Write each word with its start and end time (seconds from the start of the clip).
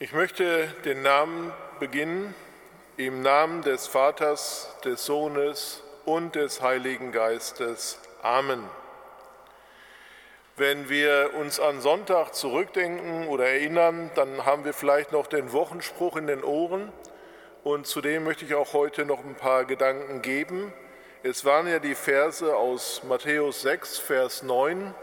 Ich 0.00 0.12
möchte 0.12 0.68
den 0.84 1.02
Namen 1.02 1.52
beginnen 1.80 2.32
im 2.96 3.20
Namen 3.20 3.62
des 3.62 3.88
Vaters, 3.88 4.72
des 4.84 5.04
Sohnes 5.04 5.82
und 6.04 6.36
des 6.36 6.62
Heiligen 6.62 7.10
Geistes. 7.10 7.98
Amen. 8.22 8.62
Wenn 10.56 10.88
wir 10.88 11.32
uns 11.34 11.58
an 11.58 11.80
Sonntag 11.80 12.36
zurückdenken 12.36 13.26
oder 13.26 13.48
erinnern, 13.48 14.12
dann 14.14 14.46
haben 14.46 14.64
wir 14.64 14.72
vielleicht 14.72 15.10
noch 15.10 15.26
den 15.26 15.52
Wochenspruch 15.52 16.16
in 16.16 16.28
den 16.28 16.44
Ohren 16.44 16.92
und 17.64 17.88
zudem 17.88 18.22
möchte 18.22 18.44
ich 18.44 18.54
auch 18.54 18.74
heute 18.74 19.04
noch 19.04 19.24
ein 19.24 19.34
paar 19.34 19.64
Gedanken 19.64 20.22
geben. 20.22 20.72
Es 21.24 21.44
waren 21.44 21.66
ja 21.66 21.80
die 21.80 21.96
Verse 21.96 22.54
aus 22.54 23.02
Matthäus 23.02 23.62
6, 23.62 23.98
Vers 23.98 24.44
9. 24.44 24.94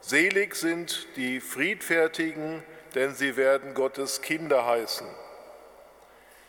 Selig 0.00 0.54
sind 0.54 1.08
die 1.16 1.40
Friedfertigen, 1.40 2.62
denn 2.94 3.14
sie 3.14 3.36
werden 3.36 3.74
Gottes 3.74 4.22
Kinder 4.22 4.66
heißen. 4.66 5.06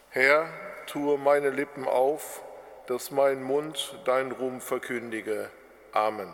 Herr, 0.10 0.48
tue 0.88 1.18
meine 1.18 1.50
Lippen 1.50 1.88
auf, 1.88 2.42
dass 2.88 3.12
mein 3.12 3.44
Mund 3.44 3.98
dein 4.06 4.32
Ruhm 4.32 4.62
verkündige. 4.62 5.50
Amen. 5.92 6.32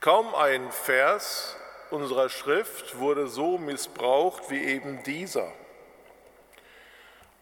Kaum 0.00 0.34
ein 0.34 0.70
Vers 0.70 1.56
unserer 1.90 2.28
Schrift 2.28 2.98
wurde 2.98 3.28
so 3.28 3.58
missbraucht 3.58 4.50
wie 4.50 4.62
eben 4.62 5.02
dieser. 5.04 5.50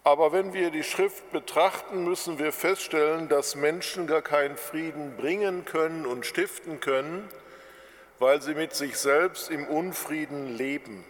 Aber 0.05 0.31
wenn 0.31 0.53
wir 0.53 0.71
die 0.71 0.85
Schrift 0.85 1.33
betrachten, 1.33 2.05
müssen 2.05 2.39
wir 2.39 2.53
feststellen, 2.53 3.29
dass 3.29 3.57
Menschen 3.57 4.07
gar 4.07 4.23
keinen 4.23 4.57
Frieden 4.57 5.17
bringen 5.17 5.65
können 5.65 6.07
und 6.07 6.25
stiften 6.25 6.79
können, 6.79 7.29
weil 8.19 8.41
sie 8.41 8.55
mit 8.55 8.75
sich 8.75 8.97
selbst 8.97 9.51
im 9.51 9.67
Unfrieden 9.67 10.57
leben. 10.57 11.05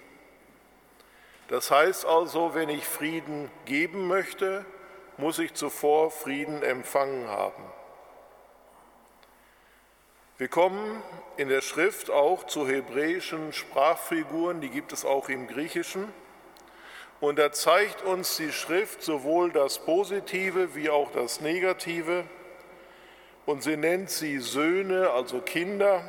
Das 1.49 1.71
heißt 1.71 2.05
also, 2.05 2.55
wenn 2.55 2.69
ich 2.69 2.85
Frieden 2.85 3.51
geben 3.65 4.09
möchte, 4.09 4.65
muss 5.17 5.39
ich 5.39 5.55
zuvor 5.55 6.11
Frieden 6.11 6.63
empfangen 6.63 7.29
haben. 7.29 7.63
Wir 10.39 10.49
kommen 10.49 11.03
in 11.39 11.49
der 11.49 11.63
Schrift 11.63 12.11
auch 12.11 12.45
zu 12.45 12.69
hebräischen 12.69 13.53
Sprachfiguren, 13.55 14.61
die 14.61 14.69
gibt 14.69 14.93
es 14.93 15.05
auch 15.05 15.31
im 15.31 15.47
Griechischen. 15.47 16.13
Und 17.21 17.39
da 17.39 17.53
zeigt 17.53 18.03
uns 18.03 18.37
die 18.37 18.53
Schrift 18.53 19.03
sowohl 19.03 19.51
das 19.51 19.79
Positive 19.79 20.75
wie 20.75 20.91
auch 20.91 21.11
das 21.13 21.41
Negative. 21.41 22.25
Und 23.47 23.63
sie 23.63 23.79
nennt 23.79 24.11
sie 24.11 24.39
Söhne, 24.39 25.11
also 25.11 25.41
Kinder, 25.41 26.05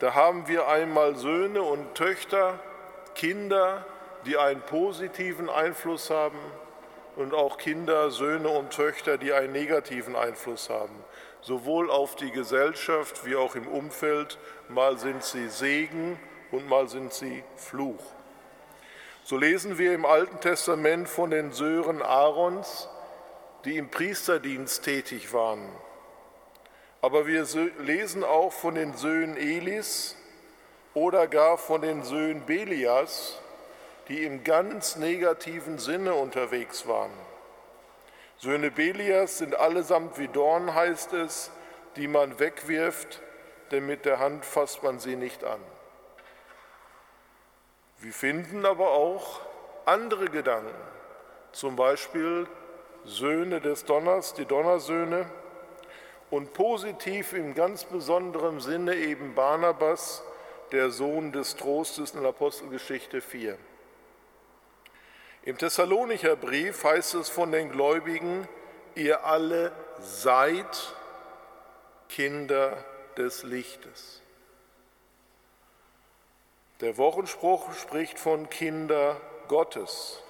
da 0.00 0.14
haben 0.14 0.48
wir 0.48 0.66
einmal 0.66 1.14
Söhne 1.16 1.62
und 1.62 1.94
Töchter, 1.94 2.58
Kinder, 3.14 3.84
die 4.24 4.38
einen 4.38 4.62
positiven 4.62 5.50
Einfluss 5.50 6.08
haben 6.08 6.38
und 7.16 7.34
auch 7.34 7.58
Kinder, 7.58 8.10
Söhne 8.10 8.48
und 8.48 8.70
Töchter, 8.70 9.18
die 9.18 9.32
einen 9.32 9.52
negativen 9.52 10.16
Einfluss 10.16 10.70
haben, 10.70 10.94
sowohl 11.42 11.90
auf 11.90 12.16
die 12.16 12.30
Gesellschaft 12.30 13.26
wie 13.26 13.36
auch 13.36 13.54
im 13.54 13.68
Umfeld. 13.68 14.38
Mal 14.68 14.98
sind 14.98 15.22
sie 15.22 15.48
Segen 15.48 16.18
und 16.50 16.66
mal 16.66 16.88
sind 16.88 17.12
sie 17.12 17.44
Fluch. 17.56 18.02
So 19.22 19.36
lesen 19.36 19.76
wir 19.76 19.92
im 19.92 20.06
Alten 20.06 20.40
Testament 20.40 21.08
von 21.08 21.30
den 21.30 21.52
Söhnen 21.52 22.00
Aarons, 22.00 22.88
die 23.66 23.76
im 23.76 23.90
Priesterdienst 23.90 24.82
tätig 24.82 25.34
waren. 25.34 25.68
Aber 27.02 27.26
wir 27.26 27.46
lesen 27.78 28.24
auch 28.24 28.52
von 28.52 28.74
den 28.74 28.94
Söhnen 28.94 29.36
Elis 29.36 30.16
oder 30.92 31.26
gar 31.26 31.56
von 31.56 31.80
den 31.80 32.02
Söhnen 32.02 32.44
Belias, 32.44 33.38
die 34.08 34.24
im 34.24 34.44
ganz 34.44 34.96
negativen 34.96 35.78
Sinne 35.78 36.14
unterwegs 36.14 36.86
waren. 36.86 37.12
Söhne 38.36 38.70
Belias 38.70 39.38
sind 39.38 39.54
allesamt 39.54 40.18
wie 40.18 40.28
Dorn, 40.28 40.74
heißt 40.74 41.12
es, 41.14 41.50
die 41.96 42.08
man 42.08 42.38
wegwirft, 42.38 43.20
denn 43.70 43.86
mit 43.86 44.04
der 44.04 44.18
Hand 44.18 44.44
fasst 44.44 44.82
man 44.82 44.98
sie 44.98 45.16
nicht 45.16 45.44
an. 45.44 45.60
Wir 47.98 48.12
finden 48.12 48.64
aber 48.66 48.90
auch 48.90 49.40
andere 49.84 50.26
Gedanken, 50.26 50.74
zum 51.52 51.76
Beispiel 51.76 52.46
Söhne 53.04 53.60
des 53.60 53.84
Donners, 53.84 54.34
die 54.34 54.46
Donnersöhne, 54.46 55.26
und 56.30 56.52
positiv 56.52 57.32
im 57.32 57.54
ganz 57.54 57.84
besonderen 57.84 58.60
Sinne 58.60 58.94
eben 58.94 59.34
Barnabas, 59.34 60.22
der 60.72 60.90
Sohn 60.90 61.32
des 61.32 61.56
Trostes 61.56 62.12
in 62.12 62.24
Apostelgeschichte 62.24 63.20
4. 63.20 63.58
Im 65.42 65.58
Thessalonicher 65.58 66.36
Brief 66.36 66.84
heißt 66.84 67.14
es 67.14 67.28
von 67.28 67.50
den 67.50 67.70
Gläubigen, 67.70 68.46
ihr 68.94 69.24
alle 69.24 69.72
seid 69.98 70.94
Kinder 72.08 72.84
des 73.16 73.42
Lichtes. 73.42 74.20
Der 76.80 76.96
Wochenspruch 76.96 77.72
spricht 77.74 78.18
von 78.18 78.48
Kinder 78.48 79.20
Gottes. 79.48 80.22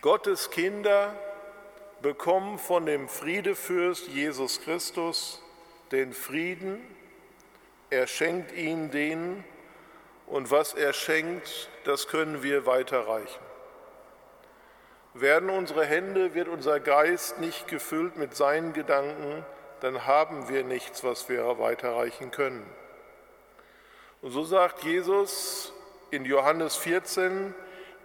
Gottes 0.00 0.50
Kinder 0.50 1.14
bekommen 2.02 2.58
von 2.58 2.86
dem 2.86 3.08
Friedefürst 3.08 4.08
Jesus 4.08 4.60
Christus 4.60 5.42
den 5.92 6.12
Frieden, 6.12 6.80
er 7.90 8.06
schenkt 8.06 8.52
ihn 8.52 8.90
denen 8.90 9.44
und 10.26 10.50
was 10.50 10.74
er 10.74 10.92
schenkt, 10.92 11.68
das 11.84 12.06
können 12.06 12.42
wir 12.42 12.64
weiterreichen. 12.64 13.40
Werden 15.14 15.50
unsere 15.50 15.84
Hände, 15.84 16.34
wird 16.34 16.46
unser 16.46 16.78
Geist 16.78 17.40
nicht 17.40 17.66
gefüllt 17.66 18.16
mit 18.16 18.36
seinen 18.36 18.72
Gedanken, 18.72 19.44
dann 19.80 20.06
haben 20.06 20.48
wir 20.48 20.62
nichts, 20.62 21.02
was 21.02 21.28
wir 21.28 21.58
weiterreichen 21.58 22.30
können. 22.30 22.64
Und 24.22 24.30
so 24.30 24.44
sagt 24.44 24.84
Jesus 24.84 25.72
in 26.12 26.24
Johannes 26.24 26.76
14, 26.76 27.54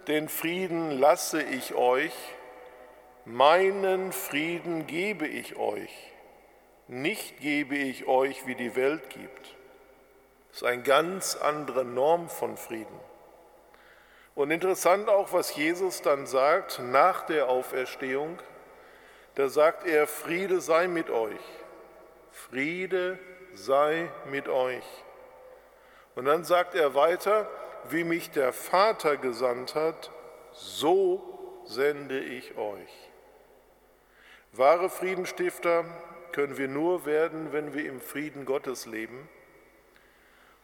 den 0.08 0.28
Frieden 0.28 0.98
lasse 0.98 1.42
ich 1.42 1.74
euch, 1.74 2.12
meinen 3.26 4.12
Frieden 4.12 4.86
gebe 4.86 5.26
ich 5.26 5.56
euch, 5.56 6.12
nicht 6.86 7.40
gebe 7.40 7.76
ich 7.76 8.06
euch, 8.06 8.46
wie 8.46 8.54
die 8.54 8.76
Welt 8.76 9.10
gibt. 9.10 9.56
Das 10.48 10.62
ist 10.62 10.64
eine 10.64 10.82
ganz 10.82 11.36
andere 11.36 11.84
Norm 11.84 12.28
von 12.28 12.56
Frieden. 12.56 12.98
Und 14.36 14.50
interessant 14.50 15.08
auch, 15.08 15.32
was 15.32 15.56
Jesus 15.56 16.02
dann 16.02 16.26
sagt 16.26 16.78
nach 16.78 17.26
der 17.26 17.48
Auferstehung. 17.48 18.38
Da 19.34 19.48
sagt 19.48 19.86
er, 19.86 20.06
Friede 20.06 20.60
sei 20.60 20.88
mit 20.88 21.10
euch. 21.10 21.40
Friede 22.30 23.18
sei 23.54 24.08
mit 24.30 24.48
euch. 24.48 24.84
Und 26.14 26.26
dann 26.26 26.44
sagt 26.44 26.74
er 26.74 26.94
weiter, 26.94 27.48
wie 27.90 28.04
mich 28.04 28.30
der 28.30 28.52
Vater 28.52 29.16
gesandt 29.16 29.74
hat, 29.74 30.10
so 30.52 31.62
sende 31.64 32.18
ich 32.18 32.56
euch. 32.56 33.05
Wahre 34.58 34.88
Friedenstifter 34.88 35.84
können 36.32 36.56
wir 36.56 36.68
nur 36.68 37.06
werden, 37.06 37.52
wenn 37.52 37.74
wir 37.74 37.86
im 37.86 38.00
Frieden 38.00 38.44
Gottes 38.44 38.86
leben. 38.86 39.28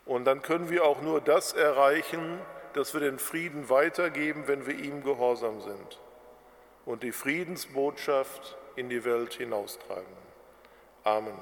Und 0.04 0.24
dann 0.24 0.42
können 0.42 0.70
wir 0.70 0.84
auch 0.84 1.02
nur 1.02 1.20
das 1.20 1.52
erreichen, 1.52 2.40
dass 2.74 2.94
wir 2.94 3.00
den 3.00 3.18
Frieden 3.18 3.68
weitergeben, 3.68 4.44
wenn 4.46 4.66
wir 4.66 4.74
ihm 4.74 5.02
gehorsam 5.02 5.60
sind 5.60 5.98
und 6.84 7.02
die 7.02 7.12
Friedensbotschaft 7.12 8.56
in 8.76 8.88
die 8.88 9.04
Welt 9.04 9.34
hinaustragen. 9.34 10.16
Amen. 11.04 11.38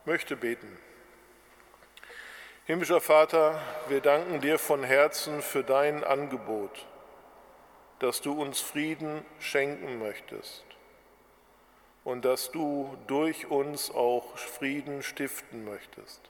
Ich 0.00 0.06
möchte 0.06 0.36
beten. 0.36 0.78
Himmlischer 2.64 3.00
Vater, 3.00 3.60
wir 3.88 4.00
danken 4.00 4.40
dir 4.40 4.58
von 4.58 4.84
Herzen 4.84 5.42
für 5.42 5.64
dein 5.64 6.04
Angebot, 6.04 6.86
dass 7.98 8.20
du 8.20 8.40
uns 8.40 8.60
Frieden 8.60 9.24
schenken 9.40 9.98
möchtest 9.98 10.69
und 12.04 12.24
dass 12.24 12.50
du 12.50 12.96
durch 13.06 13.50
uns 13.50 13.90
auch 13.90 14.36
Frieden 14.36 15.02
stiften 15.02 15.64
möchtest. 15.64 16.20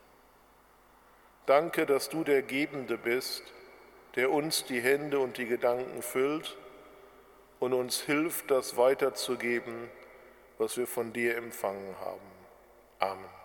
Danke, 1.46 1.86
dass 1.86 2.08
du 2.08 2.24
der 2.24 2.42
Gebende 2.42 2.98
bist, 2.98 3.42
der 4.16 4.30
uns 4.30 4.64
die 4.64 4.80
Hände 4.80 5.18
und 5.20 5.38
die 5.38 5.46
Gedanken 5.46 6.02
füllt 6.02 6.56
und 7.60 7.72
uns 7.72 8.00
hilft, 8.00 8.50
das 8.50 8.76
weiterzugeben, 8.76 9.88
was 10.58 10.76
wir 10.76 10.86
von 10.86 11.12
dir 11.12 11.36
empfangen 11.36 11.94
haben. 12.00 12.20
Amen. 12.98 13.39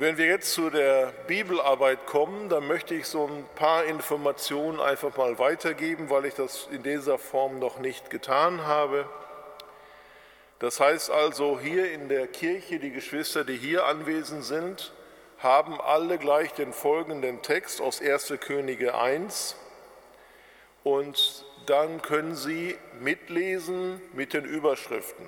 Wenn 0.00 0.16
wir 0.16 0.26
jetzt 0.26 0.52
zu 0.52 0.70
der 0.70 1.06
Bibelarbeit 1.26 2.06
kommen, 2.06 2.48
dann 2.48 2.68
möchte 2.68 2.94
ich 2.94 3.06
so 3.06 3.26
ein 3.26 3.44
paar 3.56 3.84
Informationen 3.84 4.78
einfach 4.78 5.16
mal 5.16 5.40
weitergeben, 5.40 6.08
weil 6.08 6.26
ich 6.26 6.34
das 6.34 6.68
in 6.70 6.84
dieser 6.84 7.18
Form 7.18 7.58
noch 7.58 7.80
nicht 7.80 8.08
getan 8.08 8.64
habe. 8.64 9.08
Das 10.60 10.78
heißt 10.78 11.10
also, 11.10 11.58
hier 11.58 11.90
in 11.90 12.08
der 12.08 12.28
Kirche, 12.28 12.78
die 12.78 12.92
Geschwister, 12.92 13.42
die 13.42 13.56
hier 13.56 13.86
anwesend 13.86 14.44
sind, 14.44 14.92
haben 15.38 15.80
alle 15.80 16.18
gleich 16.18 16.52
den 16.54 16.72
folgenden 16.72 17.42
Text 17.42 17.80
aus 17.80 18.00
1. 18.00 18.34
Könige 18.38 18.94
1 18.94 19.56
und 20.84 21.44
dann 21.66 22.02
können 22.02 22.36
Sie 22.36 22.76
mitlesen 23.00 24.00
mit 24.12 24.32
den 24.32 24.44
Überschriften. 24.44 25.26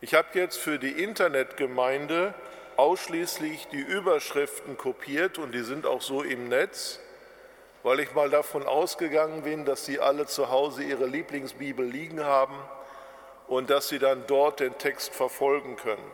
Ich 0.00 0.14
habe 0.14 0.36
jetzt 0.36 0.56
für 0.56 0.80
die 0.80 1.00
Internetgemeinde 1.00 2.34
ausschließlich 2.76 3.68
die 3.68 3.80
Überschriften 3.80 4.76
kopiert 4.76 5.38
und 5.38 5.52
die 5.52 5.62
sind 5.62 5.86
auch 5.86 6.02
so 6.02 6.22
im 6.22 6.48
Netz, 6.48 7.00
weil 7.82 8.00
ich 8.00 8.14
mal 8.14 8.30
davon 8.30 8.66
ausgegangen 8.66 9.42
bin, 9.42 9.64
dass 9.64 9.84
Sie 9.84 10.00
alle 10.00 10.26
zu 10.26 10.50
Hause 10.50 10.82
Ihre 10.82 11.06
Lieblingsbibel 11.06 11.86
liegen 11.86 12.24
haben 12.24 12.56
und 13.48 13.70
dass 13.70 13.88
Sie 13.88 13.98
dann 13.98 14.24
dort 14.26 14.60
den 14.60 14.76
Text 14.78 15.14
verfolgen 15.14 15.76
können. 15.76 16.10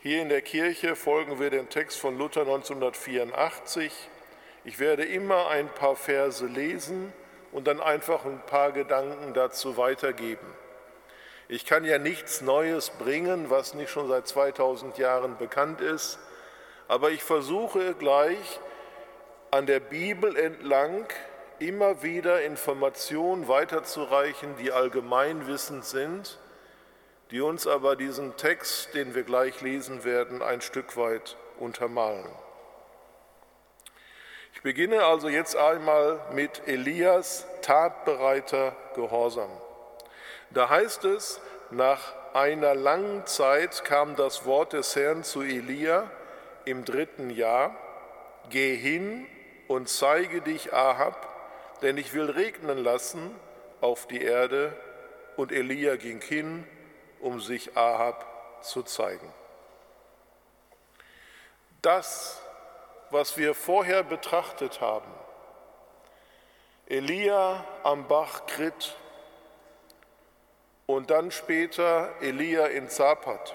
Hier 0.00 0.22
in 0.22 0.28
der 0.28 0.42
Kirche 0.42 0.96
folgen 0.96 1.38
wir 1.38 1.50
dem 1.50 1.68
Text 1.68 1.98
von 1.98 2.16
Luther 2.16 2.40
1984. 2.40 3.92
Ich 4.64 4.78
werde 4.78 5.04
immer 5.04 5.48
ein 5.48 5.68
paar 5.68 5.94
Verse 5.94 6.46
lesen 6.46 7.12
und 7.52 7.66
dann 7.66 7.80
einfach 7.80 8.24
ein 8.24 8.40
paar 8.46 8.72
Gedanken 8.72 9.34
dazu 9.34 9.76
weitergeben. 9.76 10.46
Ich 11.52 11.66
kann 11.66 11.84
ja 11.84 11.98
nichts 11.98 12.42
Neues 12.42 12.90
bringen, 12.90 13.50
was 13.50 13.74
nicht 13.74 13.90
schon 13.90 14.06
seit 14.06 14.28
2000 14.28 14.98
Jahren 14.98 15.36
bekannt 15.36 15.80
ist, 15.80 16.20
aber 16.86 17.10
ich 17.10 17.24
versuche 17.24 17.94
gleich 17.94 18.60
an 19.50 19.66
der 19.66 19.80
Bibel 19.80 20.36
entlang 20.36 21.08
immer 21.58 22.04
wieder 22.04 22.42
Informationen 22.42 23.48
weiterzureichen, 23.48 24.58
die 24.58 24.70
allgemeinwissend 24.70 25.84
sind, 25.84 26.38
die 27.32 27.40
uns 27.40 27.66
aber 27.66 27.96
diesen 27.96 28.36
Text, 28.36 28.94
den 28.94 29.16
wir 29.16 29.24
gleich 29.24 29.60
lesen 29.60 30.04
werden, 30.04 30.42
ein 30.42 30.60
Stück 30.60 30.96
weit 30.96 31.36
untermalen. 31.58 32.30
Ich 34.54 34.62
beginne 34.62 35.04
also 35.04 35.28
jetzt 35.28 35.56
einmal 35.56 36.20
mit 36.32 36.62
Elias 36.68 37.44
tatbereiter 37.60 38.76
Gehorsam. 38.94 39.50
Da 40.50 40.68
heißt 40.68 41.04
es, 41.04 41.40
nach 41.70 42.00
einer 42.34 42.74
langen 42.74 43.26
Zeit 43.26 43.84
kam 43.84 44.16
das 44.16 44.44
Wort 44.44 44.72
des 44.72 44.96
Herrn 44.96 45.24
zu 45.24 45.42
Elia 45.42 46.10
im 46.64 46.84
dritten 46.84 47.30
Jahr, 47.30 47.74
geh 48.48 48.76
hin 48.76 49.26
und 49.68 49.88
zeige 49.88 50.40
dich 50.40 50.72
Ahab, 50.72 51.28
denn 51.82 51.96
ich 51.96 52.12
will 52.12 52.30
regnen 52.30 52.78
lassen 52.78 53.34
auf 53.80 54.06
die 54.06 54.22
Erde. 54.22 54.76
Und 55.36 55.52
Elia 55.52 55.96
ging 55.96 56.20
hin, 56.20 56.66
um 57.20 57.40
sich 57.40 57.76
Ahab 57.76 58.62
zu 58.62 58.82
zeigen. 58.82 59.32
Das 61.80 62.42
was 63.10 63.36
wir 63.36 63.54
vorher 63.54 64.02
betrachtet 64.02 64.80
haben. 64.80 65.10
Elia 66.86 67.64
am 67.82 68.06
Bach 68.08 68.46
Krit 68.46 68.96
und 70.94 71.10
dann 71.10 71.30
später 71.30 72.10
Elia 72.20 72.66
in 72.66 72.88
Zapat, 72.88 73.54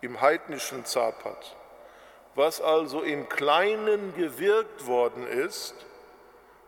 im 0.00 0.20
heidnischen 0.20 0.84
Zapat. 0.84 1.56
Was 2.34 2.60
also 2.60 3.02
im 3.02 3.28
Kleinen 3.28 4.14
gewirkt 4.14 4.86
worden 4.86 5.26
ist, 5.26 5.74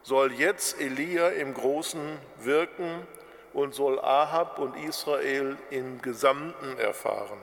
soll 0.03 0.33
jetzt 0.33 0.81
Elia 0.81 1.29
im 1.29 1.55
Großen 1.55 2.19
wirken 2.39 3.07
und 3.53 3.75
soll 3.75 4.01
Ahab 4.01 4.59
und 4.59 4.77
Israel 4.77 5.57
im 5.71 6.01
Gesamten 6.01 6.79
erfahren. 6.79 7.41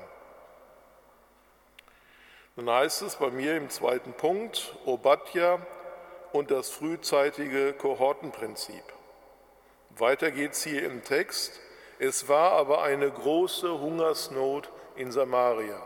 Nun 2.56 2.70
heißt 2.70 3.02
es 3.04 3.16
bei 3.18 3.30
mir 3.30 3.58
im 3.58 3.70
zweiten 3.70 4.14
Punkt 4.14 4.76
Obadja 4.86 5.60
und 6.32 6.52
das 6.52 6.70
frühzeitige 6.70 7.74
Kohortenprinzip. 7.74 8.84
Weiter 9.98 10.32
geht 10.32 10.54
es 10.54 10.64
hier 10.64 10.84
im 10.84 11.04
Text. 11.04 11.60
Es 12.00 12.27
war 12.27 12.51
aber 12.51 12.83
eine 12.83 13.09
große 13.09 13.80
Hungersnot 13.80 14.69
in 14.95 15.12
Samaria. 15.12 15.81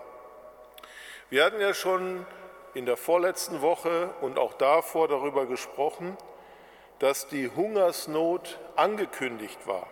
Wir 1.30 1.46
hatten 1.46 1.62
ja 1.62 1.74
schon 1.74 2.26
in 2.74 2.86
der 2.86 2.98
vorletzten 2.98 3.62
Woche 3.62 4.14
und 4.22 4.38
auch 4.38 4.54
davor 4.54 5.08
darüber 5.08 5.46
gesprochen, 5.46 6.18
dass 7.00 7.28
die 7.28 7.50
Hungersnot 7.50 8.60
angekündigt 8.76 9.66
war. 9.66 9.88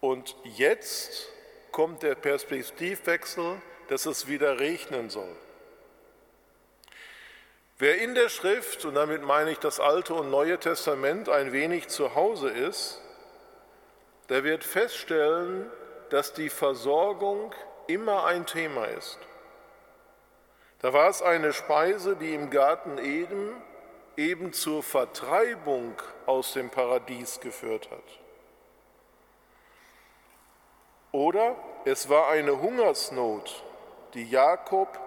Und 0.00 0.36
jetzt 0.44 1.28
kommt 1.72 2.02
der 2.02 2.14
Perspektivwechsel 2.14 3.60
dass 3.88 4.06
es 4.06 4.26
wieder 4.26 4.58
regnen 4.58 5.10
soll. 5.10 5.34
Wer 7.78 8.00
in 8.00 8.14
der 8.14 8.28
Schrift, 8.28 8.84
und 8.84 8.94
damit 8.94 9.22
meine 9.22 9.50
ich 9.50 9.58
das 9.58 9.80
Alte 9.80 10.14
und 10.14 10.30
Neue 10.30 10.58
Testament, 10.58 11.28
ein 11.28 11.52
wenig 11.52 11.88
zu 11.88 12.14
Hause 12.14 12.48
ist, 12.48 13.02
der 14.28 14.44
wird 14.44 14.64
feststellen, 14.64 15.70
dass 16.10 16.32
die 16.32 16.50
Versorgung 16.50 17.54
immer 17.86 18.24
ein 18.24 18.46
Thema 18.46 18.84
ist. 18.86 19.18
Da 20.80 20.92
war 20.92 21.08
es 21.08 21.22
eine 21.22 21.52
Speise, 21.52 22.16
die 22.16 22.34
im 22.34 22.50
Garten 22.50 22.98
Eden 22.98 23.50
eben 24.16 24.52
zur 24.52 24.82
Vertreibung 24.82 25.94
aus 26.26 26.52
dem 26.52 26.70
Paradies 26.70 27.40
geführt 27.40 27.90
hat. 27.90 28.20
Oder 31.12 31.56
es 31.84 32.08
war 32.08 32.28
eine 32.28 32.60
Hungersnot, 32.60 33.64
die 34.14 34.28
Jakob 34.28 34.98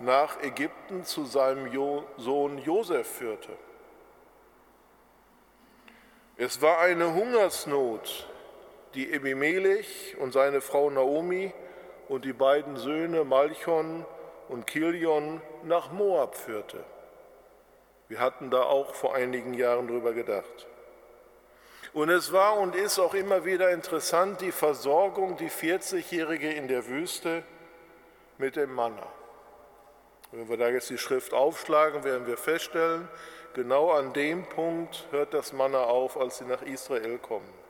nach 0.00 0.42
Ägypten 0.42 1.04
zu 1.04 1.24
seinem 1.24 1.70
Sohn 2.16 2.58
Josef 2.58 3.06
führte. 3.06 3.56
Es 6.36 6.60
war 6.60 6.78
eine 6.78 7.14
Hungersnot, 7.14 8.26
die 8.94 9.12
Ebimelech 9.12 10.16
und 10.18 10.32
seine 10.32 10.60
Frau 10.60 10.90
Naomi 10.90 11.52
und 12.08 12.24
die 12.24 12.32
beiden 12.32 12.76
Söhne 12.76 13.24
Malchon 13.24 14.04
und 14.48 14.66
Kilion 14.66 15.40
nach 15.64 15.92
Moab 15.92 16.36
führte. 16.36 16.84
Wir 18.08 18.20
hatten 18.20 18.50
da 18.50 18.62
auch 18.62 18.94
vor 18.94 19.14
einigen 19.14 19.54
Jahren 19.54 19.88
drüber 19.88 20.12
gedacht. 20.12 20.66
Und 21.94 22.08
es 22.08 22.32
war 22.32 22.58
und 22.58 22.74
ist 22.74 22.98
auch 22.98 23.14
immer 23.14 23.44
wieder 23.44 23.70
interessant, 23.70 24.40
die 24.40 24.52
Versorgung, 24.52 25.36
die 25.36 25.50
40-Jährige 25.50 26.52
in 26.52 26.68
der 26.68 26.86
Wüste, 26.86 27.42
mit 28.38 28.56
dem 28.56 28.74
Manna. 28.74 29.06
Wenn 30.30 30.48
wir 30.48 30.56
da 30.56 30.68
jetzt 30.68 30.88
die 30.88 30.98
Schrift 30.98 31.34
aufschlagen, 31.34 32.04
werden 32.04 32.26
wir 32.26 32.38
feststellen, 32.38 33.08
genau 33.54 33.90
an 33.90 34.14
dem 34.14 34.48
Punkt 34.48 35.06
hört 35.10 35.34
das 35.34 35.52
Manna 35.52 35.84
auf, 35.84 36.16
als 36.18 36.38
sie 36.38 36.44
nach 36.44 36.62
Israel 36.62 37.18
kommen. 37.18 37.61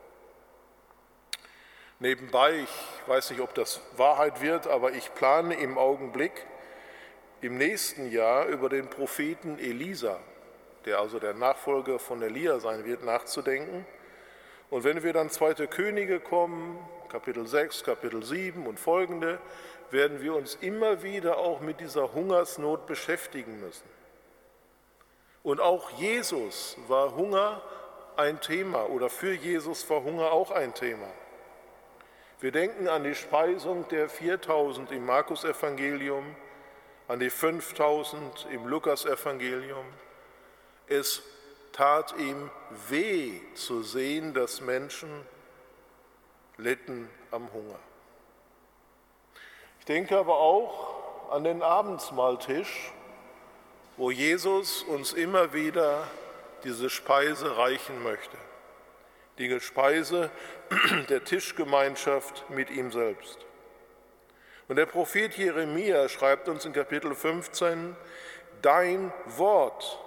Nebenbei, 2.03 2.55
ich 2.65 3.07
weiß 3.07 3.29
nicht, 3.29 3.39
ob 3.39 3.53
das 3.53 3.79
Wahrheit 3.95 4.41
wird, 4.41 4.67
aber 4.67 4.91
ich 4.91 5.15
plane 5.15 5.53
im 5.53 5.77
Augenblick 5.77 6.33
im 7.39 7.57
nächsten 7.57 8.11
Jahr 8.11 8.47
über 8.47 8.67
den 8.67 8.89
Propheten 8.89 9.57
Elisa, 9.57 10.19
der 10.83 10.99
also 10.99 11.17
der 11.17 11.33
Nachfolger 11.33 11.99
von 11.99 12.21
Elia 12.21 12.59
sein 12.59 12.83
wird, 12.83 13.05
nachzudenken. 13.05 13.85
Und 14.69 14.83
wenn 14.83 15.01
wir 15.01 15.13
dann 15.13 15.29
zweite 15.29 15.65
Könige 15.67 16.19
kommen, 16.19 16.77
Kapitel 17.07 17.47
6, 17.47 17.85
Kapitel 17.85 18.21
7 18.21 18.67
und 18.67 18.81
folgende, 18.81 19.39
werden 19.89 20.21
wir 20.21 20.35
uns 20.35 20.55
immer 20.55 21.03
wieder 21.03 21.37
auch 21.37 21.61
mit 21.61 21.79
dieser 21.79 22.11
Hungersnot 22.11 22.85
beschäftigen 22.85 23.61
müssen. 23.61 23.87
Und 25.41 25.61
auch 25.61 25.89
Jesus 25.91 26.75
war 26.89 27.15
Hunger 27.15 27.61
ein 28.17 28.41
Thema 28.41 28.89
oder 28.89 29.09
für 29.09 29.33
Jesus 29.33 29.89
war 29.89 30.03
Hunger 30.03 30.33
auch 30.33 30.51
ein 30.51 30.73
Thema. 30.73 31.07
Wir 32.43 32.51
denken 32.51 32.89
an 32.89 33.05
die 33.05 33.15
Speisung 33.15 33.87
der 33.87 34.09
4000 34.09 34.91
im 34.91 35.05
Markus-Evangelium, 35.05 36.35
an 37.07 37.21
die 37.21 37.29
5000 37.29 38.47
im 38.51 38.67
Lukas-Evangelium. 38.67 39.85
Es 40.87 41.23
tat 41.71 42.13
ihm 42.17 42.51
weh 42.89 43.39
zu 43.53 43.81
sehen, 43.81 44.33
dass 44.33 44.59
Menschen 44.59 45.25
litten 46.57 47.09
am 47.31 47.49
Hunger. 47.53 47.79
Ich 49.79 49.85
denke 49.85 50.17
aber 50.17 50.35
auch 50.35 51.31
an 51.31 51.45
den 51.45 51.63
Abendsmahltisch, 51.63 52.91
wo 53.95 54.11
Jesus 54.11 54.83
uns 54.83 55.13
immer 55.13 55.53
wieder 55.53 56.09
diese 56.65 56.89
Speise 56.89 57.55
reichen 57.55 58.03
möchte. 58.03 58.35
Die 59.37 59.59
Speise 59.59 60.29
der 61.09 61.23
Tischgemeinschaft 61.23 62.49
mit 62.49 62.69
ihm 62.69 62.91
selbst. 62.91 63.39
Und 64.67 64.77
der 64.77 64.85
Prophet 64.85 65.35
Jeremia 65.35 66.07
schreibt 66.07 66.47
uns 66.47 66.65
in 66.65 66.73
Kapitel 66.73 67.15
15, 67.15 67.95
Dein 68.61 69.11
Wort 69.25 69.99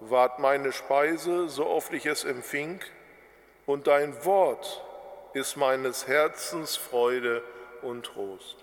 ward 0.00 0.38
meine 0.38 0.72
Speise, 0.72 1.48
so 1.48 1.66
oft 1.66 1.92
ich 1.92 2.06
es 2.06 2.24
empfing, 2.24 2.80
und 3.66 3.86
dein 3.86 4.24
Wort 4.24 4.82
ist 5.34 5.56
meines 5.56 6.06
Herzens 6.06 6.76
Freude 6.76 7.42
und 7.82 8.06
Trost. 8.06 8.56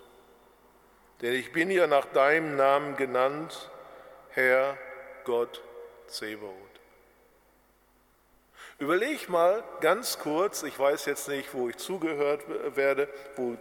denn 1.22 1.34
ich 1.34 1.52
bin 1.52 1.70
ja 1.70 1.86
nach 1.86 2.06
deinem 2.06 2.56
Namen 2.56 2.96
genannt, 2.96 3.70
Herr 4.30 4.76
Gott 5.24 5.62
Zebaoth. 6.06 6.69
Überleg 8.80 9.28
mal 9.28 9.62
ganz 9.82 10.18
kurz, 10.18 10.62
ich 10.62 10.78
weiß 10.78 11.04
jetzt 11.04 11.28
nicht, 11.28 11.52
wo 11.52 11.68
ich 11.68 11.76
zugehört 11.76 12.40
werde 12.74 13.10
wo, 13.36 13.58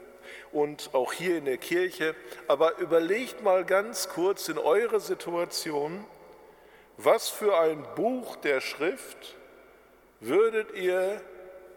und 0.53 0.91
auch 0.93 1.11
hier 1.11 1.37
in 1.37 1.43
der 1.43 1.57
Kirche, 1.57 2.15
aber 2.47 2.77
überlegt 2.77 3.43
mal 3.43 3.65
ganz 3.65 4.07
kurz 4.07 4.47
in 4.47 4.57
eure 4.57 5.01
Situation, 5.01 6.05
was 6.95 7.27
für 7.27 7.59
ein 7.59 7.85
Buch 7.95 8.37
der 8.37 8.61
Schrift 8.61 9.35
würdet 10.21 10.71
ihr, 10.71 11.21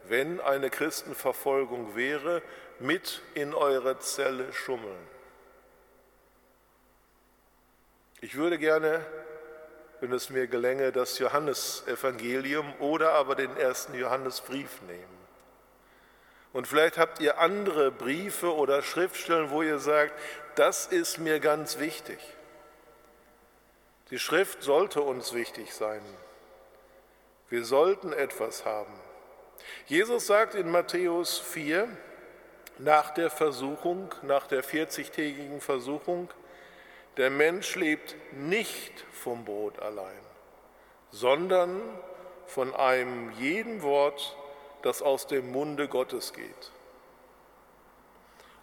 wenn 0.07 0.41
eine 0.41 0.71
Christenverfolgung 0.71 1.97
wäre, 1.97 2.43
mit 2.79 3.23
in 3.35 3.55
eure 3.55 3.99
Zelle 3.99 4.53
schummeln? 4.53 5.09
Ich 8.21 8.37
würde 8.37 8.57
gerne 8.57 9.05
wenn 10.03 10.13
es 10.13 10.31
mir 10.31 10.49
gelänge, 10.49 10.91
das 10.91 11.21
Johannesevangelium 11.21 12.75
oder 12.81 13.13
aber 13.13 13.37
den 13.37 13.57
ersten 13.57 13.95
Johannesbrief 13.95 14.83
nehmen. 14.83 15.23
Und 16.53 16.67
vielleicht 16.67 16.99
habt 16.99 17.21
ihr 17.21 17.39
andere 17.39 17.93
Briefe 17.93 18.53
oder 18.53 18.83
Schriftstellen, 18.83 19.51
wo 19.51 19.63
ihr 19.63 19.79
sagt, 19.79 20.13
das 20.57 20.87
ist 20.87 21.19
mir 21.19 21.39
ganz 21.39 21.79
wichtig. 21.79 22.19
Die 24.11 24.19
Schrift 24.19 24.65
sollte 24.65 25.03
uns 25.03 25.35
wichtig 25.35 25.73
sein. 25.73 26.03
Wir 27.49 27.65
sollten 27.65 28.13
etwas 28.13 28.65
haben. 28.65 28.93
Jesus 29.87 30.27
sagt 30.27 30.57
in 30.57 30.69
Matthäus 30.69 31.39
4, 31.39 31.87
nach 32.79 33.15
der 33.15 33.31
Versuchung, 33.31 34.13
nach 34.23 34.49
der 34.49 34.65
40-tägigen 34.65 35.61
Versuchung, 35.61 36.29
der 37.17 37.31
Mensch 37.31 37.75
lebt 37.77 38.17
nicht 38.33 39.05
vom 39.13 39.45
Brot 39.45 39.79
allein, 39.81 40.21
sondern 41.11 41.81
von 42.47 42.75
einem 42.75 43.31
jeden 43.33 43.83
Wort, 43.83 44.37
das 44.83 45.03
aus 45.03 45.27
dem 45.27 45.53
Munde 45.53 45.89
Gottes 45.89 46.33
geht. 46.33 46.73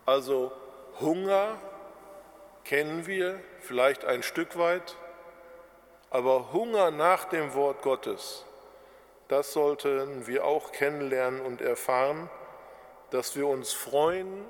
Also 0.06 0.52
Hunger 1.00 1.58
kennen 2.64 3.06
wir 3.08 3.40
vielleicht 3.60 4.06
ein 4.06 4.24
Stück 4.24 4.58
weit, 4.58 4.96
aber 6.10 6.52
Hunger 6.52 6.92
nach 6.92 7.26
dem 7.26 7.54
Wort 7.54 7.84
Gottes, 7.84 8.46
das 9.28 9.54
sollten 9.54 10.26
wir 10.26 10.46
auch 10.46 10.72
kennenlernen 10.72 11.42
und 11.42 11.62
erfahren, 11.62 12.30
dass 13.12 13.36
wir 13.36 13.48
uns 13.48 13.74
freuen 13.74 14.46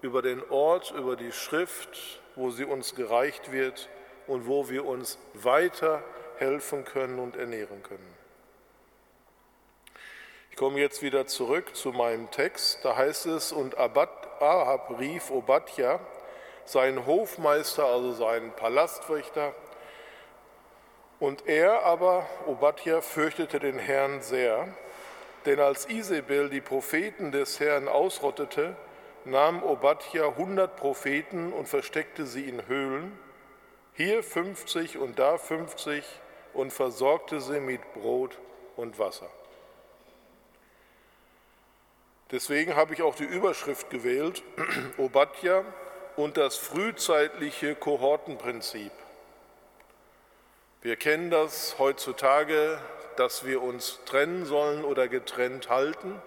über 0.00 0.22
den 0.22 0.42
Ort, 0.50 0.90
über 0.90 1.14
die 1.14 1.32
Schrift, 1.32 2.21
wo 2.36 2.50
sie 2.50 2.64
uns 2.64 2.94
gereicht 2.94 3.52
wird 3.52 3.88
und 4.26 4.46
wo 4.46 4.68
wir 4.68 4.86
uns 4.86 5.18
weiter 5.34 6.02
helfen 6.38 6.84
können 6.84 7.18
und 7.18 7.36
ernähren 7.36 7.82
können. 7.82 8.12
Ich 10.50 10.56
komme 10.56 10.80
jetzt 10.80 11.02
wieder 11.02 11.26
zurück 11.26 11.74
zu 11.74 11.92
meinem 11.92 12.30
Text. 12.30 12.84
Da 12.84 12.96
heißt 12.96 13.26
es, 13.26 13.52
und 13.52 13.78
Ahab 13.78 14.98
rief 14.98 15.30
Obadja, 15.30 15.98
seinen 16.64 17.06
Hofmeister, 17.06 17.86
also 17.86 18.12
seinen 18.12 18.52
Palastwächter, 18.52 19.54
und 21.22 21.46
er 21.46 21.84
aber, 21.84 22.26
Obadja, 22.46 23.00
fürchtete 23.00 23.60
den 23.60 23.78
Herrn 23.78 24.22
sehr, 24.22 24.66
denn 25.46 25.60
als 25.60 25.88
Isabel 25.88 26.50
die 26.50 26.60
Propheten 26.60 27.30
des 27.30 27.60
Herrn 27.60 27.86
ausrottete, 27.86 28.76
nahm 29.24 29.62
Obadja 29.62 30.34
hundert 30.36 30.76
Propheten 30.76 31.52
und 31.52 31.68
versteckte 31.68 32.26
sie 32.26 32.48
in 32.48 32.66
Höhlen, 32.66 33.18
hier 33.94 34.22
50 34.22 34.98
und 34.98 35.18
da 35.18 35.38
50 35.38 36.04
und 36.54 36.72
versorgte 36.72 37.40
sie 37.40 37.60
mit 37.60 37.80
Brot 37.94 38.38
und 38.76 38.98
Wasser. 38.98 39.30
Deswegen 42.30 42.76
habe 42.76 42.94
ich 42.94 43.02
auch 43.02 43.14
die 43.14 43.24
Überschrift 43.24 43.90
gewählt, 43.90 44.42
Obadja 44.96 45.64
und 46.16 46.36
das 46.36 46.56
frühzeitliche 46.56 47.74
Kohortenprinzip. 47.74 48.92
Wir 50.80 50.96
kennen 50.96 51.30
das 51.30 51.76
heutzutage, 51.78 52.80
dass 53.16 53.44
wir 53.44 53.62
uns 53.62 54.00
trennen 54.06 54.46
sollen 54.46 54.84
oder 54.84 55.08
getrennt 55.08 55.68
halten 55.68 56.20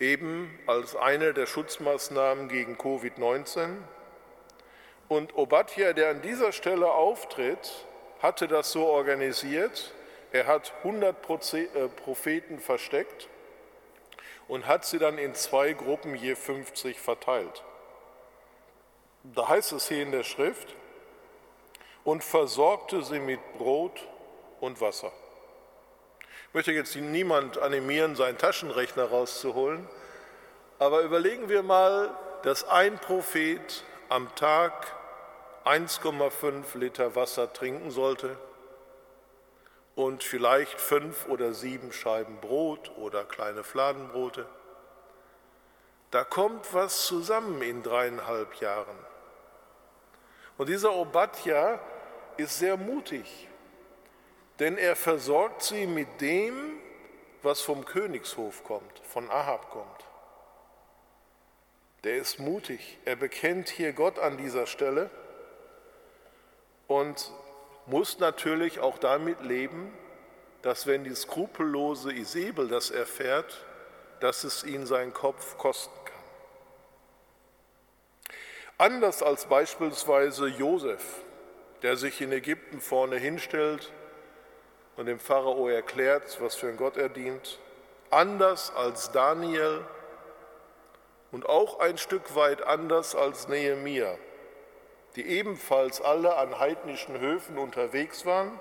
eben 0.00 0.58
als 0.66 0.96
eine 0.96 1.34
der 1.34 1.46
Schutzmaßnahmen 1.46 2.48
gegen 2.48 2.76
Covid-19. 2.76 3.76
Und 5.08 5.36
Obadja, 5.36 5.92
der 5.92 6.10
an 6.10 6.22
dieser 6.22 6.52
Stelle 6.52 6.90
auftritt, 6.92 7.86
hatte 8.20 8.48
das 8.48 8.72
so 8.72 8.86
organisiert. 8.86 9.94
Er 10.32 10.46
hat 10.46 10.72
100 10.84 11.16
äh, 11.54 11.88
Propheten 11.88 12.58
versteckt 12.58 13.28
und 14.46 14.66
hat 14.66 14.84
sie 14.84 14.98
dann 14.98 15.18
in 15.18 15.34
zwei 15.34 15.72
Gruppen 15.72 16.14
je 16.14 16.34
50 16.34 16.98
verteilt. 16.98 17.64
Da 19.22 19.48
heißt 19.48 19.72
es 19.72 19.88
hier 19.88 20.02
in 20.02 20.12
der 20.12 20.24
Schrift, 20.24 20.74
und 22.08 22.24
versorgte 22.24 23.02
sie 23.02 23.20
mit 23.20 23.38
Brot 23.58 24.08
und 24.60 24.80
Wasser. 24.80 25.12
Ich 26.48 26.54
möchte 26.54 26.72
jetzt 26.72 26.96
niemand 26.96 27.58
animieren, 27.58 28.16
seinen 28.16 28.38
Taschenrechner 28.38 29.04
rauszuholen, 29.04 29.86
aber 30.78 31.02
überlegen 31.02 31.50
wir 31.50 31.62
mal, 31.62 32.08
dass 32.42 32.66
ein 32.66 32.98
Prophet 32.98 33.84
am 34.08 34.34
Tag 34.34 34.72
1,5 35.66 36.78
Liter 36.78 37.14
Wasser 37.14 37.52
trinken 37.52 37.90
sollte 37.90 38.38
und 39.94 40.24
vielleicht 40.24 40.80
fünf 40.80 41.28
oder 41.28 41.52
sieben 41.52 41.92
Scheiben 41.92 42.40
Brot 42.40 42.92
oder 42.96 43.24
kleine 43.24 43.62
Fladenbrote. 43.62 44.46
Da 46.10 46.24
kommt 46.24 46.72
was 46.72 47.04
zusammen 47.04 47.60
in 47.60 47.82
dreieinhalb 47.82 48.54
Jahren. 48.54 48.96
Und 50.56 50.70
dieser 50.70 50.94
Obadja 50.94 51.78
ist 52.38 52.58
sehr 52.58 52.78
mutig 52.78 53.47
denn 54.58 54.76
er 54.76 54.96
versorgt 54.96 55.62
sie 55.62 55.86
mit 55.86 56.20
dem, 56.20 56.78
was 57.42 57.60
vom 57.60 57.84
Königshof 57.84 58.64
kommt, 58.64 58.98
von 59.04 59.30
Ahab 59.30 59.70
kommt. 59.70 60.04
Der 62.04 62.16
ist 62.16 62.38
mutig, 62.38 62.98
er 63.04 63.16
bekennt 63.16 63.68
hier 63.68 63.92
Gott 63.92 64.18
an 64.18 64.36
dieser 64.36 64.66
Stelle 64.66 65.10
und 66.86 67.32
muss 67.86 68.18
natürlich 68.18 68.80
auch 68.80 68.98
damit 68.98 69.40
leben, 69.40 69.92
dass 70.62 70.86
wenn 70.86 71.04
die 71.04 71.14
skrupellose 71.14 72.12
Isabel 72.12 72.68
das 72.68 72.90
erfährt, 72.90 73.64
dass 74.20 74.44
es 74.44 74.64
ihn 74.64 74.86
seinen 74.86 75.14
Kopf 75.14 75.56
kosten 75.58 75.94
kann. 76.04 76.14
Anders 78.78 79.22
als 79.22 79.46
beispielsweise 79.46 80.48
Josef, 80.48 81.22
der 81.82 81.96
sich 81.96 82.20
in 82.20 82.32
Ägypten 82.32 82.80
vorne 82.80 83.16
hinstellt 83.16 83.92
und 84.98 85.06
dem 85.06 85.20
Pharao 85.20 85.68
erklärt, 85.68 86.38
was 86.40 86.56
für 86.56 86.68
ein 86.68 86.76
Gott 86.76 86.96
er 86.96 87.08
dient, 87.08 87.60
anders 88.10 88.72
als 88.74 89.12
Daniel 89.12 89.84
und 91.30 91.48
auch 91.48 91.78
ein 91.78 91.98
Stück 91.98 92.34
weit 92.34 92.62
anders 92.62 93.14
als 93.14 93.46
Nehemia, 93.46 94.18
die 95.14 95.24
ebenfalls 95.24 96.00
alle 96.00 96.36
an 96.36 96.58
heidnischen 96.58 97.20
Höfen 97.20 97.58
unterwegs 97.58 98.26
waren 98.26 98.58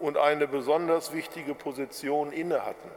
und 0.00 0.16
eine 0.16 0.48
besonders 0.48 1.12
wichtige 1.12 1.54
Position 1.54 2.32
inne 2.32 2.64
hatten. 2.64 2.90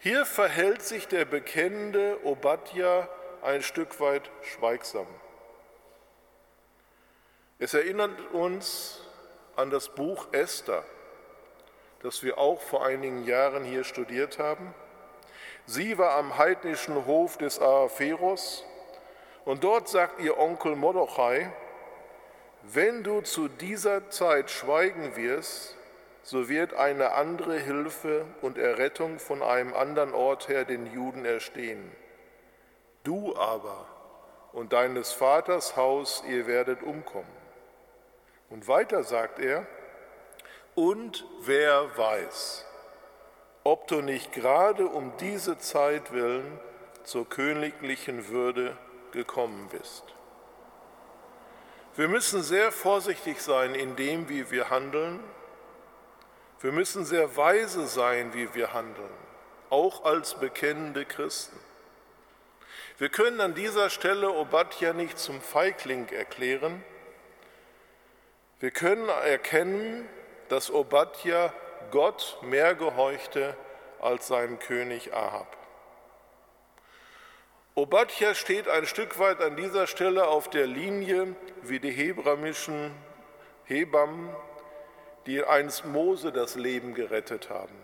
Hier 0.00 0.26
verhält 0.26 0.82
sich 0.82 1.08
der 1.08 1.24
bekennende 1.24 2.18
Obadja 2.24 3.08
ein 3.40 3.62
Stück 3.62 3.98
weit 3.98 4.30
schweigsam. 4.42 5.06
Es 7.58 7.72
erinnert 7.72 8.34
uns 8.34 9.00
an 9.56 9.70
das 9.70 9.88
Buch 9.88 10.26
Esther, 10.32 10.84
das 12.06 12.22
wir 12.22 12.38
auch 12.38 12.60
vor 12.60 12.86
einigen 12.86 13.24
Jahren 13.24 13.64
hier 13.64 13.82
studiert 13.82 14.38
haben. 14.38 14.72
Sie 15.66 15.98
war 15.98 16.12
am 16.12 16.38
heidnischen 16.38 17.04
Hof 17.04 17.36
des 17.36 17.60
Ahasveros 17.60 18.64
und 19.44 19.64
dort 19.64 19.88
sagt 19.88 20.20
ihr 20.20 20.38
Onkel 20.38 20.76
Mordechai, 20.76 21.50
wenn 22.62 23.02
du 23.02 23.22
zu 23.22 23.48
dieser 23.48 24.08
Zeit 24.10 24.52
schweigen 24.52 25.16
wirst, 25.16 25.76
so 26.22 26.48
wird 26.48 26.74
eine 26.74 27.10
andere 27.14 27.58
Hilfe 27.58 28.24
und 28.40 28.56
Errettung 28.56 29.18
von 29.18 29.42
einem 29.42 29.74
anderen 29.74 30.14
Ort 30.14 30.46
her 30.46 30.64
den 30.64 30.86
Juden 30.86 31.24
erstehen. 31.24 31.90
Du 33.02 33.34
aber 33.34 33.84
und 34.52 34.72
deines 34.72 35.10
Vaters 35.10 35.74
Haus, 35.74 36.22
ihr 36.28 36.46
werdet 36.46 36.84
umkommen. 36.84 37.26
Und 38.48 38.68
weiter 38.68 39.02
sagt 39.02 39.40
er, 39.40 39.66
und 40.76 41.24
wer 41.40 41.96
weiß, 41.96 42.64
ob 43.64 43.88
du 43.88 44.02
nicht 44.02 44.32
gerade 44.32 44.86
um 44.86 45.12
diese 45.18 45.58
Zeit 45.58 46.12
willen 46.12 46.60
zur 47.02 47.28
königlichen 47.28 48.28
Würde 48.28 48.76
gekommen 49.10 49.68
bist. 49.72 50.04
Wir 51.96 52.08
müssen 52.08 52.42
sehr 52.42 52.72
vorsichtig 52.72 53.40
sein 53.40 53.74
in 53.74 53.96
dem, 53.96 54.28
wie 54.28 54.50
wir 54.50 54.68
handeln. 54.68 55.18
Wir 56.60 56.72
müssen 56.72 57.06
sehr 57.06 57.36
weise 57.36 57.86
sein, 57.86 58.34
wie 58.34 58.54
wir 58.54 58.74
handeln, 58.74 59.14
auch 59.70 60.04
als 60.04 60.34
bekennende 60.34 61.06
Christen. 61.06 61.58
Wir 62.98 63.08
können 63.08 63.40
an 63.40 63.54
dieser 63.54 63.88
Stelle 63.88 64.30
Obadja 64.30 64.92
nicht 64.92 65.18
zum 65.18 65.40
Feigling 65.40 66.08
erklären. 66.08 66.84
Wir 68.60 68.70
können 68.70 69.08
erkennen, 69.08 70.08
dass 70.48 70.70
Obadja 70.70 71.52
Gott 71.90 72.38
mehr 72.42 72.74
gehorchte 72.74 73.56
als 74.00 74.28
seinem 74.28 74.58
König 74.58 75.14
Ahab. 75.14 75.56
Obadja 77.74 78.34
steht 78.34 78.68
ein 78.68 78.86
Stück 78.86 79.18
weit 79.18 79.42
an 79.42 79.56
dieser 79.56 79.86
Stelle 79.86 80.28
auf 80.28 80.48
der 80.48 80.66
Linie 80.66 81.36
wie 81.62 81.78
die 81.78 81.90
hebräischen 81.90 82.90
Hebammen, 83.64 84.34
die 85.26 85.44
einst 85.44 85.84
Mose 85.84 86.32
das 86.32 86.54
Leben 86.54 86.94
gerettet 86.94 87.50
haben. 87.50 87.74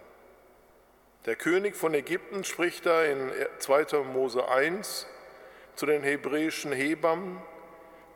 Der 1.26 1.36
König 1.36 1.76
von 1.76 1.92
Ägypten 1.92 2.42
spricht 2.42 2.86
da 2.86 3.04
in 3.04 3.30
2. 3.58 3.98
Mose 4.12 4.48
1 4.48 5.06
zu 5.76 5.86
den 5.86 6.02
hebräischen 6.02 6.72
Hebammen. 6.72 7.40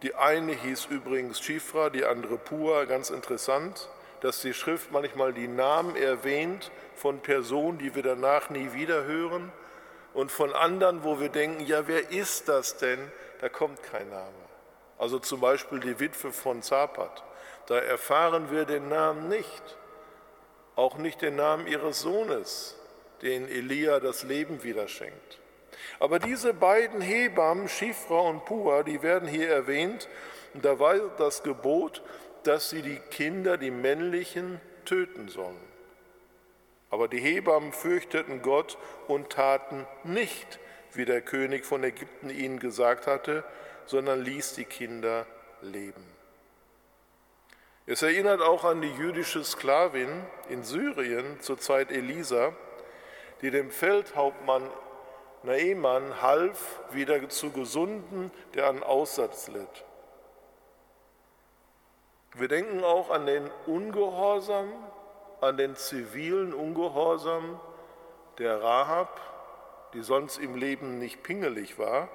Die 0.03 0.15
eine 0.15 0.53
hieß 0.53 0.87
übrigens 0.87 1.41
Schifra, 1.41 1.91
die 1.91 2.05
andere 2.05 2.39
Pua. 2.39 2.85
Ganz 2.85 3.11
interessant, 3.11 3.89
dass 4.27 4.41
die 4.41 4.55
Schrift 4.55 4.91
manchmal 4.91 5.33
die 5.33 5.47
Namen 5.47 5.95
erwähnt 5.95 6.73
von 6.97 7.21
Personen, 7.21 7.79
die 7.79 7.95
wir 7.95 8.03
danach 8.03 8.51
nie 8.51 8.73
wieder 8.73 9.05
hören, 9.05 9.53
und 10.15 10.33
von 10.33 10.53
anderen, 10.53 11.05
wo 11.05 11.21
wir 11.21 11.29
denken, 11.29 11.65
ja, 11.65 11.87
wer 11.87 12.11
ist 12.11 12.49
das 12.49 12.79
denn? 12.79 12.99
Da 13.41 13.49
kommt 13.49 13.83
kein 13.83 14.09
Name. 14.09 14.33
Also 14.99 15.19
zum 15.19 15.41
Beispiel 15.41 15.79
die 15.79 16.01
Witwe 16.01 16.33
von 16.33 16.63
Zapat. 16.63 17.23
Da 17.67 17.79
erfahren 17.79 18.51
wir 18.51 18.65
den 18.65 18.89
Namen 18.89 19.29
nicht, 19.29 19.77
auch 20.75 20.97
nicht 20.97 21.23
den 21.23 21.37
Namen 21.37 21.67
ihres 21.67 22.01
Sohnes 22.01 22.77
den 23.23 23.49
Elia 23.49 24.01
das 24.01 24.25
Leben 24.25 24.63
wieder 24.63 24.89
schenkt. 24.89 25.39
Aber 26.01 26.19
diese 26.19 26.53
beiden 26.53 27.01
Hebammen, 27.01 27.69
Schifra 27.69 28.21
und 28.21 28.45
Pua, 28.45 28.83
die 28.83 29.03
werden 29.03 29.29
hier 29.29 29.49
erwähnt. 29.51 30.09
Und 30.55 30.65
da 30.65 30.79
war 30.79 30.97
das 31.19 31.43
Gebot, 31.43 32.03
dass 32.47 32.71
sie 32.71 32.83
die 32.83 32.99
Kinder, 33.11 33.57
die 33.57 33.71
männlichen, 33.71 34.61
töten 34.85 35.29
sollen. 35.29 35.61
Aber 36.91 37.09
die 37.09 37.19
Hebammen 37.19 37.73
fürchteten 37.73 38.43
Gott 38.43 38.79
und 39.09 39.31
taten 39.31 39.87
nicht, 40.05 40.61
wie 40.93 41.05
der 41.05 41.21
König 41.21 41.65
von 41.65 41.83
Ägypten 41.83 42.31
ihnen 42.31 42.59
gesagt 42.59 43.07
hatte, 43.07 43.45
sondern 43.87 44.23
ließ 44.23 44.55
die 44.55 44.65
Kinder 44.65 45.27
leben. 45.61 46.05
Es 47.87 48.03
erinnert 48.03 48.41
auch 48.41 48.65
an 48.65 48.81
die 48.81 48.93
jüdische 48.93 49.45
Sklavin 49.45 50.09
in 50.49 50.65
Syrien 50.65 51.41
zur 51.41 51.59
Zeit 51.59 51.93
Elisa, 51.93 52.53
die 53.43 53.51
dem 53.51 53.71
Feldhauptmann 53.71 54.69
Naaman 55.43 56.21
half, 56.23 56.81
wieder 56.91 57.29
zu 57.29 57.51
gesunden, 57.51 58.33
der 58.55 58.67
an 58.67 58.83
Aussatz 58.83 59.49
litt. 59.49 59.86
Wir 62.39 62.49
denken 62.49 62.85
auch 62.85 63.11
an 63.11 63.25
den 63.25 63.51
Ungehorsam, 63.67 64.71
an 65.41 65.57
den 65.57 65.75
zivilen 65.75 66.53
Ungehorsam 66.53 67.59
der 68.39 68.63
Rahab, 68.63 69.21
die 69.95 70.03
sonst 70.03 70.37
im 70.37 70.55
Leben 70.55 70.99
nicht 70.99 71.23
pingelig 71.23 71.79
war 71.79 72.11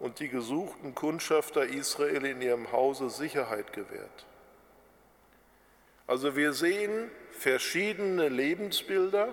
und 0.00 0.18
die 0.20 0.30
gesuchten 0.30 0.94
Kundschafter 0.94 1.64
Israel 1.64 2.24
in 2.24 2.40
ihrem 2.40 2.72
Hause 2.72 3.10
Sicherheit 3.10 3.74
gewährt. 3.74 4.24
Also 6.06 6.36
wir 6.36 6.54
sehen 6.54 7.10
verschiedene 7.30 8.28
Lebensbilder, 8.28 9.28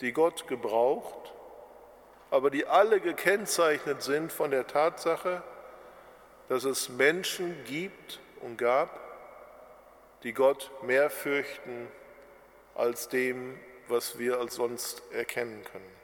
die 0.00 0.12
Gott 0.12 0.48
gebraucht, 0.48 1.34
aber 2.30 2.48
die 2.48 2.66
alle 2.66 3.00
gekennzeichnet 3.00 4.02
sind 4.02 4.32
von 4.32 4.50
der 4.50 4.66
Tatsache, 4.66 5.42
dass 6.48 6.64
es 6.64 6.88
Menschen 6.88 7.54
gibt 7.66 8.20
und 8.42 8.56
gab, 8.56 8.98
die 10.22 10.32
Gott 10.32 10.70
mehr 10.82 11.10
fürchten 11.10 11.88
als 12.74 13.08
dem, 13.08 13.58
was 13.88 14.18
wir 14.18 14.38
als 14.38 14.54
sonst 14.54 15.02
erkennen 15.12 15.64
können. 15.64 15.98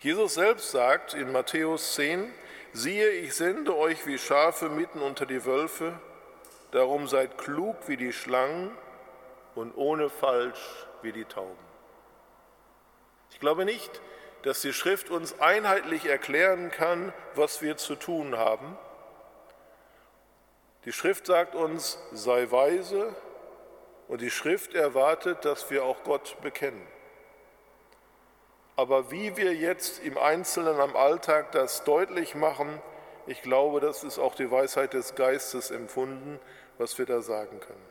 Jesus 0.00 0.34
selbst 0.34 0.70
sagt 0.70 1.14
in 1.14 1.32
Matthäus 1.32 1.94
10, 1.94 2.32
siehe, 2.72 3.10
ich 3.10 3.34
sende 3.34 3.76
euch 3.76 4.06
wie 4.06 4.18
Schafe 4.18 4.68
mitten 4.68 5.00
unter 5.00 5.26
die 5.26 5.44
Wölfe, 5.44 5.98
darum 6.70 7.08
seid 7.08 7.36
klug 7.38 7.76
wie 7.86 7.96
die 7.96 8.12
Schlangen 8.12 8.70
und 9.54 9.76
ohne 9.76 10.08
Falsch 10.08 10.86
wie 11.02 11.12
die 11.12 11.24
Tauben. 11.24 11.70
Ich 13.32 13.40
glaube 13.40 13.64
nicht, 13.64 14.00
dass 14.42 14.60
die 14.60 14.72
Schrift 14.72 15.10
uns 15.10 15.38
einheitlich 15.40 16.06
erklären 16.06 16.70
kann, 16.70 17.12
was 17.34 17.62
wir 17.62 17.76
zu 17.76 17.94
tun 17.94 18.36
haben. 18.36 18.78
Die 20.84 20.92
Schrift 20.92 21.26
sagt 21.26 21.54
uns, 21.54 21.98
sei 22.12 22.50
weise 22.50 23.14
und 24.08 24.20
die 24.22 24.30
Schrift 24.30 24.74
erwartet, 24.74 25.44
dass 25.44 25.70
wir 25.70 25.84
auch 25.84 26.02
Gott 26.04 26.36
bekennen. 26.40 26.86
Aber 28.76 29.10
wie 29.10 29.36
wir 29.36 29.54
jetzt 29.54 30.02
im 30.02 30.16
Einzelnen 30.16 30.80
am 30.80 30.96
Alltag 30.96 31.52
das 31.52 31.84
deutlich 31.84 32.34
machen, 32.34 32.80
ich 33.26 33.42
glaube, 33.42 33.80
das 33.80 34.04
ist 34.04 34.18
auch 34.18 34.34
die 34.34 34.50
Weisheit 34.50 34.94
des 34.94 35.14
Geistes 35.14 35.70
empfunden, 35.70 36.40
was 36.78 36.96
wir 36.96 37.04
da 37.04 37.20
sagen 37.20 37.60
können. 37.60 37.86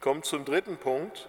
Kommt 0.00 0.24
zum 0.24 0.46
dritten 0.46 0.78
Punkt. 0.78 1.28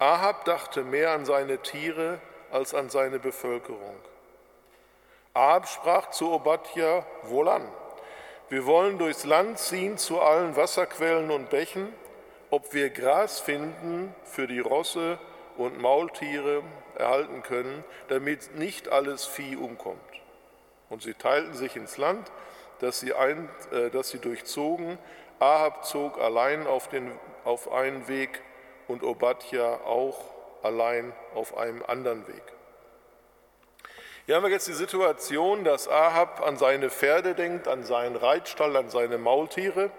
Ahab 0.00 0.44
dachte 0.44 0.82
mehr 0.82 1.12
an 1.12 1.24
seine 1.24 1.58
Tiere 1.58 2.20
als 2.50 2.74
an 2.74 2.90
seine 2.90 3.20
Bevölkerung. 3.20 3.96
Ahab 5.32 5.68
sprach 5.68 6.10
zu 6.10 6.32
Obadja, 6.32 7.06
wohlan, 7.22 7.66
wir 8.50 8.66
wollen 8.66 8.98
durchs 8.98 9.24
Land 9.24 9.60
ziehen 9.60 9.96
zu 9.96 10.20
allen 10.20 10.56
Wasserquellen 10.56 11.30
und 11.30 11.50
Bächen, 11.50 11.88
ob 12.50 12.74
wir 12.74 12.90
Gras 12.90 13.38
finden 13.38 14.12
für 14.24 14.48
die 14.48 14.58
Rosse 14.58 15.18
und 15.56 15.80
Maultiere 15.80 16.62
erhalten 16.96 17.44
können, 17.44 17.84
damit 18.08 18.56
nicht 18.56 18.88
alles 18.88 19.24
Vieh 19.24 19.54
umkommt. 19.54 20.00
Und 20.88 21.02
sie 21.02 21.14
teilten 21.14 21.54
sich 21.54 21.76
ins 21.76 21.96
Land, 21.96 22.32
das 22.80 22.98
sie, 22.98 23.14
ein, 23.14 23.48
äh, 23.70 23.88
das 23.90 24.10
sie 24.10 24.18
durchzogen. 24.18 24.98
Ahab 25.38 25.84
zog 25.84 26.20
allein 26.20 26.66
auf, 26.66 26.88
den, 26.88 27.12
auf 27.44 27.70
einen 27.70 28.08
Weg 28.08 28.42
und 28.88 29.04
Obadja 29.04 29.74
auch 29.84 30.18
allein 30.64 31.12
auf 31.34 31.56
einem 31.56 31.84
anderen 31.86 32.26
Weg. 32.26 32.42
Hier 34.30 34.36
haben 34.36 34.44
wir 34.44 34.50
jetzt 34.52 34.68
die 34.68 34.74
Situation, 34.74 35.64
dass 35.64 35.88
Ahab 35.88 36.46
an 36.46 36.56
seine 36.56 36.88
Pferde 36.88 37.34
denkt, 37.34 37.66
an 37.66 37.82
seinen 37.82 38.14
Reitstall, 38.14 38.76
an 38.76 38.88
seine 38.88 39.18
Maultiere. 39.18 39.90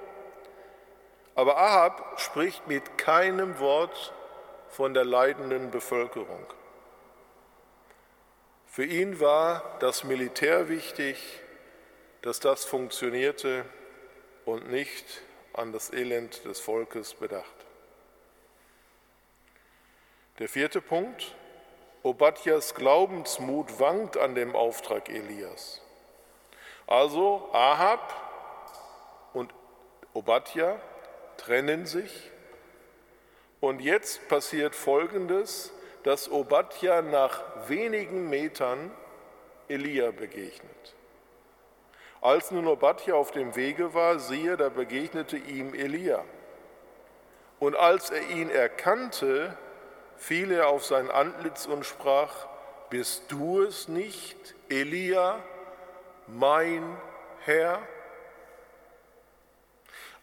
Aber 1.36 1.58
Ahab 1.58 2.13
spricht 2.15 2.65
mit 2.65 2.98
keinem 2.98 3.60
Wort 3.60 4.13
von 4.70 4.94
der 4.94 5.04
leidenden 5.04 5.70
Bevölkerung. 5.70 6.46
Für 8.67 8.86
ihn 8.86 9.20
war 9.20 9.76
das 9.82 10.06
Militär 10.06 10.70
wichtig, 10.70 11.17
dass 12.22 12.39
das 12.39 12.63
funktionierte 12.63 13.65
und 14.46 14.72
nicht 14.72 15.24
an 15.52 15.74
das 15.74 15.91
Elend 15.91 16.46
des 16.46 16.62
Volkes 16.62 17.15
bedacht. 17.15 17.65
Der 20.39 20.48
vierte 20.48 20.80
Punkt, 20.80 21.36
Obadjas 22.03 22.73
Glaubensmut 22.73 23.79
wankt 23.79 24.17
an 24.17 24.33
dem 24.33 24.55
Auftrag 24.55 25.09
Elias. 25.09 25.81
Also 26.87 27.49
Ahab 27.53 28.13
und 29.33 29.53
Obadja 30.13 30.79
trennen 31.37 31.85
sich 31.85 32.31
und 33.59 33.81
jetzt 33.81 34.27
passiert 34.27 34.73
Folgendes, 34.73 35.71
dass 36.03 36.31
Obadja 36.31 37.03
nach 37.03 37.41
wenigen 37.67 38.29
Metern 38.29 38.91
Elia 39.67 40.11
begegnet. 40.11 40.95
Als 42.19 42.51
nun 42.51 42.67
Obadja 42.67 43.15
auf 43.15 43.31
dem 43.31 43.55
Wege 43.55 43.93
war, 43.93 44.19
siehe, 44.19 44.57
da 44.57 44.69
begegnete 44.69 45.37
ihm 45.37 45.73
Elia. 45.73 46.23
Und 47.59 47.75
als 47.75 48.09
er 48.09 48.29
ihn 48.29 48.49
erkannte, 48.49 49.55
fiel 50.21 50.51
er 50.51 50.67
auf 50.67 50.86
sein 50.86 51.10
Antlitz 51.10 51.65
und 51.65 51.84
sprach, 51.84 52.31
bist 52.91 53.23
du 53.29 53.63
es 53.63 53.88
nicht, 53.88 54.53
Elia, 54.69 55.39
mein 56.27 56.95
Herr? 57.39 57.79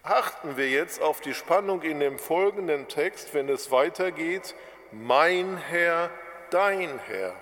Achten 0.04 0.56
wir 0.56 0.70
jetzt 0.70 1.02
auf 1.02 1.20
die 1.20 1.34
Spannung 1.34 1.82
in 1.82 1.98
dem 1.98 2.20
folgenden 2.20 2.86
Text, 2.86 3.34
wenn 3.34 3.48
es 3.48 3.72
weitergeht, 3.72 4.54
mein 4.92 5.56
Herr, 5.56 6.10
dein 6.50 7.00
Herr. 7.00 7.34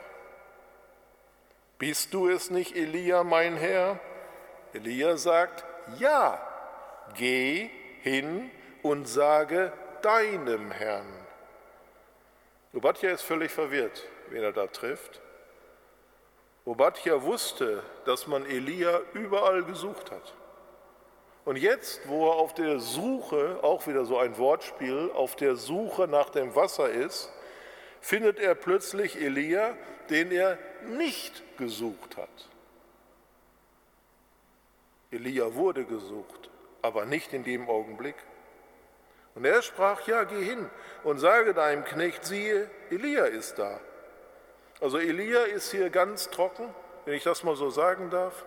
Bist 1.79 2.14
du 2.14 2.31
es 2.31 2.51
nicht, 2.51 2.75
Elia, 2.75 3.23
mein 3.23 3.59
Herr? 3.59 4.01
Elia 4.73 5.19
sagt, 5.19 5.62
ja, 5.99 6.40
geh 7.14 7.69
hin 8.01 8.51
und 8.83 9.07
sage 9.07 9.75
deinem 10.01 10.71
Herrn. 10.71 11.26
Obadja 12.77 13.11
ist 13.11 13.23
völlig 13.23 13.51
verwirrt, 13.51 14.07
wen 14.29 14.43
er 14.43 14.53
da 14.53 14.67
trifft. 14.67 15.23
Obadja 16.67 17.23
wusste, 17.23 17.83
dass 18.05 18.27
man 18.27 18.45
Elia 18.45 19.01
überall 19.15 19.65
gesucht 19.65 20.11
hat. 20.11 20.35
Und 21.47 21.57
jetzt, 21.57 22.07
wo 22.07 22.29
er 22.29 22.35
auf 22.35 22.53
der 22.53 22.79
Suche, 22.79 23.61
auch 23.62 23.87
wieder 23.87 24.05
so 24.05 24.19
ein 24.19 24.37
Wortspiel, 24.37 25.11
auf 25.15 25.37
der 25.37 25.57
Suche 25.57 26.07
nach 26.07 26.29
dem 26.29 26.55
Wasser 26.55 26.91
ist, 26.91 27.33
findet 28.03 28.39
er 28.39 28.55
plötzlich 28.55 29.17
Elia, 29.17 29.75
den 30.11 30.31
er 30.31 30.59
nicht 30.87 31.57
gesucht 31.57 32.19
hat. 32.19 32.49
Elia 35.11 35.55
wurde 35.55 35.87
gesucht, 35.87 36.51
aber 36.83 37.07
nicht 37.07 37.33
in 37.33 37.43
dem 37.43 37.71
Augenblick. 37.71 38.17
Und 39.37 39.44
er 39.44 39.62
sprach, 39.62 40.07
ja, 40.09 40.25
geh 40.25 40.42
hin 40.42 40.68
und 41.05 41.18
sage 41.18 41.55
deinem 41.55 41.85
Knecht, 41.85 42.25
siehe, 42.25 42.68
Elia 42.90 43.27
ist 43.27 43.59
da. 43.59 43.79
Also 44.81 44.99
Elia 44.99 45.42
ist 45.42 45.70
hier 45.70 45.90
ganz 45.90 46.31
trocken, 46.31 46.75
wenn 47.05 47.14
ich 47.14 47.22
das 47.22 47.44
mal 47.44 47.55
so 47.55 47.70
sagen 47.70 48.11
darf. 48.11 48.46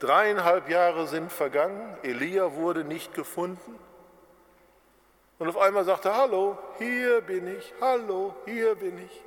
Dreieinhalb 0.00 0.68
Jahre 0.68 1.06
sind 1.06 1.32
vergangen, 1.32 1.96
Elia 2.02 2.54
wurde 2.54 2.84
nicht 2.84 3.14
gefunden. 3.14 3.78
Und 5.38 5.48
auf 5.48 5.58
einmal 5.58 5.84
sagte 5.84 6.08
er, 6.08 6.16
hallo, 6.16 6.58
hier 6.78 7.20
bin 7.20 7.56
ich, 7.56 7.72
hallo, 7.80 8.34
hier 8.44 8.74
bin 8.74 8.98
ich. 8.98 9.22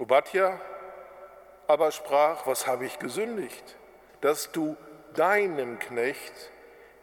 Obadja 0.00 0.58
aber 1.66 1.90
sprach, 1.90 2.46
was 2.46 2.66
habe 2.66 2.84
ich 2.84 2.98
gesündigt, 2.98 3.76
dass 4.20 4.52
du 4.52 4.76
deinem 5.14 5.78
Knecht 5.78 6.50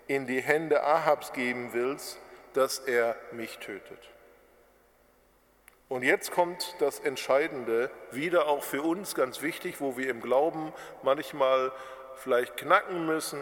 in 0.08 0.28
die 0.28 0.42
Hände 0.42 0.84
Ahabs 0.84 1.34
geben 1.34 1.70
willst, 1.74 2.20
dass 2.54 2.80
er 2.80 3.16
mich 3.32 3.58
tötet. 3.60 4.10
Und 5.90 6.04
jetzt 6.04 6.32
kommt 6.32 6.76
das 6.80 7.00
Entscheidende, 7.00 7.90
wieder 8.12 8.48
auch 8.48 8.64
für 8.64 8.84
uns 8.84 9.16
ganz 9.16 9.42
wichtig, 9.42 9.82
wo 9.82 9.98
wir 9.98 10.10
im 10.10 10.22
Glauben 10.22 10.72
manchmal 11.02 11.72
vielleicht 12.16 12.58
knacken 12.58 13.08
müssen. 13.08 13.42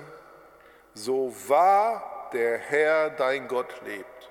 So 0.93 1.35
wahr 1.47 2.29
der 2.31 2.57
Herr 2.57 3.09
dein 3.09 3.49
Gott 3.49 3.81
lebt. 3.85 4.29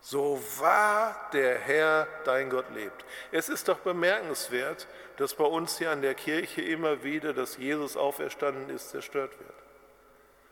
So 0.00 0.40
wahr 0.58 1.30
der 1.32 1.58
Herr 1.58 2.06
dein 2.24 2.48
Gott 2.48 2.70
lebt. 2.74 3.04
Es 3.32 3.48
ist 3.48 3.68
doch 3.68 3.78
bemerkenswert, 3.78 4.86
dass 5.16 5.34
bei 5.34 5.44
uns 5.44 5.78
hier 5.78 5.90
an 5.90 6.02
der 6.02 6.14
Kirche 6.14 6.62
immer 6.62 7.02
wieder, 7.02 7.32
dass 7.32 7.56
Jesus 7.56 7.96
auferstanden 7.96 8.68
ist, 8.68 8.90
zerstört 8.90 9.32
wird. 9.38 9.63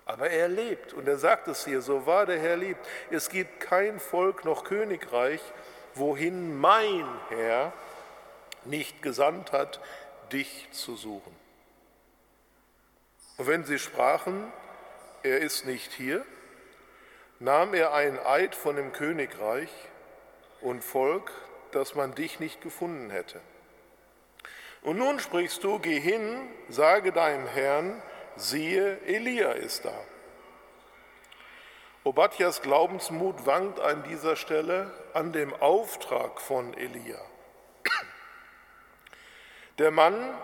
Aber 0.05 0.31
er 0.31 0.49
lebt 0.49 0.93
und 0.93 1.07
er 1.07 1.19
sagt 1.19 1.49
es 1.49 1.65
hier, 1.65 1.81
so 1.81 2.07
wahr 2.07 2.27
der 2.27 2.41
Herr 2.41 2.57
lebt. 2.57 2.85
Es 3.11 3.29
gibt 3.29 3.61
kein 3.61 4.01
Volk 4.01 4.45
noch 4.45 4.65
Königreich, 4.65 5.41
wohin 5.95 6.59
mein 6.59 7.07
Herr 7.29 7.73
nicht 8.65 9.03
gesandt 9.03 9.53
hat, 9.53 9.81
dich 10.33 10.69
zu 10.73 10.97
suchen. 10.97 11.35
Und 13.37 13.47
wenn 13.47 13.65
sie 13.65 13.79
sprachen, 13.79 14.53
er 15.23 15.41
ist 15.41 15.67
nicht 15.67 15.93
hier, 15.93 16.25
nahm 17.38 17.75
er 17.75 17.93
einen 17.93 18.19
Eid 18.19 18.55
von 18.55 18.77
dem 18.77 18.93
Königreich 18.93 19.71
und 20.61 20.83
Volk, 20.83 21.31
dass 21.73 21.95
man 21.95 22.15
dich 22.15 22.41
nicht 22.41 22.61
gefunden 22.61 23.11
hätte. 23.11 23.41
Und 24.83 24.99
nun 24.99 25.21
sprichst 25.21 25.62
du, 25.65 25.79
geh 25.79 25.99
hin, 25.99 26.49
sage 26.69 27.12
deinem 27.12 27.47
Herrn, 27.47 28.03
siehe, 28.37 29.01
Elia 29.07 29.53
ist 29.53 29.85
da. 29.85 29.95
Obadjas 32.05 32.62
Glaubensmut 32.62 33.47
wankt 33.47 33.79
an 33.79 34.03
dieser 34.03 34.35
Stelle 34.35 34.90
an 35.14 35.33
dem 35.33 35.55
Auftrag 35.55 36.40
von 36.40 36.75
Elia. 36.75 37.21
Der 39.79 39.90
Mann, 39.90 40.35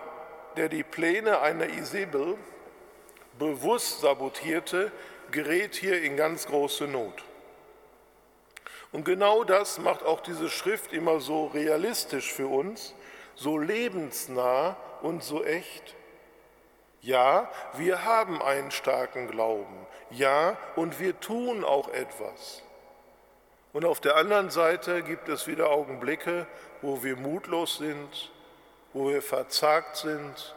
der 0.57 0.68
die 0.68 0.85
Pläne 0.85 1.40
einer 1.40 1.68
Isabel 1.68 2.37
bewusst 3.38 4.01
sabotierte, 4.01 4.92
gerät 5.31 5.74
hier 5.74 6.01
in 6.03 6.16
ganz 6.16 6.46
große 6.46 6.87
Not. 6.87 7.24
Und 8.92 9.05
genau 9.05 9.44
das 9.44 9.79
macht 9.79 10.03
auch 10.03 10.20
diese 10.20 10.48
Schrift 10.48 10.92
immer 10.92 11.20
so 11.20 11.46
realistisch 11.46 12.33
für 12.33 12.46
uns, 12.46 12.94
so 13.35 13.59
lebensnah 13.59 14.77
und 15.03 15.22
so 15.22 15.44
echt. 15.44 15.94
Ja, 17.00 17.50
wir 17.76 18.04
haben 18.04 18.42
einen 18.42 18.70
starken 18.70 19.28
Glauben. 19.28 19.87
Ja, 20.11 20.56
und 20.76 20.98
wir 21.00 21.18
tun 21.20 21.64
auch 21.64 21.88
etwas. 21.88 22.62
Und 23.72 23.84
auf 23.84 24.00
der 24.00 24.16
anderen 24.16 24.50
Seite 24.50 25.02
gibt 25.02 25.28
es 25.28 25.46
wieder 25.46 25.70
Augenblicke, 25.70 26.46
wo 26.82 27.02
wir 27.02 27.16
mutlos 27.16 27.76
sind, 27.76 28.32
wo 28.92 29.08
wir 29.08 29.22
verzagt 29.22 29.96
sind, 29.96 30.56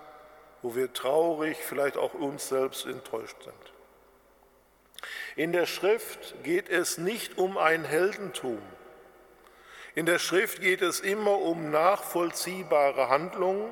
wo 0.62 0.75
wir 0.75 0.93
traurig, 0.93 1.58
vielleicht 1.58 1.97
auch 1.97 2.13
uns 2.13 2.47
selbst 2.47 2.86
enttäuscht 2.86 3.43
sind. 3.43 3.54
In 5.36 5.51
der 5.51 5.65
Schrift 5.65 6.43
geht 6.43 6.69
es 6.69 6.97
nicht 6.97 7.38
um 7.38 7.58
ein 7.58 7.84
Heldentum. 7.84 8.62
In 9.95 10.06
der 10.06 10.19
Schrift 10.19 10.62
geht 10.62 10.82
es 10.82 10.99
immer 10.99 11.38
um 11.39 11.69
nachvollziehbare 11.69 13.10
Handlungen, 13.10 13.71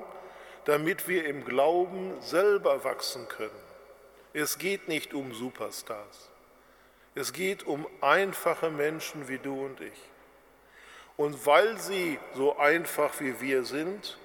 damit 0.69 1.07
wir 1.07 1.25
im 1.25 1.45
Glauben 1.45 2.13
selber 2.21 2.83
wachsen 2.83 3.27
können. 3.27 3.49
Es 4.33 4.59
geht 4.59 4.87
nicht 4.87 5.15
um 5.15 5.33
Superstars. 5.33 6.29
Es 7.15 7.33
geht 7.33 7.65
um 7.65 7.87
einfache 8.01 8.69
Menschen 8.69 9.27
wie 9.27 9.39
du 9.39 9.65
und 9.65 9.81
ich. 9.81 9.99
Und 11.17 11.43
weil 11.47 11.79
sie 11.79 12.19
so 12.35 12.59
einfach 12.59 13.19
wie 13.19 13.41
wir 13.41 13.63
sind, 13.63 14.19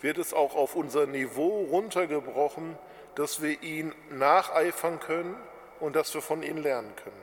wird 0.00 0.16
es 0.16 0.32
auch 0.32 0.54
auf 0.54 0.76
unser 0.76 1.04
Niveau 1.04 1.64
runtergebrochen, 1.64 2.78
dass 3.14 3.42
wir 3.42 3.62
ihn 3.62 3.94
nacheifern 4.08 4.98
können 4.98 5.36
und 5.78 5.94
dass 5.94 6.14
wir 6.14 6.22
von 6.22 6.42
ihm 6.42 6.56
lernen 6.56 6.96
können. 7.04 7.22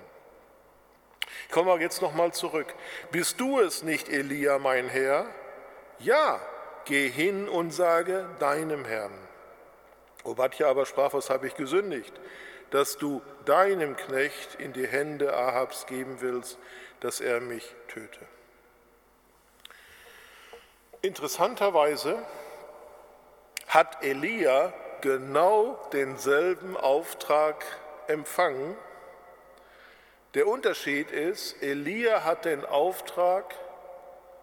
Ich 1.48 1.52
komme 1.52 1.76
jetzt 1.82 2.04
nochmal 2.04 2.34
zurück. 2.34 2.72
Bist 3.10 3.40
du 3.40 3.60
es 3.60 3.82
nicht, 3.82 4.10
Elia, 4.10 4.60
mein 4.60 4.90
Herr? 4.90 5.26
Ja, 5.98 6.40
geh 6.90 7.08
hin 7.08 7.48
und 7.48 7.72
sage 7.72 8.26
deinem 8.40 8.84
Herrn. 8.84 9.14
Obadja 10.24 10.68
aber 10.68 10.88
sprach, 10.88 11.14
was 11.14 11.30
habe 11.30 11.46
ich 11.46 11.56
gesündigt, 11.56 12.12
dass 12.72 12.98
du 12.98 13.22
deinem 13.46 13.96
Knecht 13.96 14.56
in 14.56 14.74
die 14.74 14.88
Hände 14.88 15.36
Ahabs 15.36 15.86
geben 15.86 16.18
willst, 16.20 16.58
dass 17.00 17.22
er 17.22 17.42
mich 17.42 17.76
töte. 17.88 18.20
Interessanterweise 21.02 22.18
hat 23.68 24.04
Elia 24.04 24.74
genau 25.02 25.80
denselben 25.94 26.76
Auftrag 26.76 27.64
empfangen. 28.08 28.76
Der 30.34 30.48
Unterschied 30.48 31.12
ist, 31.12 31.62
Elia 31.62 32.24
hat 32.24 32.46
den 32.46 32.66
Auftrag 32.66 33.54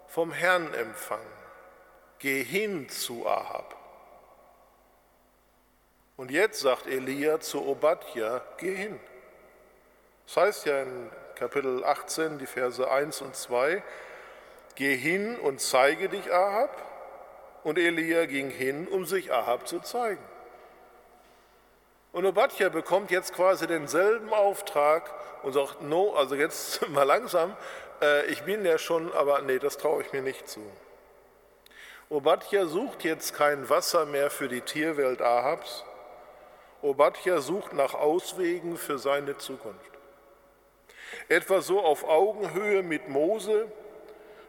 vom 0.06 0.32
Herrn 0.32 0.72
empfangen. 0.74 1.36
Geh 2.18 2.42
hin 2.42 2.88
zu 2.88 3.26
Ahab. 3.26 3.76
Und 6.16 6.31
jetzt 6.31 6.61
sagt 6.61 6.87
Elia 6.87 7.40
zu 7.40 7.66
Obadja, 7.66 8.40
geh 8.57 8.74
hin. 8.74 8.98
Das 10.26 10.37
heißt 10.38 10.66
ja 10.66 10.83
in 10.83 11.11
Kapitel 11.35 11.85
18, 11.85 12.38
die 12.38 12.46
Verse 12.46 12.90
1 12.90 13.20
und 13.20 13.37
2, 13.37 13.83
geh 14.74 14.96
hin 14.96 15.38
und 15.38 15.61
zeige 15.61 16.09
dich 16.09 16.33
Ahab 16.33 16.70
und 17.64 17.79
Elia 17.79 18.24
ging 18.26 18.48
hin, 18.48 18.88
um 18.88 19.05
sich 19.05 19.33
Ahab 19.33 19.68
zu 19.68 19.81
zeigen. 19.81 20.22
Und 22.12 22.24
Obadja 22.24 22.70
bekommt 22.70 23.11
jetzt 23.11 23.35
quasi 23.35 23.66
denselben 23.66 24.33
Auftrag 24.33 25.12
und 25.42 25.52
sagt, 25.52 25.83
no, 25.83 26.14
also 26.14 26.35
jetzt 26.35 26.88
mal 26.88 27.02
langsam, 27.02 27.55
äh, 28.00 28.24
ich 28.26 28.42
bin 28.44 28.64
ja 28.64 28.79
schon, 28.79 29.12
aber 29.12 29.42
nee, 29.42 29.59
das 29.59 29.76
traue 29.76 30.02
ich 30.02 30.12
mir 30.14 30.22
nicht 30.22 30.48
zu. 30.48 30.62
Obadja 32.09 32.66
sucht 32.66 33.03
jetzt 33.03 33.35
kein 33.35 33.69
Wasser 33.69 34.07
mehr 34.07 34.31
für 34.31 34.47
die 34.47 34.61
Tierwelt 34.61 35.21
Ahabs. 35.21 35.85
Obadja 36.81 37.40
sucht 37.40 37.73
nach 37.73 37.95
Auswegen 37.95 38.77
für 38.77 38.99
seine 38.99 39.38
Zukunft. 39.38 39.90
Etwa 41.29 41.61
so 41.62 41.81
auf 41.81 42.05
Augenhöhe 42.05 42.85
mit 42.85 43.09
Mose. 43.09 43.66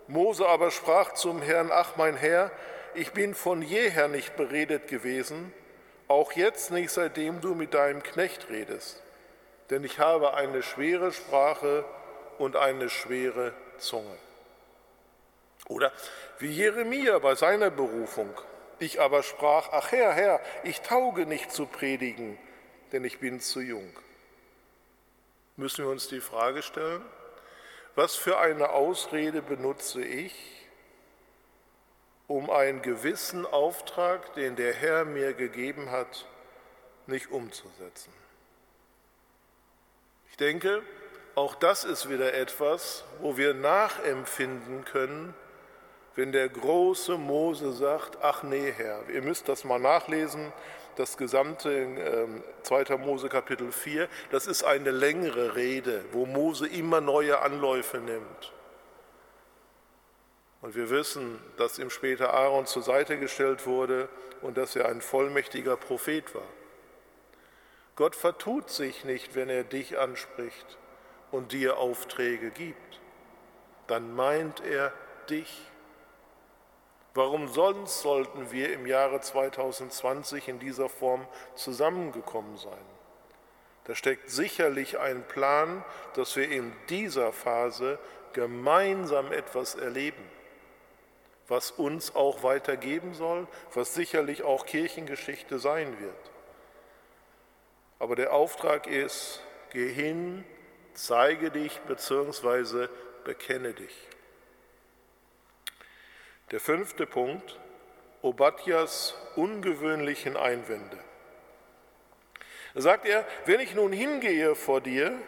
Mose 0.08 0.48
aber 0.48 0.70
sprach 0.70 1.15
zum 1.15 1.41
Herrn, 1.41 1.72
ach 1.72 1.96
mein 1.96 2.15
Herr, 2.15 2.52
ich 2.93 3.12
bin 3.12 3.34
von 3.34 3.63
jeher 3.63 4.08
nicht 4.08 4.36
beredet 4.36 4.88
gewesen, 4.88 5.52
auch 6.08 6.34
jetzt 6.34 6.70
nicht, 6.70 6.91
seitdem 6.91 7.41
du 7.41 7.56
mit 7.56 7.74
deinem 7.74 8.04
Knecht 8.04 8.50
redest, 8.50 9.02
denn 9.72 9.84
ich 9.84 9.98
habe 9.98 10.36
eine 10.36 10.62
schwere 10.62 11.12
Sprache 11.12 11.86
und 12.38 12.56
eine 12.56 12.89
schwere 12.89 13.54
Zunge. 13.80 14.17
Oder 15.67 15.91
wie 16.39 16.49
Jeremia 16.51 17.19
bei 17.19 17.36
seiner 17.36 17.69
Berufung. 17.69 18.30
Ich 18.80 19.01
aber 19.01 19.23
sprach, 19.23 19.69
ach 19.71 19.91
Herr, 19.91 20.13
Herr, 20.13 20.39
ich 20.63 20.82
tauge 20.82 21.25
nicht 21.25 21.51
zu 21.51 21.65
predigen, 21.65 22.38
denn 22.91 23.03
ich 23.03 23.19
bin 23.19 23.39
zu 23.39 23.60
jung. 23.60 23.91
Müssen 25.56 25.86
wir 25.86 25.91
uns 25.91 26.08
die 26.08 26.21
Frage 26.21 26.62
stellen, 26.62 27.03
was 27.95 28.15
für 28.15 28.38
eine 28.38 28.69
Ausrede 28.69 29.41
benutze 29.41 30.03
ich, 30.03 30.34
um 32.27 32.51
einen 32.51 32.84
gewissen 32.84 33.45
Auftrag, 33.45 34.34
den 34.36 34.56
der 34.56 34.73
Herr 34.73 35.06
mir 35.06 35.34
gegeben 35.34 35.89
hat, 35.89 36.25
nicht 37.08 37.32
umzusetzen? 37.32 38.13
Ich 40.30 40.38
denke, 40.38 40.84
auch 41.34 41.56
das 41.56 41.84
ist 41.84 42.10
wieder 42.10 42.36
etwas, 42.36 43.03
wo 43.21 43.38
wir 43.38 43.56
nachempfinden 43.56 44.86
können, 44.86 45.34
wenn 46.17 46.32
der 46.32 46.49
große 46.49 47.15
Mose 47.15 47.71
sagt, 47.71 48.17
ach 48.23 48.41
nee, 48.41 48.73
Herr, 48.75 49.08
ihr 49.08 49.21
müsst 49.21 49.47
das 49.47 49.63
mal 49.63 49.80
nachlesen, 49.80 50.51
das 50.95 51.15
gesamte 51.15 51.71
äh, 51.71 52.27
2. 52.63 52.97
Mose 52.97 53.30
Kapitel 53.30 53.71
4, 53.71 54.10
das 54.32 54.47
ist 54.47 54.63
eine 54.63 54.89
längere 54.89 55.56
Rede, 55.56 56.03
wo 56.12 56.25
Mose 56.25 56.67
immer 56.67 57.01
neue 57.01 57.39
Anläufe 57.39 57.99
nimmt. 57.99 58.51
Und 60.63 60.75
wir 60.75 60.89
wissen, 60.89 61.39
dass 61.58 61.77
ihm 61.77 61.91
später 61.91 62.34
Aaron 62.34 62.65
zur 62.65 62.82
Seite 62.82 63.19
gestellt 63.19 63.67
wurde 63.67 64.10
und 64.41 64.58
dass 64.58 64.75
er 64.75 64.89
ein 64.89 65.01
vollmächtiger 65.01 65.77
Prophet 65.77 66.34
war. 66.34 66.49
Gott 67.95 68.15
vertut 68.15 68.71
sich 68.71 69.06
nicht, 69.06 69.36
wenn 69.36 69.49
er 69.49 69.63
dich 69.63 69.99
anspricht 69.99 70.80
und 71.30 71.51
dir 71.51 71.77
Aufträge 71.77 72.49
gibt. 72.49 72.99
Dann 73.86 74.15
meint 74.15 74.65
er 74.65 74.91
dich. 75.30 75.69
Warum 77.17 77.47
sonst 77.47 78.01
sollten 78.01 78.51
wir 78.51 78.71
im 78.71 78.86
Jahre 78.86 79.19
2020 79.19 80.49
in 80.49 80.60
dieser 80.60 80.88
Form 80.88 81.25
zusammengekommen 81.56 82.58
sein? 82.58 82.86
Da 83.86 83.95
steckt 83.95 84.30
sicherlich 84.30 84.99
ein 84.99 85.27
Plan, 85.27 85.84
dass 86.13 86.36
wir 86.36 86.47
in 86.47 86.71
dieser 86.89 87.34
Phase 87.34 87.97
gemeinsam 88.34 89.32
etwas 89.32 89.73
erleben, 89.73 90.23
was 91.47 91.71
uns 91.71 92.15
auch 92.15 92.43
weitergeben 92.43 93.15
soll, 93.15 93.47
was 93.73 93.95
sicherlich 93.95 94.43
auch 94.43 94.67
Kirchengeschichte 94.67 95.58
sein 95.58 95.99
wird. 95.99 96.32
Aber 97.97 98.15
der 98.15 98.32
Auftrag 98.32 98.86
ist, 98.86 99.41
geh 99.71 99.91
hin, 99.91 100.43
zeige 100.93 101.49
dich 101.49 101.80
bzw. 101.80 102.89
bekenne 103.23 103.73
dich. 103.73 104.08
Der 106.51 106.62
fünfte 106.62 107.05
Punkt, 107.05 107.60
Obadjas 108.21 109.15
ungewöhnlichen 109.36 110.38
Einwände. 110.38 110.97
Da 112.73 112.81
sagt 112.81 113.05
er, 113.05 113.25
wenn 113.45 113.60
ich 113.60 113.75
nun 113.75 113.91
hingehe 113.91 114.55
vor 114.55 114.79
dir, 114.79 115.19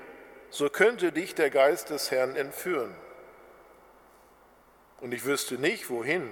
so 0.50 0.70
könnte 0.70 1.12
dich 1.12 1.36
der 1.36 1.50
Geist 1.50 1.90
des 1.90 2.10
Herrn 2.10 2.36
entführen. 2.36 2.96
Und 5.02 5.14
ich 5.14 5.26
wüsste 5.26 5.56
nicht, 5.56 5.90
wohin. 5.90 6.30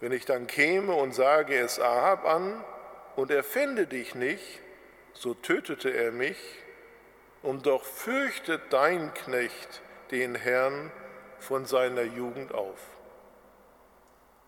Wenn 0.00 0.12
ich 0.12 0.26
dann 0.26 0.46
käme 0.46 0.94
und 0.94 1.14
sage 1.14 1.56
es 1.56 1.80
Ahab 1.80 2.26
an 2.26 2.62
und 3.16 3.30
er 3.30 3.42
fände 3.42 3.86
dich 3.86 4.14
nicht, 4.14 4.60
so 5.14 5.32
tötete 5.32 5.90
er 5.90 6.12
mich, 6.12 6.38
und 7.42 7.66
doch 7.66 7.84
fürchtet 7.84 8.60
dein 8.70 9.12
Knecht 9.14 9.82
den 10.10 10.34
Herrn 10.34 10.90
von 11.38 11.66
seiner 11.66 12.02
Jugend 12.02 12.52
auf. 12.52 12.93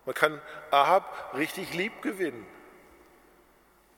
Man 0.07 0.15
kann 0.15 0.41
Ahab 0.71 1.33
richtig 1.35 1.73
lieb 1.73 2.01
gewinnen. 2.01 2.47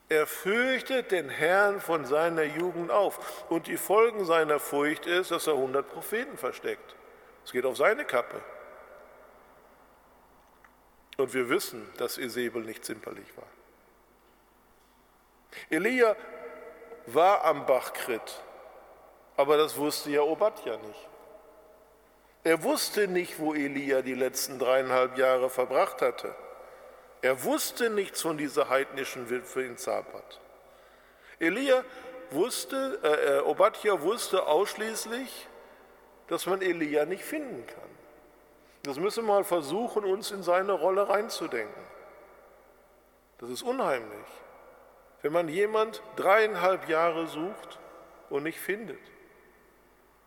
Er 0.10 0.26
fürchtet 0.26 1.12
den 1.12 1.30
Herrn 1.30 1.80
von 1.80 2.04
seiner 2.04 2.41
Jugend 2.41 2.89
auf. 2.89 3.45
Und 3.48 3.67
die 3.67 3.78
Folgen 3.78 4.26
seiner 4.26 4.60
Furcht 4.60 5.06
ist, 5.06 5.30
dass 5.30 5.45
er 5.45 5.54
100 5.54 5.88
Propheten 5.88 6.36
versteckt. 6.36 6.95
Es 7.45 7.52
geht 7.52 7.63
auf 7.63 7.78
seine 7.78 8.06
Kappe. 8.06 8.41
Und 11.17 11.32
wir 11.36 11.48
wissen, 11.48 11.88
dass 11.98 12.17
Esebel 12.17 12.63
nicht 12.63 12.84
zimperlich 12.84 13.38
war. 13.38 13.45
Elia 15.69 16.15
war 17.06 17.45
am 17.45 17.67
Bach 17.67 17.93
Krit, 17.93 18.41
aber 19.38 19.58
das 19.58 19.78
wusste 19.78 20.10
ja 20.10 20.22
Obadja 20.22 20.76
nicht. 20.78 21.09
Er 22.43 22.63
wusste 22.63 23.08
nicht, 23.08 23.39
wo 23.39 23.54
Elia 23.54 24.02
die 24.02 24.13
letzten 24.13 24.60
dreieinhalb 24.60 25.17
Jahre 25.17 25.49
verbracht 25.49 26.02
hatte. 26.02 26.34
Er 27.21 27.43
wusste 27.43 27.89
nichts 27.89 28.21
von 28.21 28.38
dieser 28.38 28.69
heidnischen 28.69 29.30
Witwe 29.30 29.63
in 29.63 29.78
Zapat. 29.78 30.39
Elia 31.39 31.84
wusste, 32.32 32.99
äh, 33.04 33.38
äh, 33.38 33.39
Obadja 33.41 34.02
wusste 34.02 34.47
ausschließlich, 34.47 35.47
dass 36.28 36.45
man 36.45 36.62
Elia 36.62 37.06
nicht 37.06 37.23
finden 37.23 37.65
kann. 37.67 37.89
Das 38.84 38.97
müssen 38.97 39.25
wir 39.25 39.34
mal 39.34 39.43
versuchen, 39.43 40.06
uns 40.06 40.32
in 40.32 40.43
seine 40.43 40.71
Rolle 40.71 41.10
reinzudenken. 41.10 41.84
Das 43.39 43.49
ist 43.49 43.63
unheimlich, 43.63 44.28
wenn 45.21 45.34
man 45.34 45.49
jemand 45.49 46.02
dreieinhalb 46.15 46.88
Jahre 46.88 47.28
sucht 47.28 47.80
und 48.30 48.43
nicht 48.43 48.60
findet. 48.60 48.99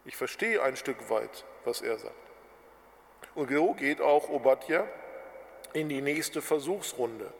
Ich 0.05 0.17
verstehe 0.17 0.63
ein 0.63 0.77
Stück 0.77 1.11
weit, 1.11 1.45
was 1.65 1.81
er 1.81 1.99
sagt. 1.99 2.15
Und 3.35 3.51
so 3.51 3.75
geht 3.75 4.01
auch 4.01 4.29
Obadja 4.29 4.87
in 5.73 5.89
die 5.89 6.01
nächste 6.01 6.43
Versuchsrunde. 6.43 7.33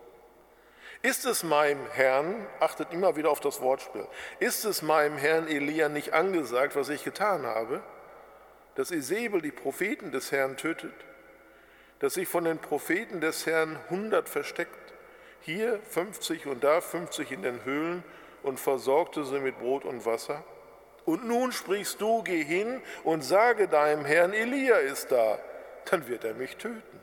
Ist 1.03 1.27
es 1.27 1.43
meinem 1.43 1.85
Herrn, 1.91 2.47
achtet 2.61 2.93
immer 2.93 3.17
wieder 3.17 3.31
auf 3.31 3.41
das 3.41 3.61
Wortspiel, 3.61 4.07
ist 4.39 4.65
es 4.65 4.83
meinem 4.83 5.19
Herrn 5.19 5.49
Elia 5.49 5.89
nicht 5.89 6.13
angesagt, 6.13 6.77
was 6.77 6.89
ich 6.89 7.03
getan 7.03 7.45
habe, 7.45 7.83
dass 8.77 8.93
Isabel 8.93 9.43
die 9.43 9.51
Propheten 9.51 10.13
des 10.13 10.31
Herrn 10.31 10.57
tötet, 10.57 10.95
dass 11.99 12.15
sich 12.15 12.29
von 12.29 12.45
den 12.45 12.59
Propheten 12.59 13.21
des 13.21 13.47
Herrn 13.47 13.79
hundert 13.91 14.29
versteckt, 14.29 14.95
hier 15.41 15.81
50 15.91 16.47
und 16.47 16.63
da 16.63 16.81
50 16.81 17.33
in 17.33 17.43
den 17.43 17.65
Höhlen 17.65 18.05
und 18.45 18.61
versorgte 18.61 19.25
sie 19.25 19.41
mit 19.41 19.59
Brot 19.59 19.85
und 19.85 20.07
Wasser? 20.07 20.45
Und 21.05 21.25
nun 21.27 21.53
sprichst 21.53 22.01
du, 22.01 22.23
geh 22.23 22.45
hin 22.45 22.81
und 23.03 23.23
sage 23.23 23.67
deinem 23.69 24.05
Herrn, 24.05 24.33
Elia 24.33 24.77
ist 24.77 25.11
da, 25.11 25.39
dann 25.91 26.07
wird 26.07 26.25
er 26.25 26.35
mich 26.35 26.57
töten. 26.57 27.01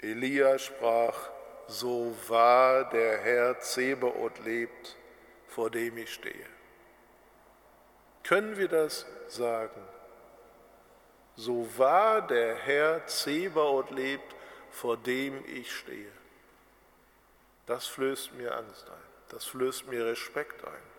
Elia 0.00 0.58
sprach, 0.58 1.30
so 1.68 2.16
wahr 2.26 2.90
der 2.90 3.18
Herr 3.18 3.60
Zebaoth 3.60 4.44
lebt, 4.44 4.96
vor 5.46 5.70
dem 5.70 5.96
ich 5.96 6.12
stehe. 6.12 6.46
Können 8.24 8.56
wir 8.56 8.68
das 8.68 9.06
sagen? 9.28 9.80
So 11.36 11.66
wahr 11.78 12.26
der 12.26 12.56
Herr 12.56 13.06
Zebaoth 13.06 13.90
lebt, 13.92 14.34
vor 14.70 14.96
dem 14.96 15.44
ich 15.46 15.72
stehe. 15.72 16.10
Das 17.66 17.86
flößt 17.86 18.34
mir 18.34 18.56
Angst 18.56 18.90
ein, 18.90 19.28
das 19.28 19.44
flößt 19.44 19.86
mir 19.86 20.04
Respekt 20.04 20.64
ein 20.64 20.91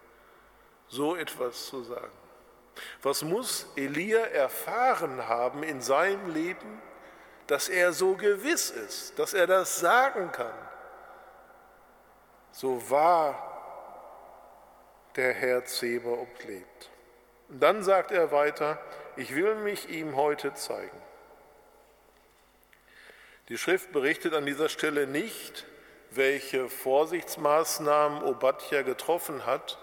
so 0.87 1.15
etwas 1.15 1.67
zu 1.67 1.83
sagen. 1.83 2.11
Was 3.01 3.21
muss 3.21 3.67
Elia 3.75 4.21
erfahren 4.21 5.27
haben 5.27 5.63
in 5.63 5.81
seinem 5.81 6.33
Leben, 6.33 6.81
dass 7.47 7.69
er 7.69 7.93
so 7.93 8.15
gewiss 8.15 8.71
ist, 8.71 9.17
dass 9.19 9.33
er 9.33 9.47
das 9.47 9.79
sagen 9.79 10.31
kann? 10.31 10.53
So 12.51 12.89
wahr 12.89 13.49
der 15.15 15.33
Herr 15.33 15.65
Zebaoth 15.65 16.43
lebt. 16.45 16.89
Und 17.49 17.59
dann 17.61 17.83
sagt 17.83 18.11
er 18.11 18.31
weiter, 18.31 18.79
ich 19.15 19.35
will 19.35 19.55
mich 19.55 19.89
ihm 19.89 20.15
heute 20.15 20.53
zeigen. 20.53 21.01
Die 23.49 23.57
Schrift 23.57 23.91
berichtet 23.91 24.33
an 24.33 24.45
dieser 24.45 24.69
Stelle 24.69 25.05
nicht, 25.05 25.65
welche 26.11 26.69
Vorsichtsmaßnahmen 26.69 28.23
Obadja 28.23 28.83
getroffen 28.83 29.45
hat, 29.45 29.77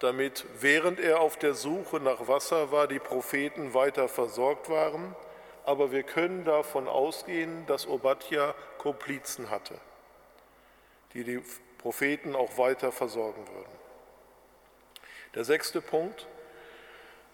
damit 0.00 0.46
während 0.58 0.98
er 0.98 1.20
auf 1.20 1.36
der 1.36 1.54
Suche 1.54 2.00
nach 2.00 2.26
Wasser 2.26 2.72
war, 2.72 2.88
die 2.88 2.98
Propheten 2.98 3.74
weiter 3.74 4.08
versorgt 4.08 4.68
waren. 4.68 5.14
Aber 5.64 5.92
wir 5.92 6.02
können 6.02 6.44
davon 6.44 6.88
ausgehen, 6.88 7.66
dass 7.66 7.86
Obadja 7.86 8.54
Komplizen 8.78 9.50
hatte, 9.50 9.74
die 11.12 11.22
die 11.22 11.42
Propheten 11.78 12.34
auch 12.34 12.58
weiter 12.58 12.92
versorgen 12.92 13.46
würden. 13.46 13.78
Der 15.34 15.44
sechste 15.44 15.80
Punkt. 15.80 16.26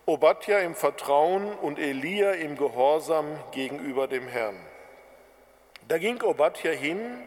Obadja 0.05 0.59
im 0.59 0.75
Vertrauen 0.75 1.53
und 1.55 1.79
Elia 1.79 2.33
im 2.33 2.57
Gehorsam 2.57 3.27
gegenüber 3.53 4.07
dem 4.07 4.29
Herrn. 4.29 4.57
Da 5.89 5.99
ging 5.99 6.23
Obadja 6.23 6.71
hin, 6.73 7.23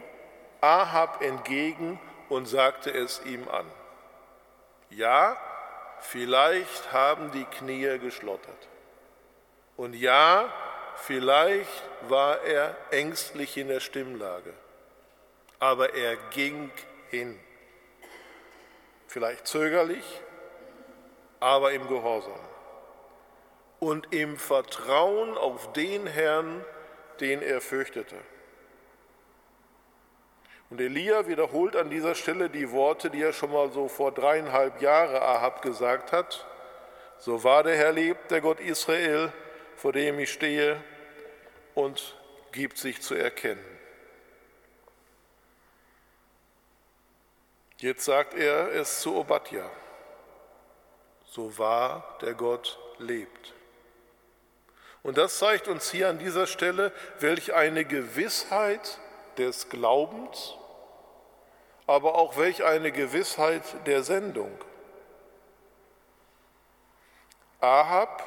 Ahab 0.61 1.21
entgegen 1.21 1.99
und 2.29 2.45
sagte 2.45 2.91
es 2.91 3.21
ihm 3.25 3.47
an. 3.49 3.65
Ja, 4.89 5.37
vielleicht 5.99 6.91
haben 6.91 7.31
die 7.31 7.45
Knie 7.45 7.99
geschlottert. 7.99 8.67
Und 9.77 9.93
ja, 9.93 10.51
vielleicht 10.95 11.83
war 12.07 12.41
er 12.41 12.75
ängstlich 12.91 13.57
in 13.57 13.67
der 13.67 13.79
Stimmlage. 13.79 14.53
Aber 15.59 15.93
er 15.93 16.15
ging 16.31 16.71
hin. 17.09 17.39
vielleicht 19.07 19.47
zögerlich, 19.47 20.03
aber 21.39 21.71
im 21.71 21.87
Gehorsam 21.87 22.39
und 23.79 24.13
im 24.13 24.37
Vertrauen 24.37 25.37
auf 25.37 25.71
den 25.73 26.05
Herrn, 26.05 26.63
den 27.19 27.41
er 27.41 27.61
fürchtete. 27.61 28.15
Und 30.69 30.79
Elia 30.79 31.27
wiederholt 31.27 31.75
an 31.75 31.89
dieser 31.89 32.13
Stelle 32.13 32.49
die 32.49 32.71
Worte, 32.71 33.09
die 33.09 33.21
er 33.21 33.33
schon 33.33 33.51
mal 33.51 33.71
so 33.71 33.87
vor 33.87 34.11
dreieinhalb 34.11 34.81
Jahren 34.81 35.15
Ahab 35.15 35.61
gesagt 35.61 36.11
hat. 36.11 36.45
So 37.17 37.43
wahr 37.43 37.63
der 37.63 37.75
Herr 37.75 37.91
lebt, 37.91 38.29
der 38.29 38.41
Gott 38.41 38.59
Israel, 38.59 39.33
vor 39.75 39.93
dem 39.93 40.19
ich 40.19 40.31
stehe, 40.31 40.81
und 41.73 42.15
gibt 42.51 42.77
sich 42.77 43.01
zu 43.01 43.15
erkennen. 43.15 43.65
Jetzt 47.77 48.05
sagt 48.05 48.33
er 48.33 48.71
es 48.73 48.99
zu 48.99 49.15
Obadja. 49.15 49.69
So 51.25 51.57
wahr 51.57 52.17
der 52.21 52.33
Gott 52.33 52.77
lebt. 52.97 53.53
Und 55.01 55.17
das 55.17 55.37
zeigt 55.37 55.67
uns 55.67 55.89
hier 55.89 56.09
an 56.09 56.19
dieser 56.19 56.45
Stelle, 56.45 56.91
welch 57.19 57.53
eine 57.53 57.85
Gewissheit 57.85 58.99
des 59.37 59.69
Glaubens, 59.69 60.55
aber 61.89 62.13
auch 62.13 62.37
welch 62.37 62.63
eine 62.63 62.91
Gewissheit 62.91 63.63
der 63.87 64.03
Sendung. 64.03 64.51
Ahab 67.59 68.23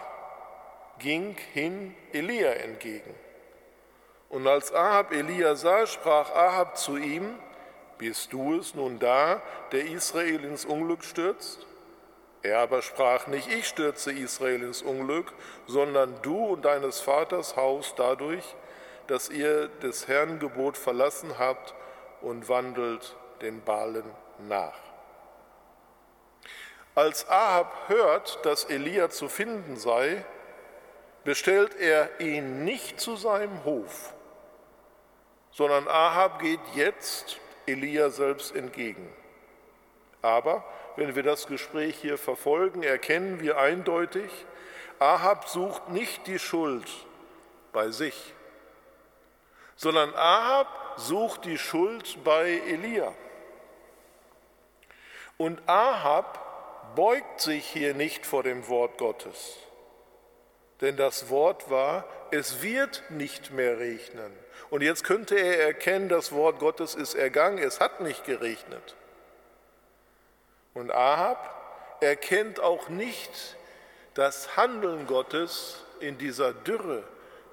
ging 0.98 1.36
hin 1.52 1.94
Elia 2.12 2.54
entgegen. 2.54 3.14
Und 4.30 4.48
als 4.48 4.74
Ahab 4.74 5.12
Elia 5.12 5.54
sah, 5.54 5.86
sprach 5.86 6.34
Ahab 6.34 6.76
zu 6.76 6.96
ihm, 6.96 7.38
bist 7.98 8.32
du 8.32 8.58
es 8.58 8.74
nun 8.74 8.98
da, 8.98 9.40
der 9.70 9.86
Israel 9.86 10.44
ins 10.44 10.64
Unglück 10.64 11.04
stürzt? 11.04 11.64
Er 12.42 12.58
aber 12.58 12.82
sprach 12.82 13.28
nicht, 13.28 13.46
ich 13.46 13.68
stürze 13.68 14.10
Israel 14.10 14.64
ins 14.64 14.82
Unglück, 14.82 15.32
sondern 15.68 16.20
du 16.22 16.46
und 16.46 16.64
deines 16.64 16.98
Vaters 16.98 17.54
Haus 17.54 17.94
dadurch, 17.96 18.56
dass 19.06 19.28
ihr 19.28 19.68
des 19.68 20.08
Herrn 20.08 20.40
Gebot 20.40 20.76
verlassen 20.76 21.38
habt 21.38 21.74
und 22.22 22.48
wandelt 22.48 23.14
den 23.42 23.62
Balen 23.62 24.04
nach. 24.48 24.78
Als 26.94 27.28
Ahab 27.28 27.88
hört, 27.88 28.44
dass 28.44 28.64
Elia 28.64 29.08
zu 29.08 29.28
finden 29.28 29.76
sei, 29.76 30.24
bestellt 31.24 31.74
er 31.78 32.20
ihn 32.20 32.64
nicht 32.64 33.00
zu 33.00 33.16
seinem 33.16 33.64
Hof, 33.64 34.12
sondern 35.52 35.88
Ahab 35.88 36.40
geht 36.40 36.60
jetzt 36.74 37.38
Elia 37.66 38.10
selbst 38.10 38.54
entgegen. 38.54 39.10
Aber 40.20 40.64
wenn 40.96 41.14
wir 41.14 41.22
das 41.22 41.46
Gespräch 41.46 41.96
hier 41.96 42.18
verfolgen, 42.18 42.82
erkennen 42.82 43.40
wir 43.40 43.58
eindeutig, 43.58 44.30
Ahab 44.98 45.48
sucht 45.48 45.88
nicht 45.88 46.26
die 46.26 46.38
Schuld 46.38 46.88
bei 47.72 47.90
sich, 47.90 48.34
sondern 49.76 50.14
Ahab 50.14 50.94
sucht 50.96 51.44
die 51.44 51.58
Schuld 51.58 52.22
bei 52.22 52.60
Elia. 52.68 53.12
Und 55.42 55.60
Ahab 55.68 56.94
beugt 56.94 57.40
sich 57.40 57.66
hier 57.66 57.94
nicht 57.94 58.26
vor 58.26 58.44
dem 58.44 58.68
Wort 58.68 58.96
Gottes, 58.96 59.56
denn 60.80 60.96
das 60.96 61.30
Wort 61.30 61.68
war, 61.68 62.04
es 62.30 62.62
wird 62.62 63.02
nicht 63.08 63.50
mehr 63.50 63.80
regnen. 63.80 64.32
Und 64.70 64.82
jetzt 64.82 65.02
könnte 65.02 65.34
er 65.34 65.66
erkennen, 65.66 66.08
das 66.08 66.30
Wort 66.30 66.60
Gottes 66.60 66.94
ist 66.94 67.14
ergangen, 67.14 67.58
es 67.58 67.80
hat 67.80 68.00
nicht 68.00 68.24
geregnet. 68.24 68.94
Und 70.74 70.92
Ahab 70.92 71.98
erkennt 71.98 72.60
auch 72.60 72.88
nicht 72.88 73.56
das 74.14 74.56
Handeln 74.56 75.08
Gottes 75.08 75.84
in 75.98 76.18
dieser 76.18 76.52
Dürre, 76.52 77.02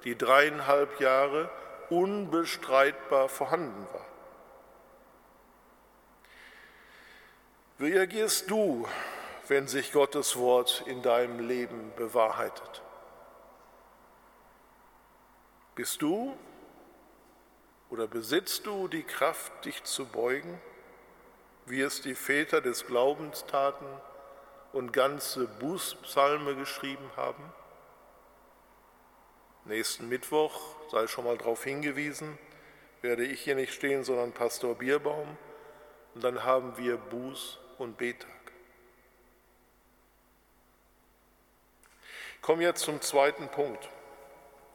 die 0.04 0.16
dreieinhalb 0.16 1.00
Jahre 1.00 1.50
unbestreitbar 1.88 3.28
vorhanden 3.28 3.84
war. 3.92 4.09
Reagierst 7.80 8.50
du, 8.50 8.86
wenn 9.48 9.66
sich 9.66 9.92
Gottes 9.92 10.36
Wort 10.36 10.84
in 10.86 11.02
deinem 11.02 11.46
Leben 11.46 11.92
bewahrheitet? 11.96 12.82
Bist 15.74 16.02
du 16.02 16.36
oder 17.88 18.06
besitzt 18.06 18.66
du 18.66 18.86
die 18.88 19.02
Kraft, 19.02 19.64
dich 19.64 19.82
zu 19.84 20.06
beugen? 20.06 20.60
wie 21.70 21.80
es 21.80 22.00
die 22.00 22.14
Väter 22.14 22.60
des 22.60 22.86
Glaubens 22.86 23.44
taten 23.46 23.86
und 24.72 24.92
ganze 24.92 25.46
Bußpsalme 25.46 26.56
geschrieben 26.56 27.10
haben? 27.16 27.42
Nächsten 29.64 30.08
Mittwoch, 30.08 30.60
sei 30.90 31.06
schon 31.06 31.24
mal 31.24 31.38
darauf 31.38 31.64
hingewiesen, 31.64 32.38
werde 33.02 33.24
ich 33.24 33.40
hier 33.40 33.54
nicht 33.54 33.72
stehen, 33.72 34.04
sondern 34.04 34.32
Pastor 34.32 34.74
Bierbaum. 34.74 35.36
Und 36.14 36.24
dann 36.24 36.42
haben 36.44 36.76
wir 36.76 36.98
Buß- 36.98 37.58
und 37.80 37.96
Betag. 37.96 38.28
Ich 42.36 42.42
komme 42.42 42.62
jetzt 42.62 42.82
zum 42.82 43.00
zweiten 43.00 43.48
Punkt. 43.48 43.88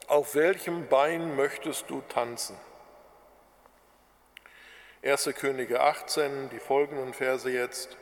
Auf 0.08 0.34
welchem 0.34 0.88
Bein 0.88 1.36
möchtest 1.36 1.90
du 1.90 2.00
tanzen? 2.08 2.56
1. 5.02 5.30
Könige 5.36 5.80
18, 5.80 6.50
die 6.50 6.58
folgenden 6.58 7.12
Verse 7.12 7.50
jetzt. 7.50 7.96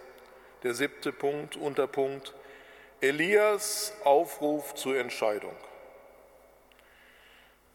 Der 0.63 0.75
siebte 0.75 1.13
Punkt, 1.13 1.57
Unterpunkt, 1.57 2.35
Elias 3.01 3.93
Aufruf 4.05 4.75
zur 4.75 4.97
Entscheidung. 4.97 5.55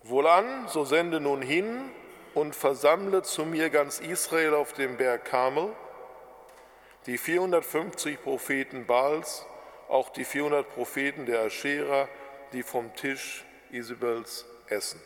Wohlan, 0.01 0.67
so 0.67 0.85
sende 0.85 1.19
nun 1.19 1.41
hin 1.41 1.91
und 2.33 2.55
versammle 2.55 3.21
zu 3.21 3.45
mir 3.45 3.69
ganz 3.69 3.99
Israel 3.99 4.55
auf 4.55 4.73
dem 4.73 4.97
Berg 4.97 5.25
Karmel, 5.25 5.75
die 7.09 7.17
450 7.17 8.21
Propheten 8.21 8.85
Baals, 8.85 9.43
auch 9.87 10.09
die 10.09 10.23
400 10.23 10.69
Propheten 10.69 11.25
der 11.25 11.41
Aschera, 11.41 12.07
die 12.53 12.61
vom 12.61 12.95
Tisch 12.95 13.43
Isabels 13.71 14.45
essen. 14.67 15.01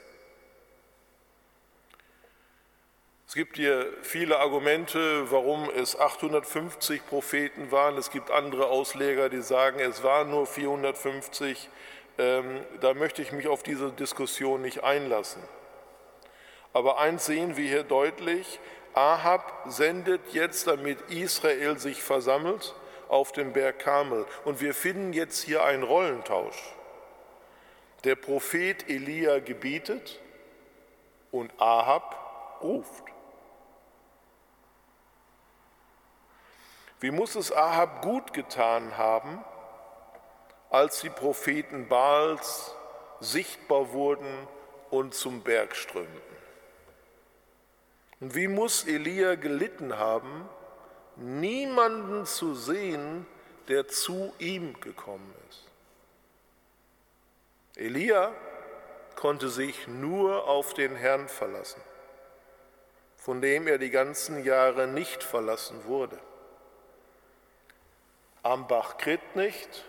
Es 3.25 3.35
gibt 3.35 3.55
hier 3.55 3.87
viele 4.01 4.39
Argumente, 4.39 5.31
warum 5.31 5.69
es 5.69 5.97
850 5.97 7.07
Propheten 7.07 7.71
waren. 7.71 7.97
Es 7.97 8.11
gibt 8.11 8.31
andere 8.31 8.67
Ausleger, 8.67 9.29
die 9.29 9.41
sagen, 9.41 9.79
es 9.79 10.03
waren 10.03 10.29
nur 10.29 10.45
450. 10.45 11.69
Ähm, 12.17 12.65
da 12.81 12.93
möchte 12.93 13.21
ich 13.21 13.31
mich 13.31 13.47
auf 13.47 13.63
diese 13.63 13.93
Diskussion 13.93 14.61
nicht 14.61 14.83
einlassen. 14.83 15.41
Aber 16.73 16.99
eins 16.99 17.25
sehen 17.25 17.55
wir 17.55 17.65
hier 17.65 17.83
deutlich, 17.83 18.59
Ahab 18.93 19.65
sendet 19.67 20.33
jetzt, 20.33 20.67
damit 20.67 20.99
Israel 21.09 21.77
sich 21.79 22.03
versammelt, 22.03 22.75
auf 23.07 23.31
den 23.31 23.53
Berg 23.53 23.79
Karmel. 23.79 24.25
Und 24.45 24.61
wir 24.61 24.73
finden 24.73 25.13
jetzt 25.13 25.43
hier 25.43 25.63
einen 25.63 25.83
Rollentausch. 25.83 26.73
Der 28.03 28.15
Prophet 28.15 28.89
Elia 28.89 29.39
gebietet 29.39 30.19
und 31.31 31.51
Ahab 31.59 32.59
ruft. 32.61 33.03
Wie 36.99 37.11
muss 37.11 37.35
es 37.35 37.51
Ahab 37.51 38.01
gut 38.01 38.33
getan 38.33 38.97
haben, 38.97 39.43
als 40.69 41.01
die 41.01 41.09
Propheten 41.09 41.87
Baals 41.87 42.73
sichtbar 43.19 43.91
wurden 43.91 44.47
und 44.89 45.13
zum 45.13 45.41
Berg 45.41 45.75
strömten? 45.75 46.32
Und 48.23 48.35
wie 48.35 48.47
muss 48.47 48.85
Elia 48.87 49.35
gelitten 49.35 49.97
haben, 49.97 50.47
niemanden 51.17 52.25
zu 52.25 52.55
sehen, 52.55 53.25
der 53.67 53.89
zu 53.89 54.33
ihm 54.39 54.79
gekommen 54.79 55.35
ist? 55.49 55.65
Elia 57.75 58.31
konnte 59.17 59.49
sich 59.49 59.89
nur 59.89 60.47
auf 60.47 60.73
den 60.73 60.95
Herrn 60.95 61.27
verlassen, 61.27 61.81
von 63.17 63.41
dem 63.41 63.67
er 63.67 63.77
die 63.77 63.89
ganzen 63.89 64.41
Jahre 64.45 64.87
nicht 64.87 65.21
verlassen 65.21 65.83
wurde 65.83 66.17
am 68.41 68.67
Bach 68.67 68.97
Krit 68.97 69.35
nicht, 69.35 69.83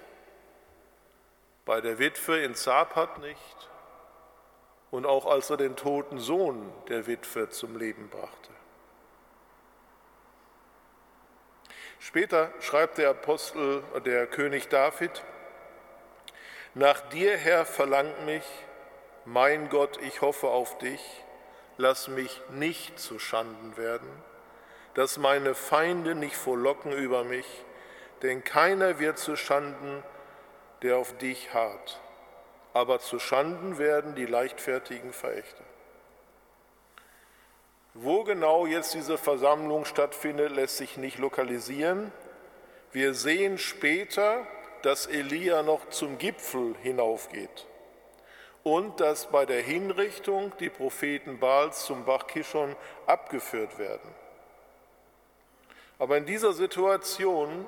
bei 1.64 1.80
der 1.80 2.00
Witwe 2.00 2.42
in 2.42 2.56
Zapat 2.56 3.18
nicht 3.18 3.68
und 4.94 5.06
auch 5.06 5.26
als 5.26 5.50
er 5.50 5.56
den 5.56 5.74
toten 5.74 6.20
Sohn 6.20 6.72
der 6.88 7.08
Witwe 7.08 7.50
zum 7.50 7.76
Leben 7.76 8.08
brachte. 8.10 8.52
Später 11.98 12.52
schreibt 12.60 12.98
der 12.98 13.10
Apostel, 13.10 13.82
der 14.06 14.28
König 14.28 14.68
David, 14.68 15.10
nach 16.74 17.00
dir, 17.08 17.36
Herr, 17.36 17.64
verlangt 17.66 18.24
mich, 18.24 18.44
mein 19.24 19.68
Gott, 19.68 19.98
ich 20.00 20.20
hoffe 20.20 20.46
auf 20.46 20.78
dich, 20.78 21.00
lass 21.76 22.06
mich 22.06 22.40
nicht 22.50 23.00
zu 23.00 23.18
Schanden 23.18 23.76
werden, 23.76 24.08
dass 24.94 25.18
meine 25.18 25.56
Feinde 25.56 26.14
nicht 26.14 26.36
frohlocken 26.36 26.92
über 26.92 27.24
mich, 27.24 27.64
denn 28.22 28.44
keiner 28.44 29.00
wird 29.00 29.18
zu 29.18 29.34
Schanden, 29.34 30.04
der 30.82 30.98
auf 30.98 31.18
dich 31.18 31.52
harrt. 31.52 32.00
Aber 32.74 32.98
zu 32.98 33.18
Schanden 33.18 33.78
werden 33.78 34.14
die 34.14 34.26
leichtfertigen 34.26 35.14
Verächter. 35.14 35.64
Wo 37.94 38.24
genau 38.24 38.66
jetzt 38.66 38.92
diese 38.92 39.16
Versammlung 39.16 39.84
stattfindet, 39.84 40.50
lässt 40.50 40.76
sich 40.76 40.96
nicht 40.96 41.18
lokalisieren. 41.18 42.12
Wir 42.90 43.14
sehen 43.14 43.56
später, 43.56 44.46
dass 44.82 45.06
Elia 45.06 45.62
noch 45.62 45.88
zum 45.88 46.18
Gipfel 46.18 46.74
hinaufgeht 46.82 47.66
und 48.64 48.98
dass 48.98 49.30
bei 49.30 49.46
der 49.46 49.62
Hinrichtung 49.62 50.52
die 50.58 50.70
Propheten 50.70 51.38
Baals 51.38 51.84
zum 51.84 52.04
Bach 52.04 52.26
Kishon 52.26 52.74
abgeführt 53.06 53.78
werden. 53.78 54.10
Aber 55.98 56.16
in 56.16 56.26
dieser 56.26 56.52
Situation, 56.52 57.64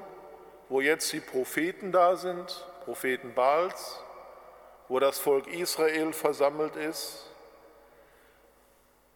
wo 0.68 0.80
jetzt 0.80 1.12
die 1.12 1.20
Propheten 1.20 1.92
da 1.92 2.16
sind, 2.16 2.66
Propheten 2.84 3.34
Baals, 3.34 4.00
wo 4.88 5.00
das 5.00 5.18
Volk 5.18 5.46
Israel 5.46 6.12
versammelt 6.12 6.76
ist, 6.76 7.30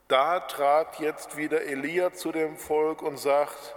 da 0.09 0.41
trat 0.41 0.99
jetzt 0.99 1.37
wieder 1.37 1.63
Elia 1.63 2.13
zu 2.13 2.33
dem 2.33 2.57
Volk 2.57 3.03
und 3.03 3.17
sagt, 3.17 3.77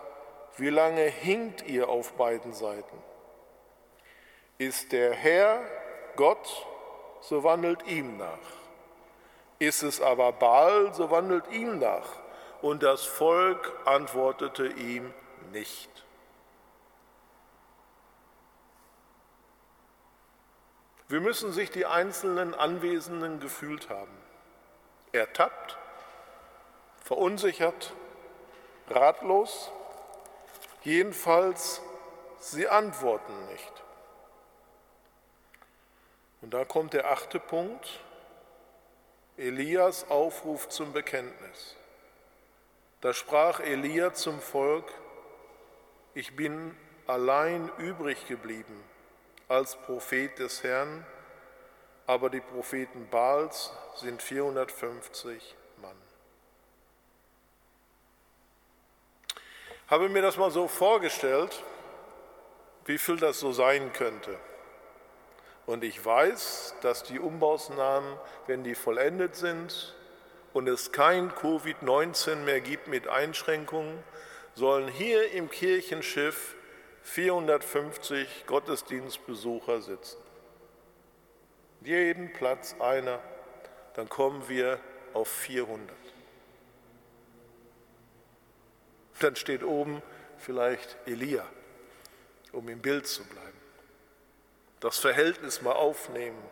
wie 0.57 0.69
lange 0.69 1.03
hinkt 1.03 1.63
ihr 1.67 1.89
auf 1.89 2.13
beiden 2.13 2.53
Seiten? 2.53 2.97
Ist 4.57 4.91
der 4.91 5.13
Herr 5.13 5.61
Gott, 6.15 6.65
so 7.21 7.43
wandelt 7.43 7.85
ihm 7.87 8.17
nach. 8.17 8.39
Ist 9.59 9.83
es 9.83 10.01
aber 10.01 10.31
Baal, 10.31 10.93
so 10.93 11.09
wandelt 11.11 11.47
ihm 11.51 11.79
nach. 11.79 12.07
Und 12.61 12.83
das 12.83 13.03
Volk 13.03 13.71
antwortete 13.85 14.67
ihm 14.67 15.13
nicht. 15.51 16.02
Wir 21.13 21.21
müssen 21.21 21.51
sich 21.51 21.69
die 21.69 21.85
einzelnen 21.85 22.55
Anwesenden 22.55 23.39
gefühlt 23.39 23.91
haben. 23.91 24.17
Ertappt, 25.11 25.77
verunsichert, 27.03 27.93
ratlos, 28.89 29.71
jedenfalls 30.81 31.83
sie 32.39 32.67
antworten 32.67 33.45
nicht. 33.45 33.83
Und 36.41 36.55
da 36.55 36.65
kommt 36.65 36.93
der 36.93 37.11
achte 37.11 37.39
Punkt, 37.39 37.99
Elias 39.37 40.09
Aufruf 40.09 40.67
zum 40.69 40.93
Bekenntnis. 40.93 41.75
Da 43.01 43.13
sprach 43.13 43.59
Elia 43.59 44.15
zum 44.15 44.39
Volk, 44.39 44.91
ich 46.15 46.35
bin 46.35 46.75
allein 47.05 47.69
übrig 47.77 48.25
geblieben 48.25 48.83
als 49.47 49.75
Prophet 49.75 50.37
des 50.39 50.63
Herrn, 50.63 51.05
aber 52.07 52.29
die 52.29 52.41
Propheten 52.41 53.07
Baals 53.09 53.71
sind 53.95 54.21
450 54.21 55.55
Mann. 55.81 55.95
habe 59.93 60.09
mir 60.09 60.23
das 60.23 60.37
mal 60.37 60.49
so 60.49 60.67
vorgestellt, 60.67 61.61
wie 62.85 62.97
viel 62.97 63.17
das 63.17 63.39
so 63.39 63.51
sein 63.51 63.93
könnte. 63.93 64.39
Und 65.67 65.83
ich 65.83 66.03
weiß, 66.03 66.73
dass 66.81 67.03
die 67.03 67.19
Umbausnahmen, 67.19 68.17
wenn 68.47 68.63
die 68.63 68.73
vollendet 68.73 69.35
sind 69.35 69.93
und 70.51 70.67
es 70.67 70.91
kein 70.91 71.31
Covid-19 71.31 72.37
mehr 72.37 72.59
gibt 72.59 72.87
mit 72.87 73.07
Einschränkungen, 73.07 74.03
sollen 74.55 74.87
hier 74.87 75.31
im 75.31 75.51
Kirchenschiff 75.51 76.55
450 77.03 78.45
Gottesdienstbesucher 78.47 79.81
sitzen. 79.81 80.17
Jeden 81.81 82.31
Platz 82.33 82.75
einer, 82.79 83.19
dann 83.93 84.09
kommen 84.09 84.47
wir 84.47 84.79
auf 85.13 85.27
400. 85.27 85.95
Dann 89.19 89.35
steht 89.35 89.63
oben 89.63 90.01
vielleicht 90.37 90.97
Elia, 91.05 91.45
um 92.51 92.67
im 92.69 92.81
Bild 92.81 93.07
zu 93.07 93.23
bleiben. 93.23 93.61
Das 94.79 94.97
Verhältnis 94.97 95.61
mal 95.61 95.73
aufnehmen. 95.73 96.43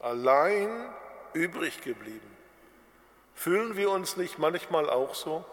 Allein 0.00 0.92
übrig 1.32 1.80
geblieben. 1.82 2.36
Fühlen 3.34 3.76
wir 3.76 3.90
uns 3.90 4.16
nicht 4.16 4.38
manchmal 4.38 4.88
auch 4.88 5.14
so? 5.14 5.44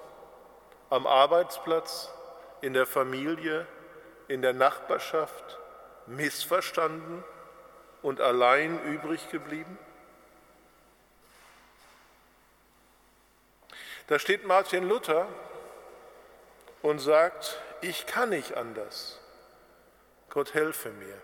Am 0.89 1.07
Arbeitsplatz, 1.07 2.09
in 2.63 2.73
der 2.73 2.85
Familie, 2.85 3.67
in 4.29 4.41
der 4.41 4.53
Nachbarschaft, 4.53 5.59
missverstanden 6.07 7.21
und 8.01 8.21
allein 8.21 8.81
übrig 8.85 9.29
geblieben? 9.29 9.77
Da 14.07 14.17
steht 14.17 14.45
Martin 14.45 14.87
Luther 14.87 15.27
und 16.81 16.99
sagt, 16.99 17.59
ich 17.81 18.05
kann 18.05 18.29
nicht 18.29 18.55
anders. 18.55 19.19
Gott 20.29 20.53
helfe 20.53 20.89
mir. 20.91 21.21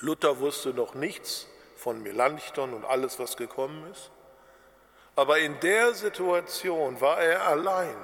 Luther 0.00 0.38
wusste 0.38 0.74
noch 0.74 0.92
nichts 0.92 1.46
von 1.76 2.02
Melanchthon 2.02 2.74
und 2.74 2.84
alles, 2.84 3.18
was 3.18 3.38
gekommen 3.38 3.90
ist. 3.90 4.10
Aber 5.16 5.38
in 5.38 5.58
der 5.60 5.94
Situation 5.94 7.00
war 7.00 7.22
er 7.22 7.46
allein. 7.46 7.96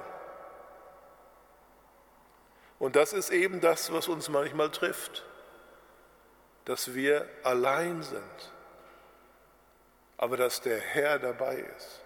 Und 2.79 2.95
das 2.95 3.11
ist 3.11 3.29
eben 3.29 3.59
das, 3.59 3.91
was 3.91 4.07
uns 4.07 4.29
manchmal 4.29 4.71
trifft, 4.71 5.25
dass 6.65 6.93
wir 6.93 7.27
allein 7.43 8.01
sind, 8.03 8.53
aber 10.17 10.37
dass 10.37 10.61
der 10.61 10.79
Herr 10.79 11.19
dabei 11.19 11.57
ist. 11.77 12.01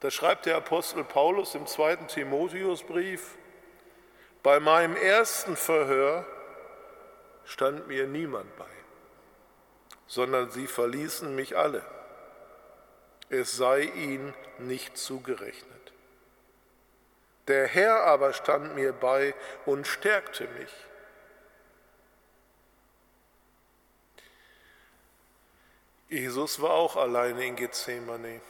Da 0.00 0.10
schreibt 0.10 0.46
der 0.46 0.56
Apostel 0.56 1.04
Paulus 1.04 1.54
im 1.54 1.66
zweiten 1.66 2.08
Timotheusbrief, 2.08 3.36
bei 4.42 4.60
meinem 4.60 4.96
ersten 4.96 5.56
Verhör 5.56 6.26
stand 7.44 7.88
mir 7.88 8.06
niemand 8.06 8.54
bei, 8.56 8.66
sondern 10.06 10.50
sie 10.50 10.66
verließen 10.66 11.34
mich 11.34 11.56
alle. 11.56 11.82
Es 13.30 13.56
sei 13.56 13.82
ihnen 13.82 14.34
nicht 14.58 14.98
zugerechnet. 14.98 15.73
Der 17.46 17.66
Herr 17.66 18.04
aber 18.04 18.32
stand 18.32 18.74
mir 18.74 18.92
bei 18.92 19.34
und 19.66 19.86
stärkte 19.86 20.48
mich. 20.48 20.72
Jesus 26.08 26.60
war 26.62 26.70
auch 26.70 26.96
alleine 26.96 27.44
in 27.44 27.56
Gethsemane. 27.56 28.40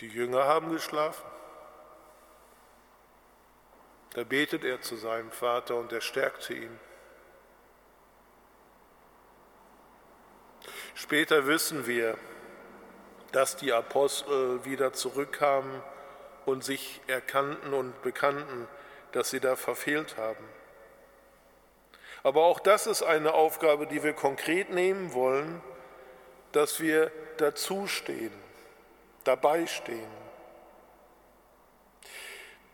Die 0.00 0.08
Jünger 0.08 0.44
haben 0.44 0.72
geschlafen. 0.72 1.24
Da 4.14 4.24
betet 4.24 4.64
er 4.64 4.80
zu 4.80 4.96
seinem 4.96 5.30
Vater 5.30 5.76
und 5.76 5.92
er 5.92 6.00
stärkte 6.00 6.54
ihn. 6.54 6.80
Später 10.94 11.46
wissen 11.46 11.86
wir, 11.86 12.16
dass 13.32 13.56
die 13.56 13.72
Apostel 13.72 14.64
wieder 14.64 14.92
zurückkamen 14.92 15.82
und 16.46 16.64
sich 16.64 17.00
erkannten 17.06 17.72
und 17.72 18.00
bekannten, 18.02 18.68
dass 19.12 19.30
sie 19.30 19.40
da 19.40 19.56
verfehlt 19.56 20.16
haben. 20.16 20.44
Aber 22.22 22.44
auch 22.44 22.60
das 22.60 22.86
ist 22.86 23.02
eine 23.02 23.34
Aufgabe, 23.34 23.86
die 23.86 24.02
wir 24.02 24.14
konkret 24.14 24.70
nehmen 24.70 25.12
wollen, 25.12 25.60
dass 26.52 26.80
wir 26.80 27.10
dazustehen 27.36 28.32
dabei 29.24 29.66
stehen. 29.66 30.24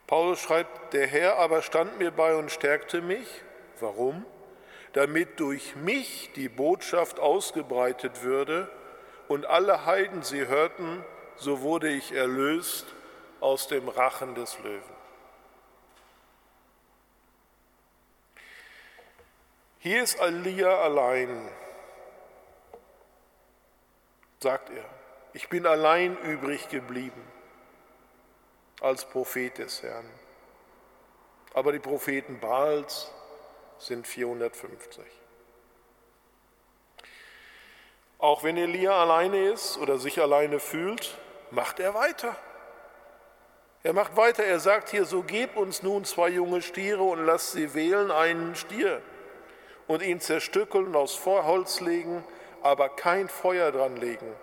Paulus 0.07 0.41
schreibt, 0.41 0.93
der 0.93 1.07
Herr 1.07 1.39
aber 1.39 1.63
stand 1.63 1.99
mir 1.99 2.11
bei 2.11 2.35
und 2.35 2.51
stärkte 2.51 3.01
mich. 3.01 3.29
Warum? 3.79 4.27
Damit 4.93 5.39
durch 5.39 5.77
mich 5.77 6.33
die 6.35 6.49
Botschaft 6.49 7.21
ausgebreitet 7.21 8.23
würde 8.23 8.69
und 9.29 9.47
alle 9.47 9.87
Heiden 9.87 10.23
sie 10.23 10.49
hörten, 10.49 11.05
so 11.37 11.61
wurde 11.61 11.89
ich 11.89 12.13
erlöst 12.13 12.87
aus 13.41 13.69
dem 13.69 13.89
Rachen 13.89 14.35
des 14.35 14.59
Löwen. 14.61 15.01
Hier 19.79 20.03
ist 20.03 20.21
Elia 20.21 20.83
allein, 20.83 21.51
sagt 24.41 24.71
er. 24.71 24.85
Ich 25.33 25.49
bin 25.49 25.67
allein 25.67 26.19
übrig 26.19 26.69
geblieben 26.69 27.23
als 28.81 29.05
Prophet 29.05 29.57
des 29.57 29.83
Herrn. 29.83 30.05
Aber 31.55 31.73
die 31.73 31.79
Propheten 31.79 32.41
Baals 32.41 33.11
sind 33.79 34.07
450. 34.07 35.05
Auch 38.19 38.43
wenn 38.43 38.59
Elia 38.59 38.93
alleine 39.01 39.51
ist 39.51 39.79
oder 39.79 39.99
sich 39.99 40.21
alleine 40.21 40.61
fühlt, 40.61 41.17
macht 41.51 41.81
er 41.81 41.95
weiter. 41.95 42.37
Er 43.83 43.95
macht 43.95 44.17
weiter, 44.17 44.45
er 44.45 44.61
sagt 44.61 44.91
hier, 44.91 45.07
so 45.07 45.23
gib 45.23 45.57
uns 45.57 45.83
nun 45.83 46.05
zwei 46.05 46.29
junge 46.29 46.61
Stiere 46.61 47.03
und 47.03 47.25
lass 47.25 47.53
sie 47.53 47.73
wählen 47.75 48.11
einen 48.11 48.55
Stier 48.55 49.01
und 49.87 50.03
ihn 50.03 50.21
zerstückeln 50.21 50.89
und 50.89 50.97
aus 50.97 51.15
Vorholz 51.15 51.81
legen, 51.81 52.23
aber 52.63 52.91
kein 52.91 53.29
Feuer 53.29 53.73
dran 53.73 53.97
legen. 53.97 54.35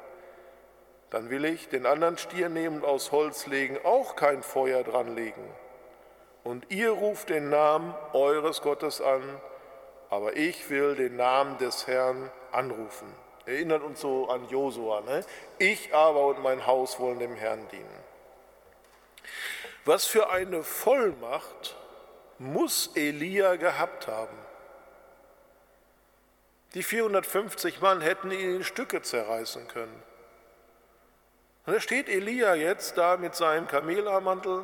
Dann 1.11 1.29
will 1.29 1.45
ich 1.45 1.69
den 1.69 1.85
anderen 1.85 2.17
Stier 2.17 2.49
nehmen 2.49 2.77
und 2.77 2.85
aus 2.85 3.11
Holz 3.11 3.45
legen, 3.45 3.77
auch 3.83 4.15
kein 4.15 4.41
Feuer 4.41 4.83
dran 4.83 5.15
legen. 5.15 5.47
Und 6.43 6.65
ihr 6.69 6.91
ruft 6.91 7.29
den 7.29 7.49
Namen 7.49 7.93
eures 8.13 8.61
Gottes 8.61 9.01
an, 9.01 9.21
aber 10.09 10.35
ich 10.35 10.69
will 10.69 10.95
den 10.95 11.15
Namen 11.15 11.57
des 11.59 11.85
Herrn 11.87 12.31
anrufen. 12.51 13.07
Erinnert 13.45 13.83
uns 13.83 14.01
so 14.01 14.29
an 14.29 14.47
Josua. 14.49 15.01
Ne? 15.01 15.23
Ich 15.59 15.93
aber 15.93 16.25
und 16.25 16.41
mein 16.41 16.65
Haus 16.65 16.99
wollen 16.99 17.19
dem 17.19 17.35
Herrn 17.35 17.67
dienen. 17.71 18.06
Was 19.85 20.05
für 20.05 20.29
eine 20.29 20.63
Vollmacht 20.63 21.75
muss 22.39 22.91
Elia 22.95 23.55
gehabt 23.55 24.07
haben? 24.07 24.37
Die 26.73 26.83
450 26.83 27.81
Mann 27.81 28.01
hätten 28.01 28.31
ihn 28.31 28.57
in 28.57 28.63
Stücke 28.63 29.01
zerreißen 29.01 29.67
können. 29.67 30.03
Und 31.65 31.73
da 31.73 31.79
steht 31.79 32.07
Elia 32.09 32.55
jetzt 32.55 32.97
da 32.97 33.17
mit 33.17 33.35
seinem 33.35 33.67
Kamelermantel 33.67 34.63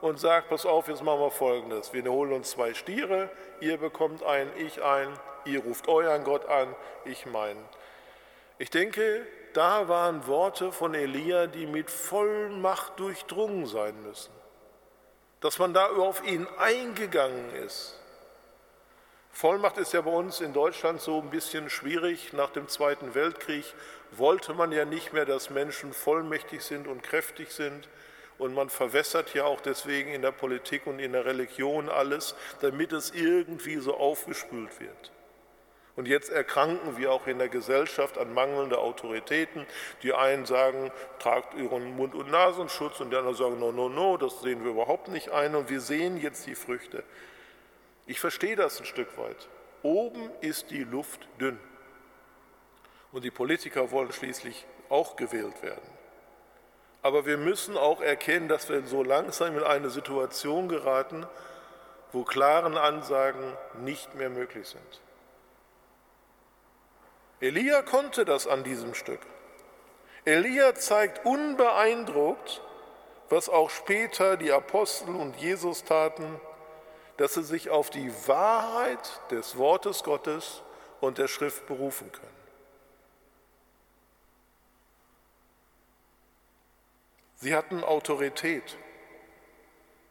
und 0.00 0.20
sagt, 0.20 0.50
pass 0.50 0.66
auf, 0.66 0.88
jetzt 0.88 1.02
machen 1.02 1.20
wir 1.20 1.30
Folgendes. 1.30 1.92
Wir 1.92 2.04
holen 2.04 2.32
uns 2.32 2.50
zwei 2.50 2.74
Stiere, 2.74 3.30
ihr 3.60 3.78
bekommt 3.78 4.22
einen, 4.22 4.50
ich 4.58 4.82
einen, 4.82 5.18
ihr 5.46 5.60
ruft 5.60 5.88
euren 5.88 6.24
Gott 6.24 6.46
an, 6.46 6.74
ich 7.04 7.26
meinen. 7.26 7.64
Ich 8.58 8.70
denke, 8.70 9.26
da 9.54 9.88
waren 9.88 10.26
Worte 10.26 10.70
von 10.72 10.94
Elia, 10.94 11.46
die 11.46 11.66
mit 11.66 11.90
Vollmacht 11.90 12.98
durchdrungen 12.98 13.66
sein 13.66 14.00
müssen 14.02 14.32
dass 15.44 15.58
man 15.58 15.74
da 15.74 15.88
auf 15.88 16.26
ihn 16.26 16.46
eingegangen 16.58 17.54
ist. 17.66 18.00
Vollmacht 19.30 19.76
ist 19.76 19.92
ja 19.92 20.00
bei 20.00 20.10
uns 20.10 20.40
in 20.40 20.54
Deutschland 20.54 21.02
so 21.02 21.20
ein 21.20 21.28
bisschen 21.28 21.68
schwierig. 21.68 22.32
Nach 22.32 22.48
dem 22.48 22.66
Zweiten 22.66 23.14
Weltkrieg 23.14 23.66
wollte 24.12 24.54
man 24.54 24.72
ja 24.72 24.86
nicht 24.86 25.12
mehr, 25.12 25.26
dass 25.26 25.50
Menschen 25.50 25.92
vollmächtig 25.92 26.62
sind 26.62 26.88
und 26.88 27.02
kräftig 27.02 27.52
sind. 27.52 27.90
Und 28.38 28.54
man 28.54 28.70
verwässert 28.70 29.34
ja 29.34 29.44
auch 29.44 29.60
deswegen 29.60 30.14
in 30.14 30.22
der 30.22 30.32
Politik 30.32 30.86
und 30.86 30.98
in 30.98 31.12
der 31.12 31.26
Religion 31.26 31.90
alles, 31.90 32.34
damit 32.62 32.94
es 32.94 33.10
irgendwie 33.10 33.76
so 33.76 33.98
aufgespült 33.98 34.80
wird. 34.80 35.12
Und 35.96 36.08
jetzt 36.08 36.30
erkranken 36.30 36.96
wir 36.96 37.12
auch 37.12 37.26
in 37.28 37.38
der 37.38 37.48
Gesellschaft 37.48 38.18
an 38.18 38.34
mangelnder 38.34 38.78
Autoritäten. 38.80 39.64
Die 40.02 40.12
einen 40.12 40.44
sagen, 40.44 40.90
tragt 41.20 41.54
ihren 41.54 41.94
Mund- 41.96 42.16
und 42.16 42.30
Nasenschutz 42.30 43.00
und 43.00 43.10
die 43.10 43.16
anderen 43.16 43.36
sagen, 43.36 43.60
no, 43.60 43.70
no, 43.70 43.88
no, 43.88 44.16
das 44.16 44.40
sehen 44.40 44.64
wir 44.64 44.72
überhaupt 44.72 45.08
nicht 45.08 45.30
ein 45.30 45.54
und 45.54 45.70
wir 45.70 45.80
sehen 45.80 46.16
jetzt 46.16 46.46
die 46.46 46.56
Früchte. 46.56 47.04
Ich 48.06 48.18
verstehe 48.18 48.56
das 48.56 48.80
ein 48.80 48.86
Stück 48.86 49.16
weit. 49.18 49.48
Oben 49.82 50.30
ist 50.40 50.70
die 50.70 50.82
Luft 50.82 51.20
dünn. 51.40 51.60
Und 53.12 53.24
die 53.24 53.30
Politiker 53.30 53.92
wollen 53.92 54.12
schließlich 54.12 54.66
auch 54.88 55.14
gewählt 55.14 55.62
werden. 55.62 55.94
Aber 57.02 57.26
wir 57.26 57.36
müssen 57.36 57.76
auch 57.76 58.00
erkennen, 58.00 58.48
dass 58.48 58.68
wir 58.68 58.84
so 58.86 59.04
langsam 59.04 59.56
in 59.56 59.62
eine 59.62 59.90
Situation 59.90 60.68
geraten, 60.68 61.26
wo 62.12 62.24
klaren 62.24 62.76
Ansagen 62.76 63.44
nicht 63.82 64.14
mehr 64.14 64.30
möglich 64.30 64.66
sind. 64.66 65.03
Elia 67.40 67.82
konnte 67.82 68.24
das 68.24 68.46
an 68.46 68.64
diesem 68.64 68.94
Stück. 68.94 69.20
Elia 70.24 70.74
zeigt 70.74 71.26
unbeeindruckt, 71.26 72.62
was 73.28 73.48
auch 73.48 73.70
später 73.70 74.36
die 74.36 74.52
Apostel 74.52 75.14
und 75.14 75.36
Jesus 75.36 75.84
taten, 75.84 76.40
dass 77.16 77.34
sie 77.34 77.42
sich 77.42 77.70
auf 77.70 77.90
die 77.90 78.10
Wahrheit 78.26 79.20
des 79.30 79.56
Wortes 79.56 80.02
Gottes 80.02 80.62
und 81.00 81.18
der 81.18 81.28
Schrift 81.28 81.66
berufen 81.66 82.10
können. 82.10 82.34
Sie 87.36 87.54
hatten 87.54 87.84
Autorität. 87.84 88.78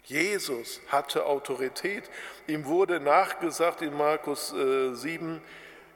Jesus 0.04 0.82
hatte 0.90 1.26
Autorität. 1.26 2.04
Ihm 2.46 2.66
wurde 2.66 3.00
nachgesagt 3.00 3.82
in 3.82 3.96
Markus 3.98 4.50
7, 4.50 5.38
äh, 5.38 5.42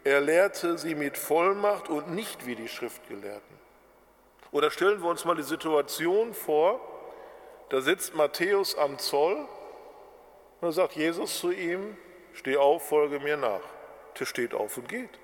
er 0.08 0.22
lehrte 0.22 0.78
sie 0.78 0.96
mit 0.96 1.18
Vollmacht 1.18 1.90
und 1.90 2.12
nicht 2.12 2.46
wie 2.46 2.56
die 2.56 2.70
Schriftgelehrten. 2.70 3.58
Oder 4.52 4.72
stellen 4.72 5.02
wir 5.02 5.10
uns 5.10 5.26
mal 5.26 5.36
die 5.36 5.44
Situation 5.44 6.34
vor, 6.34 6.80
da 7.70 7.82
sitzt 7.82 8.16
Matthäus 8.16 8.78
am 8.78 8.98
Zoll 9.00 9.36
und 9.36 9.48
da 10.62 10.72
sagt 10.72 10.96
Jesus 10.96 11.38
zu 11.40 11.52
ihm, 11.52 11.98
steh 12.32 12.56
auf, 12.56 12.88
folge 12.88 13.20
mir 13.20 13.36
nach. 13.36 13.60
Der 14.18 14.26
steht 14.26 14.54
auf 14.54 14.78
und 14.78 14.88
geht. 14.88 15.20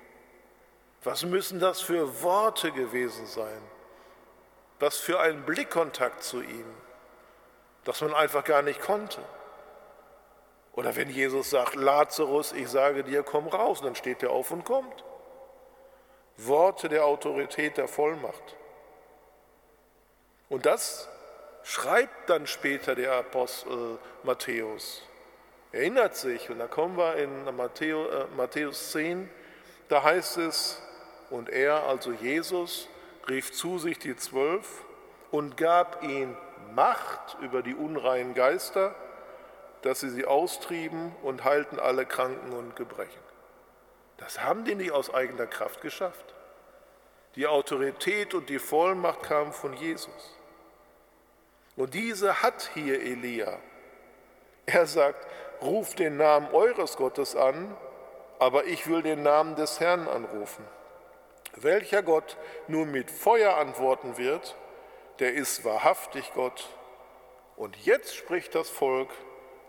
Was 1.02 1.24
müssen 1.24 1.60
das 1.60 1.80
für 1.80 2.22
Worte 2.22 2.70
gewesen 2.70 3.26
sein? 3.26 3.62
Was 4.80 4.98
für 4.98 5.18
ein 5.18 5.46
Blickkontakt 5.46 6.22
zu 6.22 6.42
ihm, 6.42 6.66
dass 7.84 8.02
man 8.02 8.12
einfach 8.12 8.44
gar 8.44 8.60
nicht 8.60 8.82
konnte. 8.82 9.22
Oder 10.76 10.96
wenn 10.96 11.08
Jesus 11.08 11.50
sagt, 11.50 11.76
Lazarus, 11.76 12.52
ich 12.52 12.68
sage 12.68 13.04
dir, 13.04 13.22
komm 13.22 13.46
raus, 13.46 13.80
dann 13.80 13.94
steht 13.94 14.22
er 14.22 14.30
auf 14.30 14.50
und 14.50 14.64
kommt. 14.64 15.04
Worte 16.36 16.88
der 16.88 17.04
Autorität, 17.04 17.76
der 17.76 17.86
Vollmacht. 17.86 18.56
Und 20.48 20.66
das 20.66 21.08
schreibt 21.62 22.28
dann 22.28 22.46
später 22.46 22.94
der 22.94 23.12
Apostel 23.12 23.98
Matthäus. 24.24 25.02
Erinnert 25.70 26.16
sich, 26.16 26.50
und 26.50 26.58
da 26.58 26.66
kommen 26.66 26.96
wir 26.96 27.16
in 27.16 27.56
Matthäus, 27.56 28.12
äh, 28.12 28.26
Matthäus 28.36 28.92
10, 28.92 29.30
da 29.88 30.02
heißt 30.02 30.38
es, 30.38 30.80
und 31.30 31.48
er, 31.48 31.84
also 31.84 32.12
Jesus, 32.12 32.88
rief 33.28 33.52
zu 33.52 33.78
sich 33.78 33.98
die 33.98 34.16
Zwölf 34.16 34.84
und 35.30 35.56
gab 35.56 36.02
ihnen 36.02 36.36
Macht 36.74 37.36
über 37.40 37.62
die 37.62 37.74
unreinen 37.74 38.34
Geister 38.34 38.94
dass 39.84 40.00
sie 40.00 40.08
sie 40.08 40.24
austrieben 40.24 41.14
und 41.22 41.44
heilten 41.44 41.78
alle 41.78 42.06
Kranken 42.06 42.54
und 42.54 42.74
Gebrechen. 42.74 43.20
Das 44.16 44.42
haben 44.42 44.64
die 44.64 44.74
nicht 44.74 44.92
aus 44.92 45.12
eigener 45.12 45.46
Kraft 45.46 45.82
geschafft. 45.82 46.34
Die 47.34 47.46
Autorität 47.46 48.32
und 48.32 48.48
die 48.48 48.58
Vollmacht 48.58 49.22
kamen 49.22 49.52
von 49.52 49.74
Jesus. 49.74 50.38
Und 51.76 51.92
diese 51.92 52.42
hat 52.42 52.70
hier 52.72 52.98
Elia. 52.98 53.58
Er 54.64 54.86
sagt, 54.86 55.26
ruft 55.60 55.98
den 55.98 56.16
Namen 56.16 56.48
eures 56.52 56.96
Gottes 56.96 57.36
an, 57.36 57.76
aber 58.38 58.64
ich 58.64 58.88
will 58.88 59.02
den 59.02 59.22
Namen 59.22 59.54
des 59.54 59.80
Herrn 59.80 60.08
anrufen. 60.08 60.64
Welcher 61.56 62.02
Gott 62.02 62.38
nur 62.68 62.86
mit 62.86 63.10
Feuer 63.10 63.58
antworten 63.58 64.16
wird, 64.16 64.56
der 65.18 65.34
ist 65.34 65.62
wahrhaftig 65.62 66.32
Gott. 66.32 66.70
Und 67.56 67.76
jetzt 67.84 68.16
spricht 68.16 68.54
das 68.54 68.70
Volk, 68.70 69.10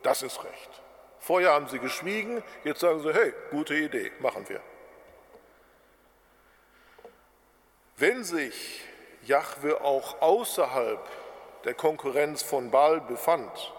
das 0.05 0.21
ist 0.21 0.43
recht. 0.43 0.69
Vorher 1.19 1.53
haben 1.53 1.67
sie 1.67 1.79
geschwiegen, 1.79 2.43
jetzt 2.63 2.81
sagen 2.81 3.01
sie, 3.01 3.13
hey, 3.13 3.33
gute 3.49 3.73
Idee, 3.73 4.11
machen 4.19 4.47
wir. 4.47 4.61
Wenn 7.97 8.23
sich 8.23 8.81
Jahwe 9.23 9.81
auch 9.81 10.21
außerhalb 10.21 10.99
der 11.63 11.73
Konkurrenz 11.73 12.43
von 12.43 12.69
Baal 12.69 13.01
befand, 13.01 13.73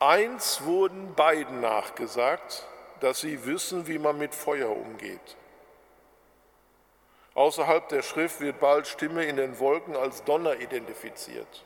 eins 0.00 0.64
wurden 0.64 1.14
beiden 1.14 1.60
nachgesagt, 1.60 2.66
dass 3.00 3.20
sie 3.20 3.46
wissen, 3.46 3.86
wie 3.86 3.98
man 3.98 4.18
mit 4.18 4.34
Feuer 4.34 4.70
umgeht. 4.70 5.36
Außerhalb 7.34 7.88
der 7.88 8.02
Schrift 8.02 8.40
wird 8.40 8.58
Baals 8.58 8.88
Stimme 8.88 9.24
in 9.24 9.36
den 9.36 9.58
Wolken 9.60 9.96
als 9.96 10.24
Donner 10.24 10.56
identifiziert. 10.56 11.64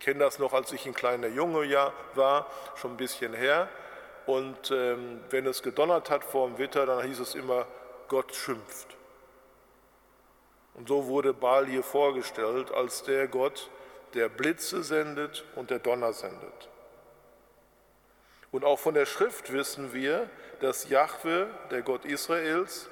Kenne 0.00 0.20
das 0.20 0.38
noch, 0.38 0.52
als 0.52 0.72
ich 0.72 0.86
ein 0.86 0.94
kleiner 0.94 1.28
Junge 1.28 1.92
war, 2.14 2.46
schon 2.76 2.92
ein 2.92 2.96
bisschen 2.96 3.34
her. 3.34 3.68
Und 4.26 4.70
ähm, 4.70 5.20
wenn 5.30 5.46
es 5.46 5.62
gedonnert 5.62 6.10
hat 6.10 6.22
vor 6.22 6.48
dem 6.48 6.58
Witter, 6.58 6.86
dann 6.86 7.04
hieß 7.04 7.18
es 7.20 7.34
immer, 7.34 7.66
Gott 8.08 8.34
schimpft. 8.34 8.96
Und 10.74 10.88
so 10.88 11.06
wurde 11.06 11.32
Baal 11.34 11.66
hier 11.66 11.82
vorgestellt 11.82 12.70
als 12.72 13.02
der 13.02 13.26
Gott, 13.26 13.70
der 14.14 14.28
Blitze 14.28 14.82
sendet 14.82 15.44
und 15.56 15.70
der 15.70 15.78
Donner 15.78 16.12
sendet. 16.12 16.68
Und 18.50 18.64
auch 18.64 18.78
von 18.78 18.94
der 18.94 19.06
Schrift 19.06 19.52
wissen 19.52 19.92
wir, 19.92 20.30
dass 20.60 20.88
Jahwe, 20.88 21.48
der 21.70 21.82
Gott 21.82 22.04
Israels, 22.04 22.88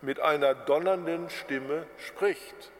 mit 0.00 0.20
einer 0.20 0.54
donnernden 0.54 1.30
Stimme 1.30 1.86
spricht. 1.98 2.70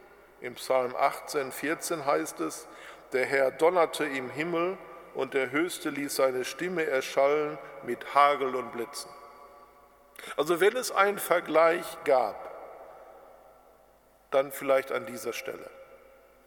Im 0.40 0.54
Psalm 0.54 0.94
18, 0.94 1.50
14 1.50 2.04
heißt 2.04 2.40
es, 2.40 2.68
der 3.12 3.26
Herr 3.26 3.50
donnerte 3.50 4.04
im 4.04 4.30
Himmel 4.30 4.78
und 5.14 5.34
der 5.34 5.50
Höchste 5.50 5.90
ließ 5.90 6.16
seine 6.16 6.44
Stimme 6.44 6.84
erschallen 6.84 7.58
mit 7.84 8.14
Hagel 8.14 8.54
und 8.54 8.72
Blitzen. 8.72 9.10
Also 10.36 10.60
wenn 10.60 10.76
es 10.76 10.90
einen 10.90 11.18
Vergleich 11.18 11.84
gab, 12.04 12.36
dann 14.30 14.52
vielleicht 14.52 14.92
an 14.92 15.06
dieser 15.06 15.32
Stelle. 15.32 15.70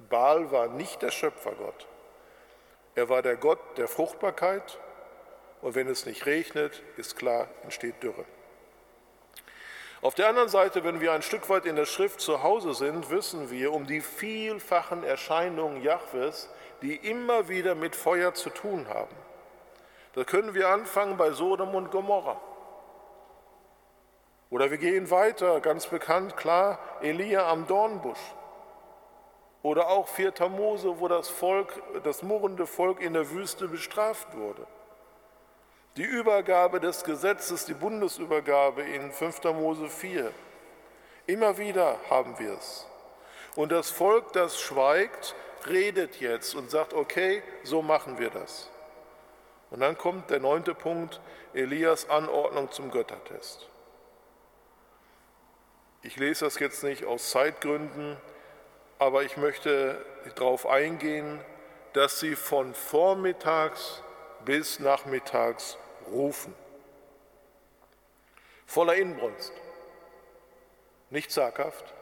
Baal 0.10 0.52
war 0.52 0.68
nicht 0.68 1.02
der 1.02 1.12
Schöpfergott. 1.12 1.88
Er 2.96 3.10
war 3.10 3.22
der 3.22 3.38
Gott 3.38 3.60
der 3.78 3.88
Fruchtbarkeit 3.88 4.80
und 5.62 5.76
wenn 5.76 5.88
es 5.88 6.06
nicht 6.06 6.26
regnet, 6.26 6.84
ist 6.98 7.16
klar, 7.18 7.48
entsteht 7.64 8.02
Dürre. 8.04 8.26
Auf 10.02 10.16
der 10.16 10.30
anderen 10.30 10.48
Seite, 10.48 10.86
wenn 10.86 11.02
wir 11.02 11.12
ein 11.12 11.22
Stück 11.22 11.50
weit 11.50 11.66
in 11.66 11.76
der 11.76 11.86
Schrift 11.86 12.22
zu 12.22 12.42
Hause 12.42 12.74
sind, 12.74 13.10
wissen 13.10 13.52
wir 13.52 13.74
um 13.74 13.86
die 13.86 14.00
vielfachen 14.00 15.04
Erscheinungen 15.04 15.84
Jahwes, 15.84 16.50
die 16.82 16.96
immer 16.96 17.50
wieder 17.50 17.76
mit 17.76 17.98
Feuer 17.98 18.34
zu 18.34 18.50
tun 18.50 18.88
haben. 18.88 19.14
Da 20.14 20.24
können 20.24 20.54
wir 20.54 20.70
anfangen 20.70 21.18
bei 21.18 21.32
Sodom 21.32 21.76
und 21.76 21.92
Gomorra. 21.92 22.40
Oder 24.50 24.72
wir 24.72 24.78
gehen 24.78 25.12
weiter, 25.12 25.60
ganz 25.60 25.88
bekannt, 25.88 26.38
klar, 26.38 26.80
Elia 27.02 27.50
am 27.50 27.68
Dornbusch. 27.68 28.34
Oder 29.62 29.90
auch 29.90 30.08
4. 30.08 30.32
Mose, 30.48 31.02
wo 31.02 31.10
das 31.10 31.28
Volk, 31.28 31.74
das 32.06 32.24
murrende 32.24 32.66
Volk 32.66 33.02
in 33.02 33.14
der 33.14 33.30
Wüste 33.32 33.68
bestraft 33.68 34.36
wurde. 34.38 34.66
Die 36.00 36.06
Übergabe 36.06 36.80
des 36.80 37.04
Gesetzes, 37.04 37.66
die 37.66 37.74
Bundesübergabe 37.74 38.84
in 38.84 39.12
5. 39.12 39.44
Mose 39.54 39.90
4. 39.90 40.32
Immer 41.26 41.58
wieder 41.58 41.98
haben 42.10 42.40
wir 42.40 42.54
es. 42.54 42.88
Und 43.58 43.74
das 43.74 43.90
Volk, 43.90 44.32
das 44.32 44.62
schweigt, 44.62 45.36
redet 45.68 46.22
jetzt 46.22 46.56
und 46.56 46.72
sagt, 46.72 46.94
okay, 46.94 47.44
so 47.64 47.82
machen 47.82 48.18
wir 48.18 48.30
das. 48.30 48.70
Und 49.72 49.82
dann 49.82 49.98
kommt 49.98 50.30
der 50.30 50.40
neunte 50.40 50.74
Punkt, 50.74 51.20
Elias 51.54 52.10
Anordnung 52.10 52.72
zum 52.72 52.92
Göttertest. 52.92 53.68
Ich 56.02 56.16
lese 56.16 56.46
das 56.46 56.58
jetzt 56.60 56.82
nicht 56.82 57.04
aus 57.04 57.30
Zeitgründen, 57.30 58.16
aber 59.00 59.24
ich 59.24 59.36
möchte 59.36 59.98
darauf 60.36 60.66
eingehen, 60.66 61.42
dass 61.92 62.22
sie 62.22 62.38
von 62.38 62.74
vormittags 62.74 64.02
bis 64.46 64.80
nachmittags 64.80 65.78
rufen. 66.12 66.54
Voller 68.66 68.96
Inbrunst, 68.96 69.54
nicht 71.10 71.32
zaghaft. 71.32 71.94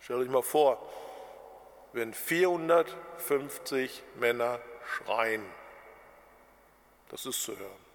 Stellt 0.00 0.20
euch 0.20 0.28
mal 0.28 0.42
vor, 0.42 0.80
wenn 1.92 2.12
450 2.12 4.02
Männer 4.16 4.60
schreien, 4.86 5.44
das 7.08 7.24
ist 7.26 7.42
zu 7.42 7.58
hören. 7.58 7.88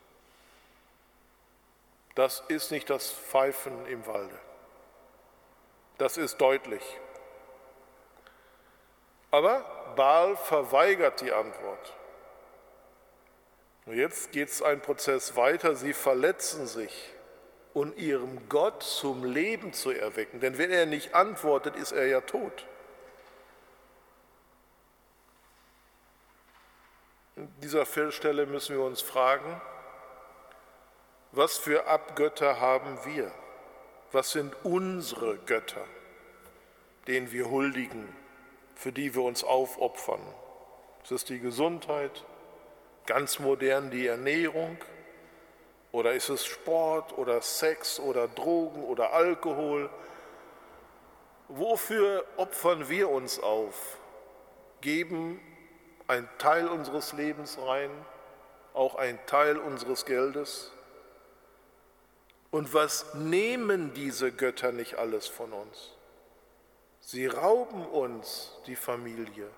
Das 2.15 2.43
ist 2.47 2.71
nicht 2.71 2.89
das 2.89 3.11
Pfeifen 3.11 3.85
im 3.87 4.05
Walde. 4.05 4.37
Das 5.97 6.17
ist 6.17 6.37
deutlich. 6.37 6.83
Aber 9.31 9.93
Baal 9.95 10.35
verweigert 10.37 11.21
die 11.21 11.31
Antwort. 11.31 11.93
Und 13.85 13.97
jetzt 13.97 14.31
geht 14.31 14.49
es 14.49 14.61
ein 14.61 14.81
Prozess 14.81 15.35
weiter. 15.35 15.75
Sie 15.75 15.93
verletzen 15.93 16.67
sich, 16.67 17.11
um 17.73 17.95
ihrem 17.97 18.47
Gott 18.47 18.83
zum 18.83 19.25
Leben 19.25 19.73
zu 19.73 19.91
erwecken. 19.91 20.39
Denn 20.39 20.57
wenn 20.57 20.71
er 20.71 20.85
nicht 20.85 21.13
antwortet, 21.13 21.75
ist 21.75 21.91
er 21.91 22.07
ja 22.07 22.21
tot. 22.21 22.65
An 27.35 27.51
dieser 27.61 27.85
Stelle 28.11 28.45
müssen 28.45 28.75
wir 28.75 28.83
uns 28.83 29.01
fragen, 29.01 29.59
was 31.31 31.57
für 31.57 31.87
Abgötter 31.87 32.59
haben 32.59 32.99
wir? 33.05 33.31
Was 34.11 34.31
sind 34.31 34.55
unsere 34.63 35.37
Götter, 35.39 35.83
denen 37.07 37.31
wir 37.31 37.49
huldigen, 37.49 38.07
für 38.75 38.91
die 38.91 39.15
wir 39.15 39.23
uns 39.23 39.43
aufopfern? 39.43 40.21
Ist 41.01 41.11
es 41.11 41.25
die 41.25 41.39
Gesundheit, 41.39 42.23
ganz 43.05 43.39
modern 43.39 43.91
die 43.91 44.07
Ernährung? 44.07 44.77
Oder 45.91 46.13
ist 46.13 46.29
es 46.29 46.45
Sport 46.45 47.17
oder 47.17 47.41
Sex 47.41 47.99
oder 47.99 48.27
Drogen 48.27 48.83
oder 48.83 49.13
Alkohol? 49.13 49.89
Wofür 51.49 52.25
opfern 52.37 52.89
wir 52.89 53.09
uns 53.09 53.39
auf? 53.39 53.97
Geben 54.81 55.39
ein 56.07 56.27
Teil 56.37 56.67
unseres 56.67 57.13
Lebens 57.13 57.57
rein, 57.59 57.91
auch 58.73 58.95
ein 58.95 59.19
Teil 59.27 59.57
unseres 59.57 60.05
Geldes? 60.05 60.71
Und 62.49 62.73
was 62.73 63.13
nehmen 63.15 63.93
diese 63.93 64.31
Götter 64.31 64.71
nicht 64.71 64.95
alles 64.95 65.27
von 65.27 65.53
uns? 65.53 65.91
Sie 66.99 67.27
rauben 67.27 67.85
uns 67.85 68.51
die 68.65 68.75
Familie, 68.75 69.49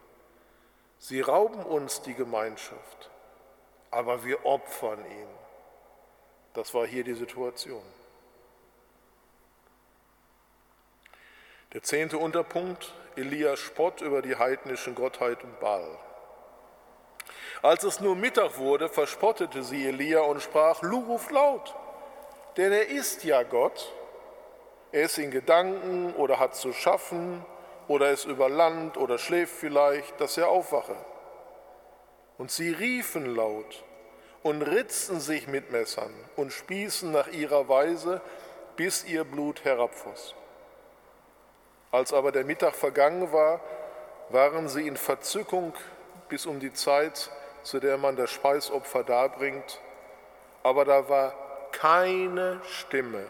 sie 0.98 1.22
rauben 1.22 1.62
uns 1.64 2.02
die 2.02 2.14
Gemeinschaft, 2.14 3.10
aber 3.96 4.26
wir 4.26 4.46
opfern 4.46 5.00
ihn. 5.00 5.28
Das 6.54 6.74
war 6.74 6.86
hier 6.86 7.06
die 7.06 7.14
Situation. 7.14 7.82
Der 11.72 11.82
zehnte 11.82 12.18
Unterpunkt, 12.18 12.94
Elias 13.16 13.60
Spott 13.60 14.02
über 14.02 14.22
die 14.22 14.36
heidnischen 14.36 14.96
Gottheiten 14.96 15.50
Baal. 15.62 15.98
Als 17.62 17.86
es 17.86 18.02
nur 18.02 18.18
Mittag 18.18 18.58
wurde, 18.58 18.90
verspottete 18.90 19.64
sie 19.64 19.88
Elia 19.88 20.20
und 20.22 20.42
sprach, 20.42 20.82
Lu 20.82 21.00
ruft 21.00 21.32
laut. 21.32 21.74
Denn 22.58 22.74
er 22.74 22.90
ist 22.90 23.24
ja 23.24 23.44
Gott. 23.44 23.94
Er 24.92 25.04
ist 25.04 25.18
in 25.18 25.32
Gedanken 25.32 26.14
oder 26.16 26.38
hat 26.38 26.56
zu 26.56 26.74
schaffen 26.74 27.46
oder 27.88 28.12
ist 28.12 28.26
über 28.26 28.50
Land 28.50 28.98
oder 28.98 29.18
schläft 29.18 29.56
vielleicht, 29.56 30.20
dass 30.20 30.38
er 30.38 30.50
aufwache. 30.50 30.98
Und 32.38 32.52
sie 32.52 32.72
riefen 32.72 33.36
laut 33.36 33.85
und 34.46 34.62
ritzten 34.62 35.20
sich 35.20 35.48
mit 35.48 35.72
Messern 35.72 36.14
und 36.36 36.54
spießen 36.54 37.12
nach 37.12 37.30
ihrer 37.30 37.68
Weise, 37.68 38.22
bis 38.76 39.04
ihr 39.04 39.24
Blut 39.24 39.66
herabfloss. 39.66 40.36
Als 41.92 42.14
aber 42.14 42.32
der 42.32 42.46
Mittag 42.46 42.76
vergangen 42.76 43.34
war, 43.34 43.60
waren 44.30 44.70
sie 44.70 44.88
in 44.88 44.98
Verzückung 44.98 45.74
bis 46.30 46.46
um 46.46 46.60
die 46.60 46.72
Zeit, 46.74 47.32
zu 47.64 47.80
der 47.80 47.98
man 47.98 48.18
das 48.18 48.30
Speisopfer 48.30 49.04
darbringt. 49.04 49.82
Aber 50.62 50.86
da 50.86 51.10
war 51.10 51.34
keine 51.72 52.62
Stimme, 52.70 53.26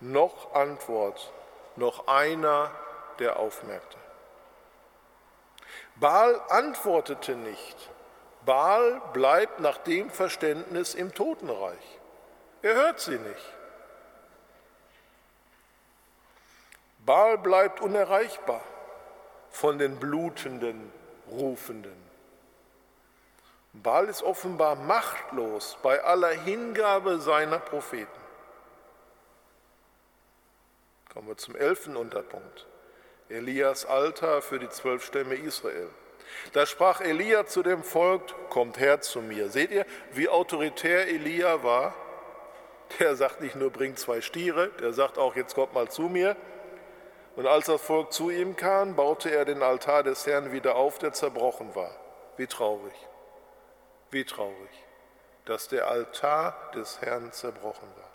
noch 0.00 0.54
Antwort, 0.54 1.34
noch 1.76 2.06
einer, 2.06 2.70
der 3.18 3.38
aufmerkte. 3.38 3.98
Baal 5.96 6.40
antwortete 6.48 7.36
nicht. 7.36 7.90
Baal 8.44 9.00
bleibt 9.12 9.60
nach 9.60 9.78
dem 9.78 10.10
Verständnis 10.10 10.94
im 10.94 11.14
Totenreich. 11.14 11.98
Er 12.62 12.74
hört 12.74 13.00
sie 13.00 13.18
nicht. 13.18 13.52
Baal 17.04 17.38
bleibt 17.38 17.80
unerreichbar 17.80 18.62
von 19.50 19.78
den 19.78 19.96
blutenden, 19.98 20.92
rufenden. 21.30 22.10
Baal 23.72 24.08
ist 24.08 24.22
offenbar 24.22 24.74
machtlos 24.74 25.78
bei 25.82 26.02
aller 26.02 26.30
Hingabe 26.30 27.20
seiner 27.20 27.58
Propheten. 27.58 28.20
Kommen 31.12 31.28
wir 31.28 31.36
zum 31.36 31.56
elften 31.56 31.96
Unterpunkt. 31.96 32.66
Elias 33.28 33.86
Altar 33.86 34.42
für 34.42 34.58
die 34.58 34.68
zwölf 34.68 35.04
Stämme 35.04 35.34
Israel. 35.34 35.88
Da 36.52 36.66
sprach 36.66 37.00
Elia 37.00 37.46
zu 37.46 37.62
dem 37.62 37.82
Volk, 37.82 38.22
kommt 38.50 38.78
her 38.78 39.00
zu 39.00 39.20
mir. 39.20 39.50
Seht 39.50 39.70
ihr, 39.70 39.86
wie 40.12 40.28
autoritär 40.28 41.08
Elia 41.08 41.62
war? 41.62 41.94
Der 42.98 43.14
sagt 43.14 43.40
nicht 43.40 43.54
nur, 43.54 43.70
bringt 43.70 43.98
zwei 43.98 44.20
Stiere, 44.20 44.68
der 44.80 44.92
sagt 44.92 45.16
auch, 45.16 45.36
jetzt 45.36 45.54
kommt 45.54 45.74
mal 45.74 45.88
zu 45.88 46.02
mir. 46.02 46.36
Und 47.36 47.46
als 47.46 47.66
das 47.66 47.80
Volk 47.80 48.12
zu 48.12 48.30
ihm 48.30 48.56
kam, 48.56 48.96
baute 48.96 49.30
er 49.30 49.44
den 49.44 49.62
Altar 49.62 50.02
des 50.02 50.26
Herrn 50.26 50.52
wieder 50.52 50.74
auf, 50.74 50.98
der 50.98 51.12
zerbrochen 51.12 51.74
war. 51.74 51.92
Wie 52.36 52.46
traurig. 52.46 52.94
Wie 54.10 54.24
traurig, 54.24 54.84
dass 55.44 55.68
der 55.68 55.86
Altar 55.86 56.72
des 56.74 57.00
Herrn 57.00 57.30
zerbrochen 57.32 57.88
war. 57.96 58.10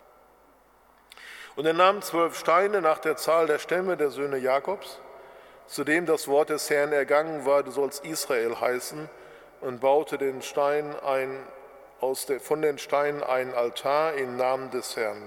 Und 1.56 1.64
er 1.64 1.72
nahm 1.72 2.02
zwölf 2.02 2.38
Steine 2.38 2.82
nach 2.82 2.98
der 2.98 3.16
Zahl 3.16 3.46
der 3.46 3.58
Stämme 3.58 3.96
der 3.96 4.10
Söhne 4.10 4.36
Jakobs, 4.36 5.00
zu 5.66 5.84
dem 5.84 6.06
das 6.06 6.28
Wort 6.28 6.50
des 6.50 6.70
Herrn 6.70 6.92
ergangen 6.92 7.44
war, 7.44 7.62
du 7.62 7.70
sollst 7.70 8.04
Israel 8.04 8.60
heißen, 8.60 9.08
und 9.60 9.80
baute 9.80 10.18
den 10.18 10.42
Stein 10.42 10.94
ein, 11.00 11.44
aus 12.00 12.26
der, 12.26 12.40
von 12.40 12.62
den 12.62 12.78
Steinen 12.78 13.22
einen 13.22 13.54
Altar 13.54 14.14
im 14.14 14.36
Namen 14.36 14.70
des 14.70 14.96
Herrn 14.96 15.22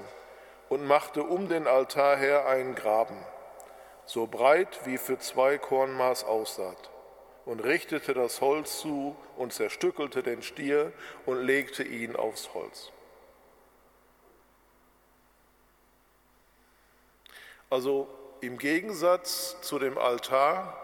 und 0.70 0.86
machte 0.86 1.24
um 1.24 1.50
den 1.50 1.68
Altar 1.68 2.16
her 2.18 2.46
einen 2.46 2.76
Graben, 2.76 3.18
so 4.06 4.28
breit 4.28 4.80
wie 4.86 4.98
für 4.98 5.18
zwei 5.18 5.58
Kornmaß 5.58 6.24
aussaat 6.24 6.90
und 7.46 7.62
richtete 7.62 8.14
das 8.14 8.42
Holz 8.42 8.80
zu 8.80 9.16
und 9.36 9.52
zerstückelte 9.52 10.22
den 10.22 10.44
Stier 10.44 10.94
und 11.26 11.42
legte 11.42 11.84
ihn 11.84 12.16
aufs 12.16 12.54
Holz. 12.54 12.92
Also 17.72 18.08
im 18.42 18.58
Gegensatz 18.58 19.60
zu 19.62 19.80
dem 19.80 19.98
Altar 19.98 20.76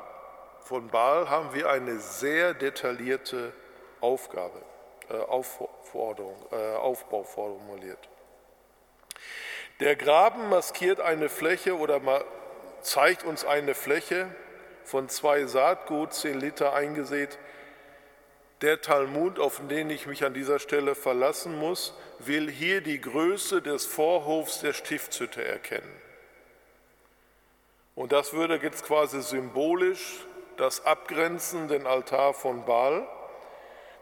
von 0.62 0.88
Baal 0.90 1.30
haben 1.30 1.54
wir 1.54 1.70
eine 1.70 2.00
sehr 2.00 2.54
detaillierte 2.54 3.54
Aufgabe, 4.02 4.62
äh, 5.10 5.14
Aufforderung, 5.14 6.36
äh, 6.52 6.76
Aufbau 6.76 7.24
formuliert. 7.24 8.10
Der 9.80 9.96
Graben 9.96 10.50
maskiert 10.50 11.02
eine 11.02 11.30
Fläche 11.30 11.78
oder 11.78 12.02
zeigt 12.82 13.26
uns 13.26 13.46
eine 13.46 13.76
Fläche 13.76 14.34
von 14.84 15.10
zwei 15.10 15.46
Saatgut, 15.46 16.14
zehn 16.14 16.40
Liter 16.40 16.74
eingesät. 16.74 17.38
Der 18.62 18.82
Talmud, 18.82 19.38
auf 19.40 19.62
den 19.70 19.90
ich 19.90 20.08
mich 20.08 20.24
an 20.24 20.34
dieser 20.34 20.60
Stelle 20.60 20.96
verlassen 20.96 21.58
muss, 21.60 21.94
will 22.20 22.50
hier 22.50 22.82
die 22.82 23.02
Größe 23.02 23.62
des 23.62 23.86
Vorhofs 23.86 24.62
der 24.62 24.74
Stiftshütte 24.74 25.44
erkennen. 25.44 26.05
Und 27.96 28.12
das 28.12 28.34
würde 28.34 28.60
jetzt 28.62 28.84
quasi 28.84 29.22
symbolisch 29.22 30.26
das 30.58 30.86
Abgrenzen, 30.86 31.68
den 31.68 31.88
Altar 31.88 32.34
von 32.34 32.66
Baal, 32.66 33.08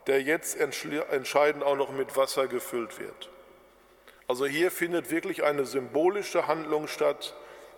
der 0.07 0.21
jetzt 0.21 0.57
entscheidend 0.57 1.63
auch 1.63 1.75
noch 1.75 1.91
mit 1.91 2.17
Wasser 2.17 2.47
gefüllt 2.47 2.99
wird. 2.99 3.29
Also 4.27 4.45
hier 4.45 4.71
findet 4.71 5.11
wirklich 5.11 5.43
eine 5.43 5.65
symbolische 5.65 6.47
Handlung 6.47 6.87
statt, 6.87 7.35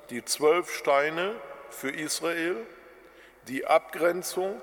die 0.09 0.24
zwölf 0.24 0.74
Steine 0.74 1.36
für 1.70 1.89
Israel, 1.89 2.66
die 3.47 3.66
Abgrenzung 3.66 4.61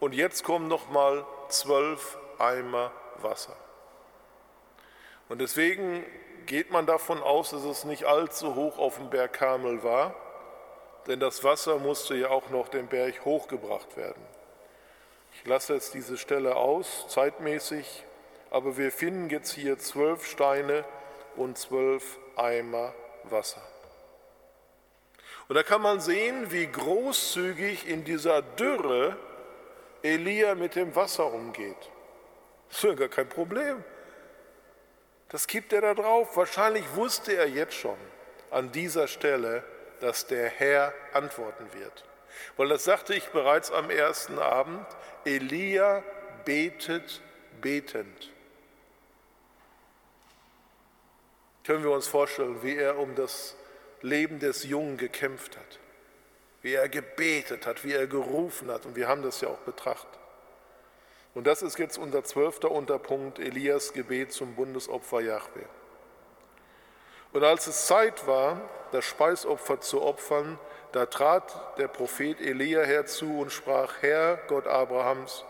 und 0.00 0.14
jetzt 0.14 0.42
kommen 0.42 0.68
nochmal 0.68 1.24
zwölf 1.48 2.18
Eimer 2.38 2.90
Wasser. 3.18 3.56
Und 5.28 5.40
deswegen 5.40 6.04
geht 6.46 6.70
man 6.70 6.86
davon 6.86 7.22
aus, 7.22 7.50
dass 7.50 7.64
es 7.64 7.84
nicht 7.84 8.04
allzu 8.04 8.54
hoch 8.54 8.78
auf 8.78 8.96
dem 8.96 9.10
Berg 9.10 9.34
Karmel 9.34 9.82
war, 9.84 10.14
denn 11.06 11.20
das 11.20 11.42
Wasser 11.44 11.78
musste 11.78 12.14
ja 12.14 12.30
auch 12.30 12.50
noch 12.50 12.68
den 12.68 12.86
Berg 12.86 13.24
hochgebracht 13.24 13.96
werden. 13.96 14.22
Ich 15.34 15.46
lasse 15.46 15.74
jetzt 15.74 15.94
diese 15.94 16.18
Stelle 16.18 16.56
aus, 16.56 17.06
zeitmäßig, 17.08 18.04
aber 18.50 18.76
wir 18.76 18.92
finden 18.92 19.30
jetzt 19.30 19.52
hier 19.52 19.78
zwölf 19.78 20.26
Steine 20.26 20.84
und 21.36 21.58
zwölf 21.58 22.18
Eimer 22.36 22.94
Wasser. 23.24 23.62
Und 25.48 25.56
da 25.56 25.62
kann 25.62 25.82
man 25.82 26.00
sehen, 26.00 26.50
wie 26.50 26.66
großzügig 26.66 27.88
in 27.88 28.04
dieser 28.04 28.42
Dürre 28.42 29.16
Elia 30.02 30.54
mit 30.54 30.76
dem 30.76 30.94
Wasser 30.94 31.32
umgeht. 31.32 31.90
Das 32.68 32.78
ist 32.78 32.84
ja 32.84 32.94
gar 32.94 33.08
kein 33.08 33.28
Problem. 33.28 33.84
Das 35.28 35.46
gibt 35.46 35.72
er 35.72 35.80
da 35.80 35.94
drauf. 35.94 36.36
Wahrscheinlich 36.36 36.84
wusste 36.94 37.34
er 37.34 37.48
jetzt 37.48 37.74
schon 37.74 37.96
an 38.50 38.70
dieser 38.72 39.08
Stelle, 39.08 39.64
dass 40.02 40.26
der 40.26 40.48
Herr 40.48 40.92
antworten 41.12 41.72
wird. 41.72 42.04
Weil 42.56 42.68
das 42.68 42.84
sagte 42.84 43.14
ich 43.14 43.28
bereits 43.28 43.70
am 43.70 43.88
ersten 43.88 44.38
Abend, 44.38 44.84
Elia 45.24 46.02
betet 46.44 47.20
betend. 47.60 48.32
Können 51.64 51.84
wir 51.84 51.92
uns 51.92 52.08
vorstellen, 52.08 52.62
wie 52.64 52.76
er 52.76 52.98
um 52.98 53.14
das 53.14 53.54
Leben 54.00 54.40
des 54.40 54.64
Jungen 54.64 54.96
gekämpft 54.96 55.56
hat, 55.56 55.78
wie 56.62 56.74
er 56.74 56.88
gebetet 56.88 57.64
hat, 57.66 57.84
wie 57.84 57.92
er 57.92 58.08
gerufen 58.08 58.72
hat 58.72 58.84
und 58.84 58.96
wir 58.96 59.06
haben 59.06 59.22
das 59.22 59.40
ja 59.40 59.48
auch 59.48 59.58
betrachtet. 59.58 60.18
Und 61.34 61.46
das 61.46 61.62
ist 61.62 61.78
jetzt 61.78 61.96
unser 61.96 62.24
zwölfter 62.24 62.72
Unterpunkt, 62.72 63.38
Elias 63.38 63.92
Gebet 63.92 64.32
zum 64.32 64.56
Bundesopfer 64.56 65.20
Jahwe. 65.20 65.64
Und 67.32 67.44
als 67.44 67.66
es 67.66 67.86
Zeit 67.86 68.26
war, 68.26 68.60
das 68.92 69.04
Speisopfer 69.04 69.80
zu 69.80 70.02
opfern, 70.02 70.58
da 70.92 71.06
trat 71.06 71.78
der 71.78 71.88
Prophet 71.88 72.40
Elia 72.40 72.82
herzu 72.82 73.40
und 73.40 73.50
sprach, 73.50 73.94
Herr 74.02 74.36
Gott 74.48 74.66
Abrahams, 74.66 75.44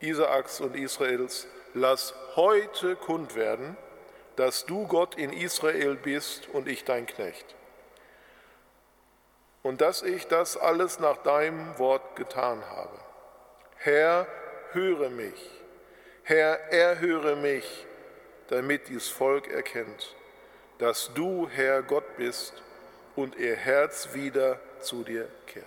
Isaaks 0.00 0.60
und 0.60 0.76
Israels, 0.76 1.46
lass 1.72 2.14
heute 2.36 2.96
kund 2.96 3.34
werden, 3.34 3.76
dass 4.36 4.66
du 4.66 4.86
Gott 4.86 5.14
in 5.14 5.32
Israel 5.32 5.94
bist 5.94 6.48
und 6.50 6.68
ich 6.68 6.84
dein 6.84 7.06
Knecht. 7.06 7.54
Und 9.62 9.80
dass 9.80 10.02
ich 10.02 10.26
das 10.28 10.58
alles 10.58 10.98
nach 10.98 11.16
deinem 11.18 11.78
Wort 11.78 12.16
getan 12.16 12.62
habe. 12.68 12.98
Herr, 13.76 14.26
höre 14.72 15.08
mich. 15.08 15.50
Herr, 16.24 16.70
erhöre 16.70 17.36
mich, 17.36 17.86
damit 18.48 18.88
dies 18.88 19.08
Volk 19.08 19.48
erkennt 19.48 20.14
dass 20.78 21.12
du, 21.14 21.48
Herr 21.48 21.82
Gott 21.82 22.16
bist 22.16 22.52
und 23.16 23.36
ihr 23.36 23.56
Herz 23.56 24.12
wieder 24.12 24.60
zu 24.80 25.04
dir 25.04 25.28
kehrt. 25.46 25.66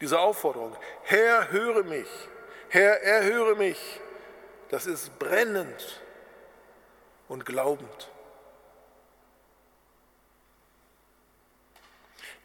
Diese 0.00 0.18
Aufforderung, 0.18 0.76
Herr, 1.04 1.50
höre 1.50 1.82
mich, 1.84 2.08
Herr, 2.68 3.02
erhöre 3.02 3.56
mich, 3.56 4.00
das 4.70 4.86
ist 4.86 5.18
brennend 5.18 6.00
und 7.28 7.44
glaubend. 7.44 8.10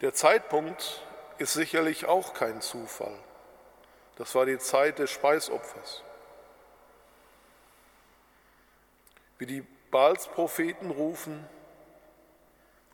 Der 0.00 0.12
Zeitpunkt 0.12 1.02
ist 1.38 1.54
sicherlich 1.54 2.06
auch 2.06 2.34
kein 2.34 2.60
Zufall. 2.60 3.18
Das 4.16 4.34
war 4.34 4.44
die 4.44 4.58
Zeit 4.58 4.98
des 4.98 5.10
Speisopfers. 5.10 6.02
Wie 9.38 9.46
die 9.46 9.66
Baals 9.90 10.26
Propheten 10.26 10.90
rufen 10.90 11.46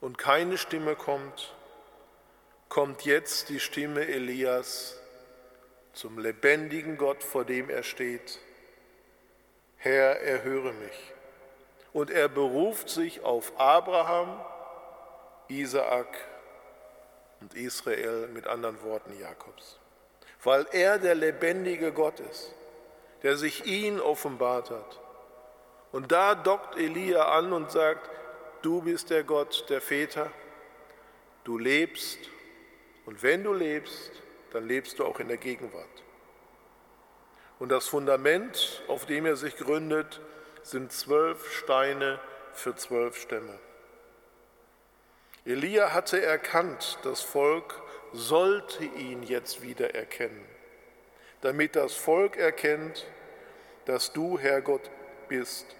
und 0.00 0.18
keine 0.18 0.58
Stimme 0.58 0.94
kommt, 0.94 1.54
kommt 2.68 3.04
jetzt 3.04 3.48
die 3.48 3.60
Stimme 3.60 4.06
Elias 4.06 4.98
zum 5.94 6.18
lebendigen 6.18 6.96
Gott, 6.96 7.22
vor 7.22 7.44
dem 7.44 7.70
er 7.70 7.82
steht. 7.82 8.38
Herr, 9.76 10.20
erhöre 10.20 10.72
mich. 10.72 11.12
Und 11.92 12.10
er 12.10 12.28
beruft 12.28 12.88
sich 12.88 13.22
auf 13.22 13.52
Abraham, 13.58 14.40
Isaak 15.48 16.16
und 17.40 17.54
Israel, 17.54 18.28
mit 18.28 18.46
anderen 18.46 18.82
Worten 18.82 19.18
Jakobs, 19.18 19.78
weil 20.42 20.66
er 20.72 20.98
der 20.98 21.14
lebendige 21.14 21.92
Gott 21.92 22.20
ist, 22.20 22.54
der 23.22 23.36
sich 23.36 23.66
ihn 23.66 24.00
offenbart 24.00 24.70
hat 24.70 25.01
und 25.92 26.10
da 26.10 26.34
dockt 26.34 26.76
Elia 26.76 27.26
an 27.36 27.52
und 27.52 27.70
sagt, 27.70 28.10
du 28.62 28.82
bist 28.82 29.10
der 29.10 29.24
Gott 29.24 29.66
der 29.68 29.80
Väter, 29.80 30.30
du 31.44 31.58
lebst 31.58 32.18
und 33.04 33.22
wenn 33.22 33.44
du 33.44 33.52
lebst, 33.52 34.10
dann 34.52 34.66
lebst 34.66 34.98
du 34.98 35.04
auch 35.04 35.20
in 35.20 35.28
der 35.28 35.36
Gegenwart. 35.36 35.86
Und 37.58 37.68
das 37.68 37.88
Fundament, 37.88 38.82
auf 38.88 39.06
dem 39.06 39.26
er 39.26 39.36
sich 39.36 39.56
gründet, 39.56 40.20
sind 40.62 40.92
zwölf 40.92 41.52
Steine 41.52 42.18
für 42.52 42.74
zwölf 42.74 43.16
Stämme. 43.16 43.58
Elia 45.44 45.92
hatte 45.92 46.22
erkannt, 46.22 46.98
das 47.02 47.20
Volk 47.20 47.80
sollte 48.12 48.84
ihn 48.84 49.22
jetzt 49.22 49.62
wieder 49.62 49.94
erkennen, 49.94 50.44
damit 51.40 51.76
das 51.76 51.94
Volk 51.94 52.36
erkennt, 52.36 53.06
dass 53.86 54.12
du, 54.12 54.38
Herr 54.38 54.60
Gott, 54.60 54.90
bist 55.28 55.76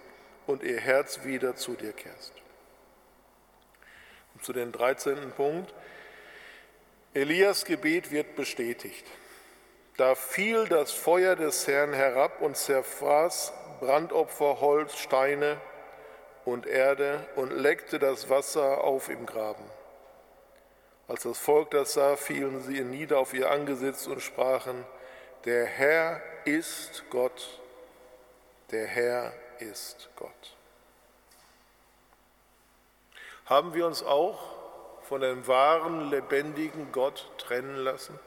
und 0.47 0.63
ihr 0.63 0.79
Herz 0.79 1.23
wieder 1.23 1.55
zu 1.55 1.73
dir 1.73 1.93
kehrst. 1.93 2.33
Und 4.33 4.43
zu 4.43 4.53
dem 4.53 4.71
13. 4.71 5.31
Punkt. 5.31 5.73
Elias 7.13 7.65
Gebet 7.65 8.11
wird 8.11 8.35
bestätigt. 8.35 9.05
Da 9.97 10.15
fiel 10.15 10.67
das 10.67 10.91
Feuer 10.91 11.35
des 11.35 11.67
Herrn 11.67 11.93
herab 11.93 12.41
und 12.41 12.57
zerfraß 12.57 13.53
Brandopfer, 13.79 14.59
Holz, 14.59 14.95
Steine 14.97 15.61
und 16.45 16.65
Erde 16.65 17.27
und 17.35 17.51
leckte 17.51 17.99
das 17.99 18.29
Wasser 18.29 18.83
auf 18.83 19.09
im 19.09 19.25
Graben. 19.25 19.63
Als 21.07 21.23
das 21.23 21.37
Volk 21.37 21.71
das 21.71 21.93
sah, 21.93 22.15
fielen 22.15 22.63
sie 22.63 22.81
nieder 22.81 23.19
auf 23.19 23.33
ihr 23.33 23.51
Angesicht 23.51 24.07
und 24.07 24.21
sprachen, 24.21 24.85
der 25.45 25.65
Herr 25.65 26.21
ist 26.45 27.03
Gott, 27.09 27.61
der 28.71 28.87
Herr 28.87 29.33
ist 29.63 30.09
Gott. 30.15 30.55
Haben 33.45 33.73
wir 33.73 33.85
uns 33.85 34.03
auch 34.03 34.39
von 35.01 35.21
dem 35.21 35.47
wahren, 35.47 36.09
lebendigen 36.09 36.91
Gott 36.91 37.29
trennen 37.37 37.75
lassen? 37.75 38.17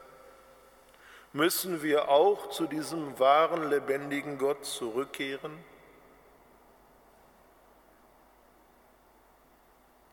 Müssen 1.33 1.83
wir 1.83 2.09
auch 2.09 2.51
zu 2.51 2.67
diesem 2.67 3.19
wahren, 3.19 3.69
lebendigen 3.71 4.39
Gott 4.39 4.65
zurückkehren? 4.65 5.53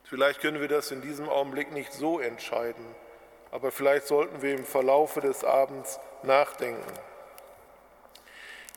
Vielleicht 0.03 0.41
können 0.41 0.61
wir 0.61 0.67
das 0.67 0.91
in 0.91 1.01
diesem 1.01 1.27
Augenblick 1.27 1.71
nicht 1.71 1.91
so 1.91 2.19
entscheiden, 2.19 2.85
aber 3.51 3.71
vielleicht 3.71 4.07
sollten 4.07 4.41
wir 4.41 4.53
im 4.53 4.65
Verlaufe 4.65 5.21
des 5.21 5.43
Abends 5.43 5.99
nachdenken. 6.23 6.93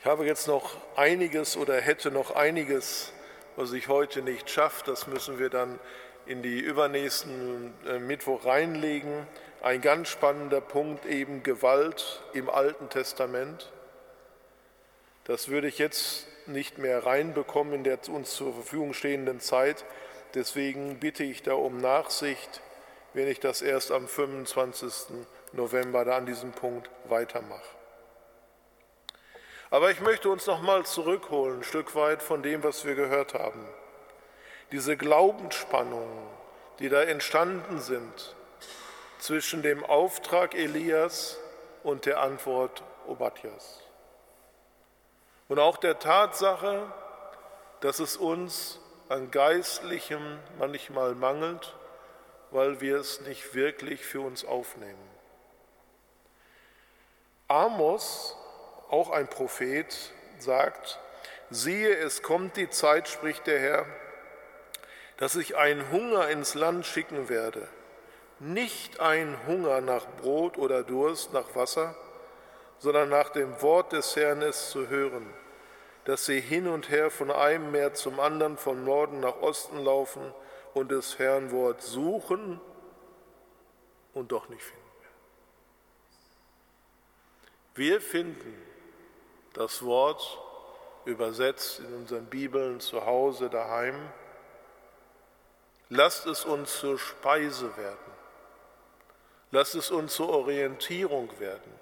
Ich 0.06 0.12
habe 0.12 0.24
jetzt 0.24 0.46
noch 0.46 0.76
einiges 0.94 1.56
oder 1.56 1.80
hätte 1.80 2.12
noch 2.12 2.36
einiges, 2.36 3.12
was 3.56 3.72
ich 3.72 3.88
heute 3.88 4.22
nicht 4.22 4.48
schaffe. 4.48 4.84
Das 4.86 5.08
müssen 5.08 5.40
wir 5.40 5.50
dann 5.50 5.80
in 6.26 6.42
die 6.42 6.60
übernächsten 6.60 7.74
äh, 7.88 7.98
Mittwoch 7.98 8.46
reinlegen. 8.46 9.26
ein 9.62 9.80
ganz 9.80 10.08
spannender 10.08 10.60
Punkt 10.60 11.06
eben 11.06 11.42
Gewalt 11.42 12.22
im 12.34 12.48
Alten 12.48 12.88
Testament. 12.88 13.72
Das 15.24 15.48
würde 15.48 15.66
ich 15.66 15.78
jetzt 15.78 16.28
nicht 16.46 16.78
mehr 16.78 17.04
reinbekommen 17.04 17.74
in 17.74 17.82
der 17.82 17.98
uns 18.08 18.36
zur 18.36 18.54
Verfügung 18.54 18.92
stehenden 18.92 19.40
Zeit. 19.40 19.84
Deswegen 20.34 21.00
bitte 21.00 21.24
ich 21.24 21.42
da 21.42 21.54
um 21.54 21.78
Nachsicht, 21.78 22.60
wenn 23.12 23.26
ich 23.26 23.40
das 23.40 23.60
erst 23.60 23.90
am 23.90 24.06
25. 24.06 25.16
November 25.52 26.04
da 26.04 26.16
an 26.16 26.26
diesem 26.26 26.52
Punkt 26.52 26.88
weitermache. 27.08 27.75
Aber 29.70 29.90
ich 29.90 30.00
möchte 30.00 30.28
uns 30.28 30.46
nochmal 30.46 30.86
zurückholen, 30.86 31.60
ein 31.60 31.64
Stück 31.64 31.94
weit 31.94 32.22
von 32.22 32.42
dem, 32.42 32.62
was 32.62 32.84
wir 32.84 32.94
gehört 32.94 33.34
haben. 33.34 33.66
Diese 34.72 34.96
Glaubensspannungen, 34.96 36.28
die 36.78 36.88
da 36.88 37.02
entstanden 37.02 37.80
sind 37.80 38.34
zwischen 39.18 39.62
dem 39.62 39.84
Auftrag 39.84 40.54
Elias 40.54 41.38
und 41.82 42.06
der 42.06 42.20
Antwort 42.20 42.82
Obadjas. 43.06 43.80
Und 45.48 45.58
auch 45.58 45.76
der 45.76 45.98
Tatsache, 45.98 46.92
dass 47.80 47.98
es 47.98 48.16
uns 48.16 48.80
an 49.08 49.30
Geistlichem 49.30 50.38
manchmal 50.58 51.14
mangelt, 51.14 51.74
weil 52.50 52.80
wir 52.80 52.98
es 52.98 53.20
nicht 53.20 53.54
wirklich 53.54 54.04
für 54.04 54.20
uns 54.20 54.44
aufnehmen. 54.44 55.10
Amos, 57.48 58.36
auch 58.90 59.10
ein 59.10 59.28
Prophet, 59.28 60.12
sagt, 60.38 60.98
siehe, 61.50 61.96
es 61.96 62.22
kommt 62.22 62.56
die 62.56 62.70
Zeit, 62.70 63.08
spricht 63.08 63.46
der 63.46 63.58
Herr, 63.58 63.86
dass 65.16 65.36
ich 65.36 65.56
einen 65.56 65.90
Hunger 65.90 66.28
ins 66.28 66.54
Land 66.54 66.86
schicken 66.86 67.28
werde, 67.28 67.66
nicht 68.38 69.00
ein 69.00 69.36
Hunger 69.46 69.80
nach 69.80 70.06
Brot 70.20 70.58
oder 70.58 70.82
Durst, 70.82 71.32
nach 71.32 71.54
Wasser, 71.54 71.94
sondern 72.78 73.08
nach 73.08 73.30
dem 73.30 73.62
Wort 73.62 73.92
des 73.92 74.14
Herrn 74.16 74.42
es 74.42 74.70
zu 74.70 74.88
hören, 74.88 75.32
dass 76.04 76.26
sie 76.26 76.40
hin 76.40 76.68
und 76.68 76.90
her 76.90 77.10
von 77.10 77.30
einem 77.30 77.72
Meer 77.72 77.94
zum 77.94 78.20
anderen, 78.20 78.58
von 78.58 78.84
Norden 78.84 79.20
nach 79.20 79.40
Osten 79.40 79.82
laufen 79.82 80.34
und 80.74 80.90
des 80.90 81.18
Herrn 81.18 81.50
Wort 81.50 81.80
suchen 81.82 82.60
und 84.12 84.32
doch 84.32 84.48
nicht 84.48 84.62
finden. 84.62 84.82
Wir 87.74 88.00
finden 88.00 88.65
das 89.56 89.82
Wort 89.82 90.38
übersetzt 91.06 91.80
in 91.80 91.94
unseren 91.94 92.26
Bibeln 92.26 92.78
zu 92.78 93.06
Hause, 93.06 93.48
daheim. 93.48 93.94
Lasst 95.88 96.26
es 96.26 96.44
uns 96.44 96.78
zur 96.78 96.98
Speise 96.98 97.74
werden. 97.76 98.12
Lasst 99.50 99.74
es 99.74 99.90
uns 99.90 100.14
zur 100.14 100.28
Orientierung 100.28 101.30
werden. 101.40 101.72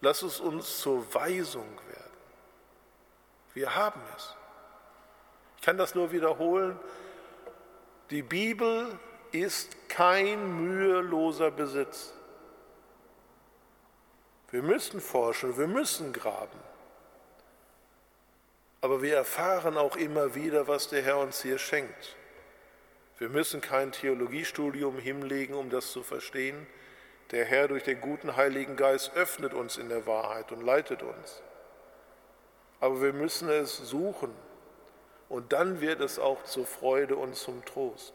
Lasst 0.00 0.24
es 0.24 0.40
uns 0.40 0.80
zur 0.80 1.14
Weisung 1.14 1.68
werden. 1.88 2.16
Wir 3.54 3.74
haben 3.74 4.02
es. 4.16 4.34
Ich 5.58 5.62
kann 5.62 5.78
das 5.78 5.94
nur 5.94 6.10
wiederholen. 6.10 6.78
Die 8.10 8.22
Bibel 8.22 8.98
ist 9.30 9.88
kein 9.88 10.60
müheloser 10.60 11.50
Besitz. 11.50 12.15
Wir 14.50 14.62
müssen 14.62 15.00
forschen, 15.00 15.58
wir 15.58 15.66
müssen 15.66 16.12
graben. 16.12 16.58
Aber 18.80 19.02
wir 19.02 19.16
erfahren 19.16 19.76
auch 19.76 19.96
immer 19.96 20.34
wieder, 20.34 20.68
was 20.68 20.88
der 20.88 21.02
Herr 21.02 21.18
uns 21.18 21.42
hier 21.42 21.58
schenkt. 21.58 22.16
Wir 23.18 23.28
müssen 23.28 23.60
kein 23.60 23.92
Theologiestudium 23.92 24.98
hinlegen, 24.98 25.54
um 25.54 25.70
das 25.70 25.90
zu 25.90 26.02
verstehen. 26.02 26.66
Der 27.32 27.44
Herr 27.44 27.66
durch 27.66 27.82
den 27.82 28.00
guten 28.00 28.36
Heiligen 28.36 28.76
Geist 28.76 29.16
öffnet 29.16 29.54
uns 29.54 29.78
in 29.78 29.88
der 29.88 30.06
Wahrheit 30.06 30.52
und 30.52 30.60
leitet 30.62 31.02
uns. 31.02 31.42
Aber 32.78 33.00
wir 33.02 33.12
müssen 33.12 33.48
es 33.48 33.76
suchen 33.78 34.32
und 35.28 35.52
dann 35.52 35.80
wird 35.80 36.00
es 36.00 36.18
auch 36.18 36.44
zur 36.44 36.66
Freude 36.66 37.16
und 37.16 37.34
zum 37.34 37.64
Trost. 37.64 38.14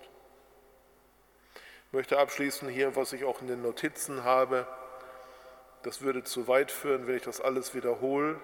Ich 1.88 1.94
möchte 1.94 2.20
abschließen 2.20 2.70
hier, 2.70 2.96
was 2.96 3.12
ich 3.12 3.26
auch 3.26 3.42
in 3.42 3.48
den 3.48 3.62
Notizen 3.62 4.24
habe. 4.24 4.66
Das 5.84 6.02
würde 6.02 6.24
zu 6.24 6.48
weit 6.48 6.72
führen, 6.72 7.08
wenn 7.08 7.16
ich 7.16 7.24
das 7.24 7.42
alles 7.42 7.74
wiederhole. 7.74 8.40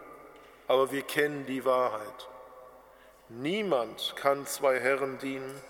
Aber 0.67 0.91
wir 0.91 1.03
kennen 1.03 1.45
die 1.45 1.63
Wahrheit. 1.65 2.27
Niemand 3.29 4.15
kann 4.15 4.45
zwei 4.45 4.79
Herren 4.79 5.17
dienen. 5.19 5.61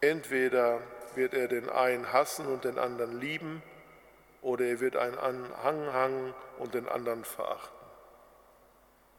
Entweder 0.00 0.80
wird 1.14 1.34
er 1.34 1.48
den 1.48 1.68
einen 1.68 2.12
hassen 2.12 2.46
und 2.46 2.64
den 2.64 2.78
anderen 2.78 3.20
lieben, 3.20 3.62
oder 4.42 4.64
er 4.64 4.80
wird 4.80 4.96
einen 4.96 5.18
anhangen 5.18 6.34
und 6.58 6.74
den 6.74 6.88
anderen 6.88 7.24
verachten. 7.24 7.76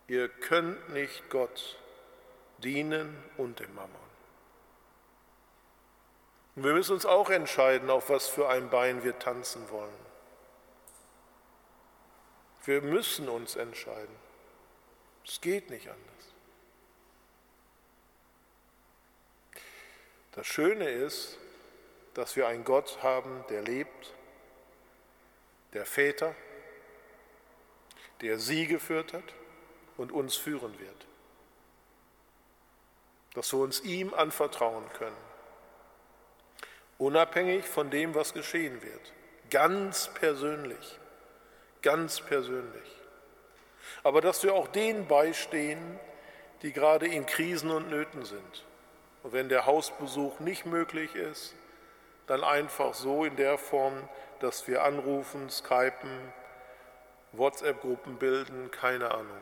Ihr 0.08 0.30
könnt 0.30 0.90
nicht 0.90 1.30
Gott 1.30 1.78
dienen 2.60 3.16
und 3.38 3.60
dem 3.60 3.74
Mammon. 3.76 3.96
Und 6.56 6.64
wir 6.64 6.74
müssen 6.74 6.94
uns 6.94 7.06
auch 7.06 7.30
entscheiden, 7.30 7.90
auf 7.90 8.10
was 8.10 8.28
für 8.28 8.50
ein 8.50 8.70
Bein 8.70 9.04
wir 9.04 9.18
tanzen 9.20 9.70
wollen. 9.70 10.11
Wir 12.66 12.82
müssen 12.82 13.28
uns 13.28 13.56
entscheiden. 13.56 14.16
Es 15.26 15.42
geht 15.42 15.70
nicht 15.70 15.88
anders. 15.90 16.12
Das 20.34 20.48
Schöne 20.48 20.90
ist, 20.90 21.38
dass 22.14 22.36
wir 22.36 22.48
einen 22.48 22.64
Gott 22.64 23.02
haben, 23.02 23.44
der 23.50 23.64
lebt, 23.64 24.14
der 25.74 25.86
Väter, 25.86 26.36
der 28.22 28.38
sie 28.40 28.68
geführt 28.68 29.14
hat 29.14 29.34
und 29.98 30.12
uns 30.12 30.36
führen 30.36 30.78
wird. 30.80 31.08
Dass 33.34 33.52
wir 33.54 33.60
uns 33.60 33.82
ihm 33.82 34.14
anvertrauen 34.14 34.88
können, 34.94 35.18
unabhängig 36.98 37.66
von 37.66 37.90
dem, 37.90 38.14
was 38.14 38.34
geschehen 38.34 38.82
wird, 38.82 39.14
ganz 39.50 40.14
persönlich, 40.14 41.00
ganz 41.82 42.22
persönlich. 42.22 43.02
Aber 44.04 44.22
dass 44.22 44.44
wir 44.44 44.54
auch 44.54 44.68
denen 44.68 45.08
beistehen, 45.08 46.00
die 46.62 46.72
gerade 46.72 47.08
in 47.08 47.26
Krisen 47.26 47.72
und 47.72 47.90
Nöten 47.90 48.26
sind 48.26 48.66
und 49.24 49.34
wenn 49.34 49.50
der 49.50 49.66
Hausbesuch 49.66 50.40
nicht 50.40 50.66
möglich 50.66 51.16
ist, 51.16 51.56
dann 52.28 52.44
einfach 52.44 52.94
so 52.94 53.26
in 53.26 53.36
der 53.36 53.58
Form, 53.58 53.94
dass 54.40 54.68
wir 54.68 54.84
anrufen, 54.84 55.50
skypen, 55.50 56.34
WhatsApp-Gruppen 57.34 58.18
bilden, 58.18 58.72
keine 58.72 59.12
Ahnung. 59.12 59.42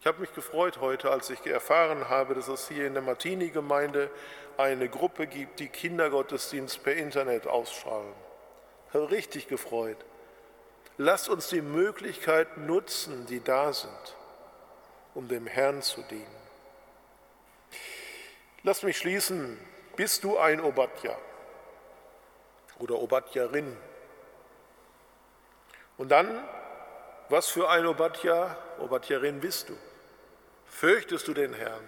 Ich 0.00 0.06
habe 0.06 0.20
mich 0.20 0.34
gefreut 0.34 0.80
heute, 0.80 1.10
als 1.10 1.30
ich 1.30 1.46
erfahren 1.46 2.08
habe, 2.08 2.34
dass 2.34 2.48
es 2.48 2.68
hier 2.68 2.86
in 2.86 2.94
der 2.94 3.02
Martini-Gemeinde 3.02 4.10
eine 4.56 4.88
Gruppe 4.88 5.26
gibt, 5.26 5.60
die 5.60 5.68
Kindergottesdienst 5.68 6.82
per 6.82 6.94
Internet 6.94 7.46
ausstrahlen. 7.46 8.12
Habe 8.92 9.10
richtig 9.10 9.46
gefreut. 9.48 9.98
Lasst 11.04 11.28
uns 11.28 11.48
die 11.48 11.62
Möglichkeiten 11.62 12.66
nutzen, 12.66 13.26
die 13.26 13.40
da 13.40 13.72
sind, 13.72 14.16
um 15.14 15.26
dem 15.26 15.48
Herrn 15.48 15.82
zu 15.82 16.00
dienen. 16.02 16.42
Lass 18.62 18.84
mich 18.84 18.98
schließen. 18.98 19.58
Bist 19.96 20.22
du 20.22 20.38
ein 20.38 20.60
Obadja 20.60 21.18
oder 22.78 23.00
Obadjarin? 23.00 23.76
Und 25.98 26.10
dann, 26.10 26.48
was 27.28 27.48
für 27.48 27.68
ein 27.68 27.84
Obadja, 27.84 28.56
Obadjarin 28.78 29.40
bist 29.40 29.70
du? 29.70 29.76
Fürchtest 30.66 31.26
du 31.26 31.34
den 31.34 31.52
Herrn? 31.52 31.84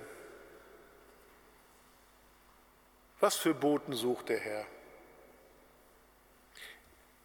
Was 3.20 3.36
für 3.36 3.54
Boten 3.54 3.92
sucht 3.92 4.28
der 4.28 4.40
Herr? 4.40 4.66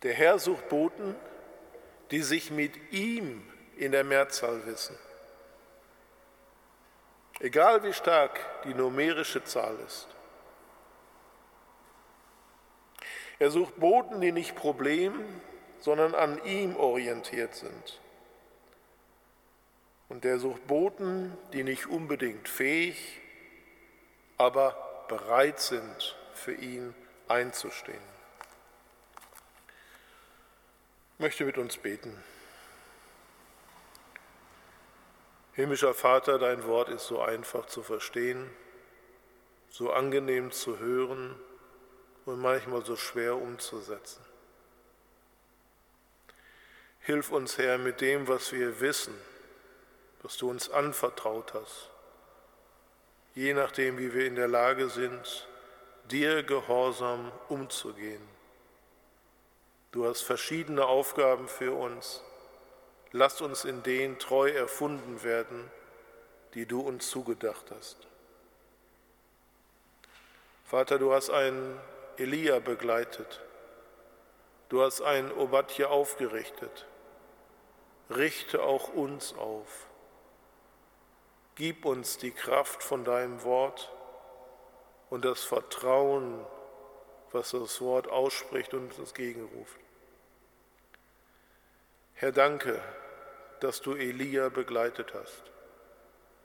Der 0.04 0.14
Herr 0.14 0.38
sucht 0.38 0.70
Boten, 0.70 1.16
die 2.12 2.22
sich 2.22 2.52
mit 2.52 2.92
ihm 2.92 3.46
in 3.78 3.92
der 3.92 4.04
Mehrzahl 4.04 4.66
wissen. 4.66 4.98
Egal 7.40 7.84
wie 7.84 7.94
stark 7.94 8.40
die 8.66 8.74
numerische 8.74 9.44
Zahl 9.44 9.78
ist. 9.86 10.08
Er 13.40 13.52
sucht 13.52 13.80
Boten, 13.80 14.20
die 14.20 14.34
nicht 14.34 14.56
Problem, 14.56 15.24
sondern 15.80 16.14
an 16.14 16.44
ihm 16.44 16.76
orientiert 16.76 17.56
sind. 17.56 18.02
Und 20.10 20.26
er 20.26 20.40
sucht 20.40 20.68
Boten, 20.68 21.38
die 21.54 21.64
nicht 21.64 21.86
unbedingt 21.86 22.50
fähig, 22.50 23.22
aber 24.38 25.06
bereit 25.08 25.60
sind, 25.60 26.18
für 26.34 26.54
ihn 26.54 26.94
einzustehen. 27.28 28.10
Ich 31.09 31.09
möchte 31.20 31.44
mit 31.44 31.58
uns 31.58 31.78
beten. 31.78 32.18
Himmlischer 35.52 35.94
Vater, 35.94 36.40
dein 36.40 36.66
Wort 36.66 36.88
ist 36.88 37.08
so 37.08 37.22
einfach 37.22 37.66
zu 37.66 37.84
verstehen, 37.84 38.50
so 39.70 39.92
angenehm 39.92 40.52
zu 40.52 40.80
hören 40.80 41.36
und 42.26 42.40
manchmal 42.40 42.86
so 42.86 42.96
schwer 42.96 43.36
umzusetzen. 43.36 44.24
Hilf 47.02 47.32
uns, 47.32 47.58
Herr, 47.58 47.78
mit 47.78 48.00
dem, 48.00 48.30
was 48.30 48.54
wir 48.54 48.80
wissen, 48.80 49.14
was 50.22 50.38
du 50.38 50.50
uns 50.50 50.70
anvertraut 50.70 51.54
hast, 51.54 51.90
je 53.36 53.54
nachdem, 53.54 53.98
wie 53.98 54.14
wir 54.14 54.26
in 54.26 54.36
der 54.36 54.48
Lage 54.48 54.90
sind, 54.90 55.48
dir 56.10 56.44
gehorsam 56.44 57.32
umzugehen. 57.50 58.39
Du 59.92 60.06
hast 60.06 60.22
verschiedene 60.22 60.86
Aufgaben 60.86 61.48
für 61.48 61.74
uns. 61.74 62.22
Lass 63.12 63.42
uns 63.42 63.66
in 63.66 63.82
denen 63.82 64.20
treu 64.20 64.52
erfunden 64.52 65.24
werden, 65.24 65.72
die 66.54 66.68
du 66.68 66.82
uns 66.82 67.10
zugedacht 67.10 67.72
hast. 67.72 67.98
Vater, 70.66 71.00
du 71.00 71.12
hast 71.12 71.32
einen 71.32 71.80
Elia 72.18 72.60
begleitet. 72.60 73.42
Du 74.70 74.84
hast 74.84 75.02
einen 75.02 75.32
Obadja 75.32 75.88
aufgerichtet. 75.88 76.86
Richte 78.12 78.62
auch 78.62 78.90
uns 78.90 79.34
auf. 79.34 79.88
Gib 81.56 81.86
uns 81.86 82.20
die 82.20 82.32
Kraft 82.32 82.84
von 82.84 83.04
deinem 83.04 83.44
Wort 83.44 83.92
und 85.10 85.26
das 85.26 85.44
Vertrauen, 85.44 86.46
was 87.32 87.52
das 87.52 87.82
Wort 87.82 88.08
ausspricht 88.08 88.74
und 88.74 88.86
uns 88.86 89.00
entgegenruft. 89.00 89.80
Herr, 92.14 92.32
danke, 92.32 92.82
dass 93.60 93.82
du 93.82 93.94
Elia 93.94 94.50
begleitet 94.50 95.14
hast, 95.14 95.44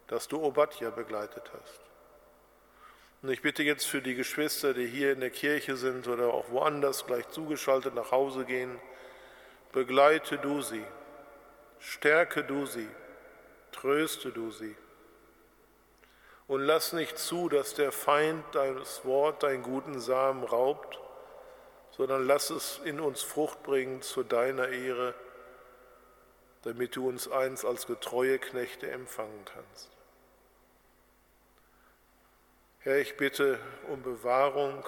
dass 0.07 0.29
du 0.29 0.43
Obadja 0.43 0.91
begleitet 0.91 1.51
hast. 1.53 1.81
Und 3.23 3.31
ich 3.31 3.41
bitte 3.41 3.63
jetzt 3.63 3.87
für 3.87 4.03
die 4.03 4.15
Geschwister, 4.15 4.75
die 4.75 4.87
hier 4.87 5.13
in 5.13 5.21
der 5.21 5.31
Kirche 5.31 5.77
sind 5.77 6.07
oder 6.09 6.33
auch 6.33 6.51
woanders 6.51 7.07
gleich 7.07 7.29
zugeschaltet 7.31 7.95
nach 7.95 8.11
Hause 8.11 8.45
gehen, 8.45 8.79
begleite 9.73 10.37
du 10.39 10.61
sie, 10.61 10.85
stärke 11.79 12.45
du 12.45 12.67
sie, 12.67 12.89
tröste 13.73 14.31
du 14.31 14.51
sie 14.51 14.77
und 16.47 16.61
lass 16.61 16.93
nicht 16.93 17.19
zu, 17.19 17.49
dass 17.49 17.75
der 17.75 17.93
Feind 17.93 18.45
deines 18.55 19.05
Wort, 19.05 19.43
deinen 19.43 19.63
guten 19.63 19.99
Samen 20.01 20.45
raubt, 20.45 20.99
sondern 21.91 22.27
lass 22.27 22.51
es 22.51 22.81
in 22.85 23.01
uns 23.01 23.23
Frucht 23.23 23.63
bringen 23.63 24.03
zu 24.03 24.23
deiner 24.23 24.69
Ehre, 24.69 25.15
damit 26.63 26.97
du 26.97 27.09
uns 27.09 27.31
eins 27.31 27.65
als 27.65 27.87
getreue 27.87 28.39
Knechte 28.39 28.91
empfangen 28.91 29.45
kannst. 29.45 29.91
Herr, 32.81 32.99
ich 32.99 33.17
bitte 33.17 33.59
um 33.89 34.03
Bewahrung, 34.03 34.87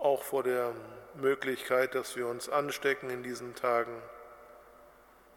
auch 0.00 0.22
vor 0.22 0.42
der 0.42 0.74
Möglichkeit, 1.14 1.94
dass 1.94 2.16
wir 2.16 2.26
uns 2.26 2.48
anstecken 2.48 3.10
in 3.10 3.22
diesen 3.22 3.54
Tagen. 3.54 4.02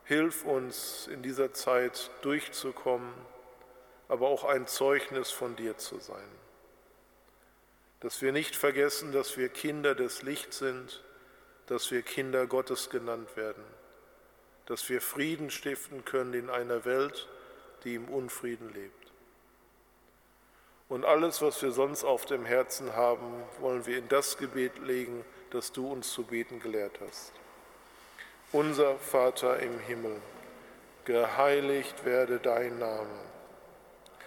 Hilf 0.06 0.46
uns 0.46 1.08
in 1.08 1.22
dieser 1.22 1.54
Zeit 1.54 2.10
durchzukommen 2.22 3.14
aber 4.08 4.28
auch 4.28 4.44
ein 4.44 4.68
Zeugnis 4.68 5.32
von 5.32 5.56
dir 5.56 5.78
zu 5.78 6.00
sein. 6.00 6.30
Dass 8.02 8.22
wir 8.22 8.32
nicht 8.32 8.56
vergessen, 8.56 9.12
dass 9.12 9.38
wir 9.38 9.50
Kinder 9.50 9.96
des 9.96 10.22
Lichts 10.22 10.60
sind, 10.60 11.04
dass 11.68 11.90
wir 11.90 12.04
Kinder 12.04 12.46
Gottes 12.46 12.90
genannt 12.90 13.36
werden, 13.36 13.64
dass 14.68 14.88
wir 14.90 15.02
Frieden 15.02 15.50
stiften 15.50 16.06
können 16.06 16.34
in 16.34 16.50
einer 16.50 16.86
Welt, 16.86 17.28
die 17.84 17.96
im 17.96 18.08
Unfrieden 18.10 18.72
lebt. 18.74 19.12
Und 20.88 21.04
alles, 21.04 21.42
was 21.42 21.62
wir 21.64 21.72
sonst 21.72 22.04
auf 22.04 22.26
dem 22.26 22.46
Herzen 22.46 22.96
haben, 22.96 23.44
wollen 23.60 23.88
wir 23.88 23.98
in 23.98 24.08
das 24.08 24.38
Gebet 24.38 24.78
legen, 24.80 25.26
das 25.50 25.72
du 25.72 25.92
uns 25.92 26.12
zu 26.12 26.24
beten 26.24 26.60
gelehrt 26.60 27.00
hast. 27.02 27.32
Unser 28.52 28.98
Vater 28.98 29.60
im 29.60 29.80
Himmel, 29.80 30.22
geheiligt 31.06 32.06
werde 32.06 32.40
dein 32.40 32.78
Name 32.78 33.35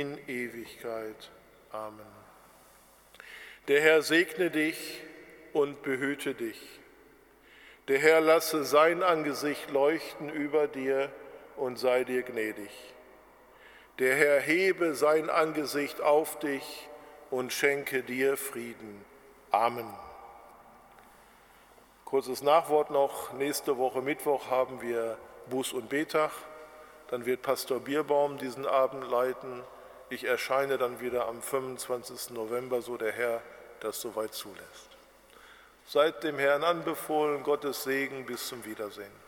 in 0.00 0.18
Ewigkeit. 0.26 1.30
Amen. 1.70 2.06
Der 3.68 3.80
Herr 3.82 4.00
segne 4.02 4.50
dich 4.50 5.02
und 5.52 5.82
behüte 5.82 6.34
dich. 6.34 6.80
Der 7.88 7.98
Herr 7.98 8.20
lasse 8.22 8.64
sein 8.64 9.02
Angesicht 9.02 9.70
leuchten 9.70 10.30
über 10.30 10.66
dir 10.66 11.10
und 11.56 11.78
sei 11.78 12.04
dir 12.04 12.22
gnädig. 12.22 12.70
Der 13.98 14.16
Herr 14.16 14.40
hebe 14.40 14.94
sein 14.94 15.28
Angesicht 15.28 16.00
auf 16.00 16.38
dich 16.38 16.88
und 17.30 17.52
schenke 17.52 18.02
dir 18.02 18.38
Frieden. 18.38 19.04
Amen. 19.50 19.92
Kurzes 22.06 22.42
Nachwort 22.42 22.90
noch. 22.90 23.34
Nächste 23.34 23.76
Woche 23.76 24.00
Mittwoch 24.00 24.48
haben 24.48 24.80
wir 24.80 25.18
Buß- 25.50 25.74
und 25.74 25.90
Betag. 25.90 26.30
Dann 27.08 27.26
wird 27.26 27.42
Pastor 27.42 27.80
Bierbaum 27.80 28.38
diesen 28.38 28.66
Abend 28.66 29.10
leiten. 29.10 29.62
Ich 30.12 30.24
erscheine 30.24 30.76
dann 30.76 31.00
wieder 31.00 31.26
am 31.26 31.40
25. 31.40 32.34
November, 32.34 32.82
so 32.82 32.98
der 32.98 33.12
Herr 33.12 33.40
das 33.80 33.98
soweit 33.98 34.34
zulässt. 34.34 34.90
Seid 35.86 36.22
dem 36.22 36.38
Herrn 36.38 36.64
anbefohlen, 36.64 37.42
Gottes 37.42 37.84
Segen, 37.84 38.26
bis 38.26 38.46
zum 38.46 38.62
Wiedersehen. 38.66 39.21